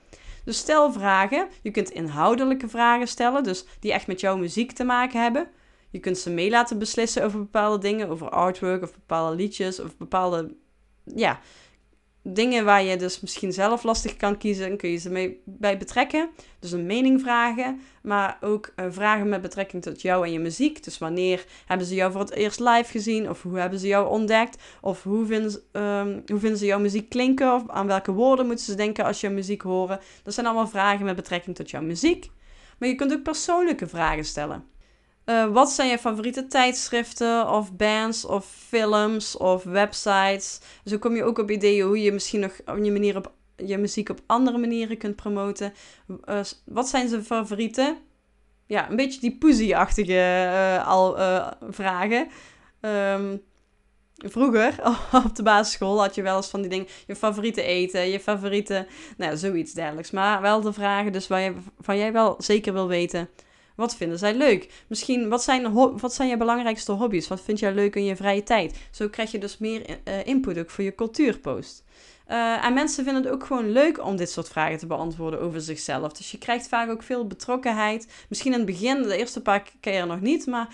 Dus 0.46 0.58
stel 0.58 0.92
vragen. 0.92 1.48
Je 1.62 1.72
kunt 1.72 1.90
inhoudelijke 1.90 2.70
vragen 2.70 3.08
stellen, 3.08 3.44
dus 3.44 3.66
die 3.80 3.94
echt 3.94 4.08
met 4.08 4.20
jouw 4.20 4.38
muziek 4.38 4.72
te 4.72 4.84
maken 4.84 5.22
hebben. 5.22 5.48
Je 5.90 6.00
kunt 6.00 6.18
ze 6.18 6.30
mee 6.30 6.50
laten 6.50 6.80
beslissen 6.80 7.24
over 7.24 7.40
bepaalde 7.40 7.78
dingen, 7.78 8.10
over 8.10 8.30
artwork 8.30 8.84
of 8.84 8.94
bepaalde 8.94 9.36
liedjes 9.36 9.80
of 9.80 9.98
bepaalde 9.98 10.56
ja, 11.04 11.40
dingen 12.24 12.66
waar 12.66 12.84
je 12.84 12.98
dus 12.98 13.20
misschien 13.20 13.54
zelf 13.54 13.84
lastig 13.84 14.18
kan 14.18 14.38
kiezen, 14.38 14.78
kun 14.78 14.90
je 14.90 14.98
ze 14.98 15.10
mee 15.10 15.42
bij 15.46 15.78
betrekken. 15.78 16.30
Dus 16.60 16.72
een 16.72 16.86
mening 16.86 17.22
vragen, 17.22 17.82
maar 18.02 18.38
ook 18.42 18.74
uh, 18.76 18.86
vragen 18.90 19.30
met 19.30 19.42
betrekking 19.42 19.84
tot 19.84 20.02
jou 20.02 20.26
en 20.26 20.32
je 20.32 20.40
muziek. 20.40 20.84
Dus 20.84 20.98
wanneer 20.98 21.46
hebben 21.66 21.88
ze 21.88 21.96
jou 21.96 22.12
voor 22.12 22.22
het 22.22 22.34
eerst 22.34 22.60
live 22.60 22.92
gezien? 22.92 23.30
Of 23.30 23.42
hoe 23.42 23.58
hebben 23.58 23.80
ze 23.80 23.88
jou 23.88 24.10
ontdekt? 24.10 24.64
Of 24.82 25.04
hoe 25.04 25.26
vinden, 25.26 25.62
um, 25.72 26.24
hoe 26.26 26.40
vinden 26.40 26.58
ze 26.58 26.66
jouw 26.66 26.80
muziek 26.80 27.10
klinken? 27.10 27.54
Of 27.54 27.64
aan 27.68 27.88
welke 27.88 28.12
woorden 28.12 28.46
moeten 28.46 28.66
ze 28.66 28.76
denken 28.76 29.06
als 29.06 29.22
je 29.22 29.30
muziek 29.30 29.62
horen? 29.62 30.00
Dat 30.24 30.34
zijn 30.34 30.46
allemaal 30.46 30.68
vragen 30.68 31.06
met 31.06 31.16
betrekking 31.16 31.56
tot 31.56 31.70
jouw 31.70 31.82
muziek. 31.82 32.30
Maar 32.78 32.90
je 32.90 32.96
kunt 32.96 33.14
ook 33.14 33.24
persoonlijke 33.24 33.88
vragen 33.88 34.26
stellen. 34.26 34.73
Uh, 35.26 35.46
wat 35.46 35.70
zijn 35.70 35.90
je 35.90 35.98
favoriete 35.98 36.48
tijdschriften 36.48 37.50
of 37.50 37.74
bands 37.76 38.26
of 38.26 38.46
films 38.46 39.38
of 39.38 39.64
websites? 39.64 40.60
Zo 40.86 40.98
kom 40.98 41.16
je 41.16 41.24
ook 41.24 41.38
op 41.38 41.52
ideeën 41.52 41.86
hoe 41.86 42.02
je 42.02 42.12
misschien 42.12 42.40
nog 42.40 42.60
op 42.66 42.84
je, 42.84 42.92
manier 42.92 43.18
op, 43.18 43.32
je 43.56 43.78
muziek 43.78 44.10
op 44.10 44.22
andere 44.26 44.58
manieren 44.58 44.98
kunt 44.98 45.16
promoten. 45.16 45.74
Uh, 46.26 46.40
wat 46.66 46.88
zijn 46.88 47.10
zijn 47.10 47.24
favorieten? 47.24 47.98
Ja, 48.66 48.90
een 48.90 48.96
beetje 48.96 49.20
die 49.20 49.38
poesie-achtige 49.38 50.14
uh, 50.14 50.88
al 50.88 51.18
vragen. 51.70 52.28
Um, 52.82 53.42
vroeger 54.16 54.76
op 55.26 55.36
de 55.36 55.44
basisschool 55.44 56.02
had 56.02 56.16
je 56.16 56.22
wel 56.22 56.36
eens 56.36 56.50
van 56.50 56.62
die 56.62 56.70
dingen, 56.70 56.88
je 57.08 57.16
favoriete 57.16 57.62
eten, 57.62 58.10
je 58.10 58.20
favoriete, 58.20 58.88
nou 59.18 59.38
zoiets 59.38 59.74
dergelijks. 59.74 60.12
Maar 60.12 60.42
wel 60.42 60.62
de 60.62 60.74
vragen 60.74 61.12
dus 61.12 61.28
waar 61.28 61.42
je, 61.42 61.54
van 61.80 61.98
jij 61.98 62.12
wel 62.12 62.36
zeker 62.38 62.74
wil 62.74 62.88
weten 62.88 63.30
wat 63.76 63.96
vinden 63.96 64.20
zij 64.20 64.34
leuk? 64.34 64.84
Misschien, 64.88 65.30
wat 65.30 65.44
zijn, 65.44 65.74
wat 65.74 66.14
zijn 66.14 66.30
je 66.30 66.38
belangrijkste 66.38 66.92
hobby's? 66.92 67.28
Wat 67.28 67.42
vind 67.42 67.60
jij 67.60 67.74
leuk 67.74 67.96
in 67.96 68.06
je 68.06 68.16
vrije 68.16 68.44
tijd? 68.44 68.80
Zo 68.92 69.10
krijg 69.10 69.32
je 69.32 69.38
dus 69.38 69.58
meer 69.58 69.86
uh, 69.90 70.26
input 70.26 70.60
ook 70.60 70.70
voor 70.70 70.84
je 70.84 70.96
cultuurpost. 70.96 71.84
Uh, 72.28 72.66
en 72.66 72.74
mensen 72.74 73.04
vinden 73.04 73.24
het 73.24 73.32
ook 73.32 73.46
gewoon 73.46 73.72
leuk 73.72 74.06
om 74.06 74.16
dit 74.16 74.30
soort 74.30 74.50
vragen 74.50 74.78
te 74.78 74.88
beantwoorden 74.88 75.42
over 75.42 75.62
zichzelf. 75.62 76.14
Dus 76.14 76.32
je 76.32 76.38
krijgt 76.38 76.68
vaak 76.68 76.90
ook 76.90 77.04
veel 77.04 77.28
betrokkenheid. 77.28 78.08
Misschien 78.30 78.52
in 78.52 78.58
het 78.58 78.68
begin, 78.68 79.02
de 79.02 79.18
eerste 79.18 79.42
paar 79.42 79.64
keer 79.80 80.08
nog 80.08 80.22
niet, 80.22 80.46
maar 80.46 80.68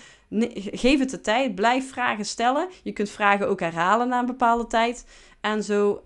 geef 0.72 1.00
het 1.00 1.10
de 1.10 1.22
tijd. 1.22 1.56
Blijf 1.56 1.90
vragen 1.90 2.26
stellen. 2.26 2.68
Je 2.84 2.92
kunt 2.92 3.10
vragen 3.10 3.48
ook 3.48 3.60
herhalen 3.60 4.08
na 4.08 4.20
een 4.20 4.26
bepaalde 4.26 4.68
tijd. 4.68 5.06
En 5.42 5.64
zo, 5.64 6.04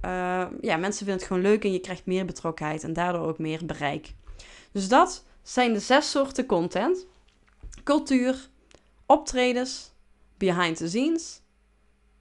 ja, 0.62 0.78
mensen 0.78 1.06
vinden 1.06 1.16
het 1.16 1.24
gewoon 1.24 1.42
leuk 1.42 1.64
en 1.64 1.72
je 1.72 1.80
krijgt 1.80 2.06
meer 2.06 2.26
betrokkenheid 2.26 2.84
en 2.84 2.94
daardoor 2.94 3.28
ook 3.28 3.38
meer 3.38 3.66
bereik. 3.66 4.14
Dus 4.72 4.88
dat 4.88 5.26
zijn 5.44 5.74
de 5.74 5.80
zes 5.80 6.12
soorten 6.12 6.46
content: 6.46 7.06
cultuur, 7.84 8.50
optredens, 9.06 9.92
behind 10.38 10.78
the 10.78 10.88
scenes, 10.88 11.42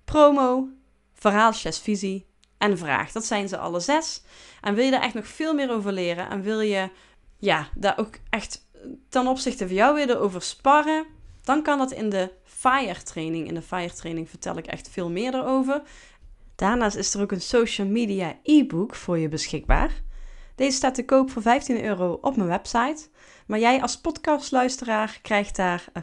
promo, 0.04 0.68
verhaaltjes, 1.12 1.78
visie 1.78 2.26
en 2.58 2.78
vraag. 2.78 3.12
Dat 3.12 3.24
zijn 3.24 3.48
ze 3.48 3.58
alle 3.58 3.80
zes. 3.80 4.22
En 4.61 4.74
wil 4.74 4.85
je 4.85 4.90
daar 4.90 5.02
echt 5.02 5.14
nog 5.14 5.26
veel 5.26 5.54
meer 5.54 5.70
over 5.70 5.92
leren 5.92 6.30
en 6.30 6.42
wil 6.42 6.61
je 6.61 6.90
ja, 7.38 7.68
daar 7.74 7.98
ook 7.98 8.18
echt 8.30 8.66
ten 9.08 9.26
opzichte 9.26 9.66
van 9.66 9.76
jou 9.76 9.94
weer 9.94 10.18
over 10.18 10.42
sparren, 10.42 11.06
dan 11.42 11.62
kan 11.62 11.78
dat 11.78 11.92
in 11.92 12.11
de 12.11 12.32
FIRE 12.44 13.02
training. 13.02 13.48
In 13.48 13.54
de 13.54 13.62
FIRE 13.62 13.92
training 13.92 14.28
vertel 14.28 14.56
ik 14.56 14.66
echt 14.66 14.88
veel 14.88 15.11
meer 15.11 15.35
erover. 15.35 15.82
Daarnaast 16.54 16.96
is 16.96 17.14
er 17.14 17.20
ook 17.20 17.32
een 17.32 17.40
social 17.40 17.87
media 17.87 18.38
e-book 18.42 18.94
voor 18.94 19.18
je 19.18 19.28
beschikbaar. 19.28 20.02
Deze 20.54 20.76
staat 20.76 20.94
te 20.94 21.04
koop 21.04 21.30
voor 21.30 21.42
15 21.42 21.84
euro 21.84 22.18
op 22.20 22.36
mijn 22.36 22.48
website. 22.48 23.08
Maar 23.46 23.58
jij 23.58 23.82
als 23.82 24.00
podcastluisteraar 24.00 25.18
krijgt 25.22 25.56
daar 25.56 25.84
50% 25.92 26.00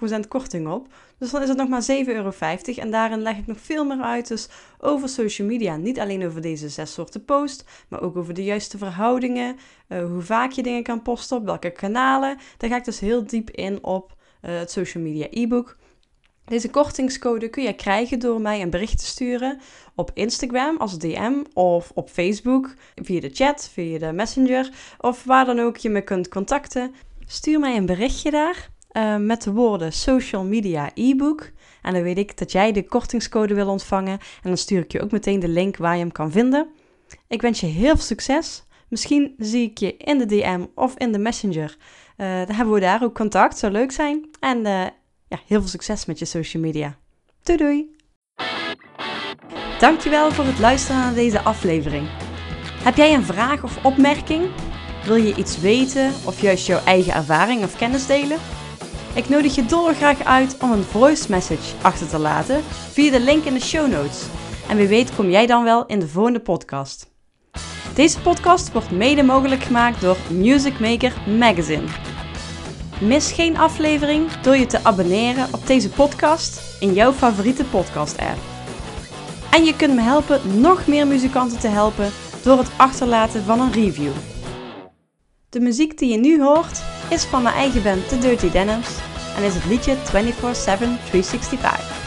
eh, 0.00 0.20
korting 0.28 0.68
op. 0.68 0.88
Dus 1.18 1.30
dan 1.30 1.42
is 1.42 1.48
het 1.48 1.56
nog 1.58 1.68
maar 1.68 1.86
7,50 1.90 1.96
euro. 2.06 2.32
En 2.76 2.90
daarin 2.90 3.22
leg 3.22 3.36
ik 3.36 3.46
nog 3.46 3.60
veel 3.60 3.84
meer 3.84 4.00
uit 4.00 4.28
dus 4.28 4.48
over 4.78 5.08
social 5.08 5.48
media. 5.48 5.76
Niet 5.76 6.00
alleen 6.00 6.26
over 6.26 6.40
deze 6.40 6.68
zes 6.68 6.92
soorten 6.92 7.24
post, 7.24 7.64
maar 7.88 8.02
ook 8.02 8.16
over 8.16 8.34
de 8.34 8.44
juiste 8.44 8.78
verhoudingen. 8.78 9.56
Uh, 9.88 10.04
hoe 10.04 10.22
vaak 10.22 10.52
je 10.52 10.62
dingen 10.62 10.82
kan 10.82 11.02
posten, 11.02 11.36
op 11.36 11.44
welke 11.44 11.70
kanalen. 11.70 12.38
Daar 12.56 12.70
ga 12.70 12.76
ik 12.76 12.84
dus 12.84 13.00
heel 13.00 13.26
diep 13.26 13.50
in 13.50 13.84
op 13.84 14.16
uh, 14.42 14.58
het 14.58 14.70
social 14.70 15.02
media 15.02 15.26
e-book. 15.30 15.76
Deze 16.44 16.70
kortingscode 16.70 17.48
kun 17.48 17.62
je 17.62 17.72
krijgen 17.72 18.18
door 18.18 18.40
mij 18.40 18.62
een 18.62 18.70
bericht 18.70 18.98
te 18.98 19.06
sturen 19.06 19.60
op 19.94 20.10
Instagram 20.14 20.76
als 20.76 20.98
DM 20.98 21.42
of 21.52 21.90
op 21.94 22.10
Facebook 22.10 22.74
via 22.94 23.20
de 23.20 23.30
chat, 23.32 23.70
via 23.72 23.98
de 23.98 24.12
messenger 24.12 24.70
of 24.98 25.24
waar 25.24 25.44
dan 25.44 25.58
ook 25.58 25.76
je 25.76 25.88
me 25.88 26.02
kunt 26.02 26.28
contacten. 26.28 26.94
Stuur 27.26 27.58
mij 27.58 27.76
een 27.76 27.86
berichtje 27.86 28.30
daar 28.30 28.70
uh, 28.92 29.16
met 29.16 29.42
de 29.42 29.52
woorden 29.52 29.92
social 29.92 30.44
media 30.44 30.90
e-book. 30.94 31.50
En 31.82 31.92
dan 31.92 32.02
weet 32.02 32.18
ik 32.18 32.38
dat 32.38 32.52
jij 32.52 32.72
de 32.72 32.84
kortingscode 32.84 33.54
wil 33.54 33.68
ontvangen. 33.68 34.18
En 34.18 34.18
dan 34.42 34.56
stuur 34.56 34.82
ik 34.82 34.92
je 34.92 35.02
ook 35.02 35.10
meteen 35.10 35.40
de 35.40 35.48
link 35.48 35.76
waar 35.76 35.94
je 35.94 36.00
hem 36.00 36.12
kan 36.12 36.30
vinden. 36.30 36.68
Ik 37.28 37.42
wens 37.42 37.60
je 37.60 37.66
heel 37.66 37.94
veel 37.94 38.04
succes. 38.04 38.64
Misschien 38.88 39.34
zie 39.38 39.70
ik 39.70 39.78
je 39.78 39.96
in 39.96 40.18
de 40.18 40.26
DM 40.26 40.64
of 40.74 40.94
in 40.96 41.12
de 41.12 41.18
messenger. 41.18 41.76
Uh, 42.16 42.46
dan 42.46 42.56
hebben 42.56 42.74
we 42.74 42.80
daar 42.80 43.02
ook 43.02 43.14
contact. 43.14 43.58
Zou 43.58 43.72
leuk 43.72 43.92
zijn. 43.92 44.28
En 44.40 44.66
uh, 44.66 44.86
ja, 45.32 45.38
heel 45.46 45.60
veel 45.60 45.68
succes 45.68 46.04
met 46.04 46.18
je 46.18 46.24
social 46.24 46.62
media. 46.62 46.96
Doei 47.42 47.58
doei! 47.58 47.96
Dankjewel 49.78 50.30
voor 50.30 50.44
het 50.44 50.58
luisteren 50.58 51.00
naar 51.00 51.14
deze 51.14 51.40
aflevering. 51.40 52.08
Heb 52.82 52.96
jij 52.96 53.14
een 53.14 53.24
vraag 53.24 53.62
of 53.64 53.84
opmerking? 53.84 54.50
Wil 55.04 55.16
je 55.16 55.34
iets 55.34 55.60
weten 55.60 56.12
of 56.24 56.40
juist 56.40 56.66
jouw 56.66 56.84
eigen 56.84 57.14
ervaring 57.14 57.64
of 57.64 57.76
kennis 57.76 58.06
delen? 58.06 58.38
Ik 59.14 59.28
nodig 59.28 59.54
je 59.54 59.64
dolgraag 59.64 60.24
uit 60.24 60.56
om 60.60 60.72
een 60.72 60.82
voice 60.82 61.30
message 61.30 61.76
achter 61.82 62.08
te 62.08 62.18
laten 62.18 62.62
via 62.90 63.10
de 63.10 63.20
link 63.20 63.44
in 63.44 63.54
de 63.54 63.60
show 63.60 63.90
notes. 63.90 64.26
En 64.68 64.76
wie 64.76 64.88
weet 64.88 65.14
kom 65.14 65.30
jij 65.30 65.46
dan 65.46 65.64
wel 65.64 65.86
in 65.86 65.98
de 65.98 66.08
volgende 66.08 66.40
podcast. 66.40 67.10
Deze 67.94 68.20
podcast 68.20 68.72
wordt 68.72 68.90
mede 68.90 69.22
mogelijk 69.22 69.62
gemaakt 69.62 70.00
door 70.00 70.16
Music 70.30 70.80
Maker 70.80 71.14
Magazine. 71.38 72.11
Mis 73.06 73.32
geen 73.32 73.58
aflevering 73.58 74.32
door 74.32 74.56
je 74.56 74.66
te 74.66 74.84
abonneren 74.84 75.48
op 75.52 75.66
deze 75.66 75.88
podcast 75.88 76.76
in 76.80 76.92
jouw 76.92 77.12
favoriete 77.12 77.64
podcast-app. 77.64 78.38
En 79.50 79.64
je 79.64 79.76
kunt 79.76 79.94
me 79.94 80.00
helpen 80.00 80.60
nog 80.60 80.86
meer 80.86 81.06
muzikanten 81.06 81.58
te 81.58 81.68
helpen 81.68 82.10
door 82.42 82.58
het 82.58 82.70
achterlaten 82.76 83.44
van 83.44 83.60
een 83.60 83.72
review. 83.72 84.10
De 85.48 85.60
muziek 85.60 85.98
die 85.98 86.12
je 86.12 86.18
nu 86.18 86.42
hoort 86.42 86.82
is 87.08 87.24
van 87.24 87.42
mijn 87.42 87.54
eigen 87.54 87.82
band 87.82 88.08
The 88.08 88.18
Dirty 88.18 88.50
Denims 88.50 88.88
en 89.36 89.42
is 89.42 89.54
het 89.54 89.64
liedje 89.64 89.96
24-7 89.96 89.98
365. 90.02 92.00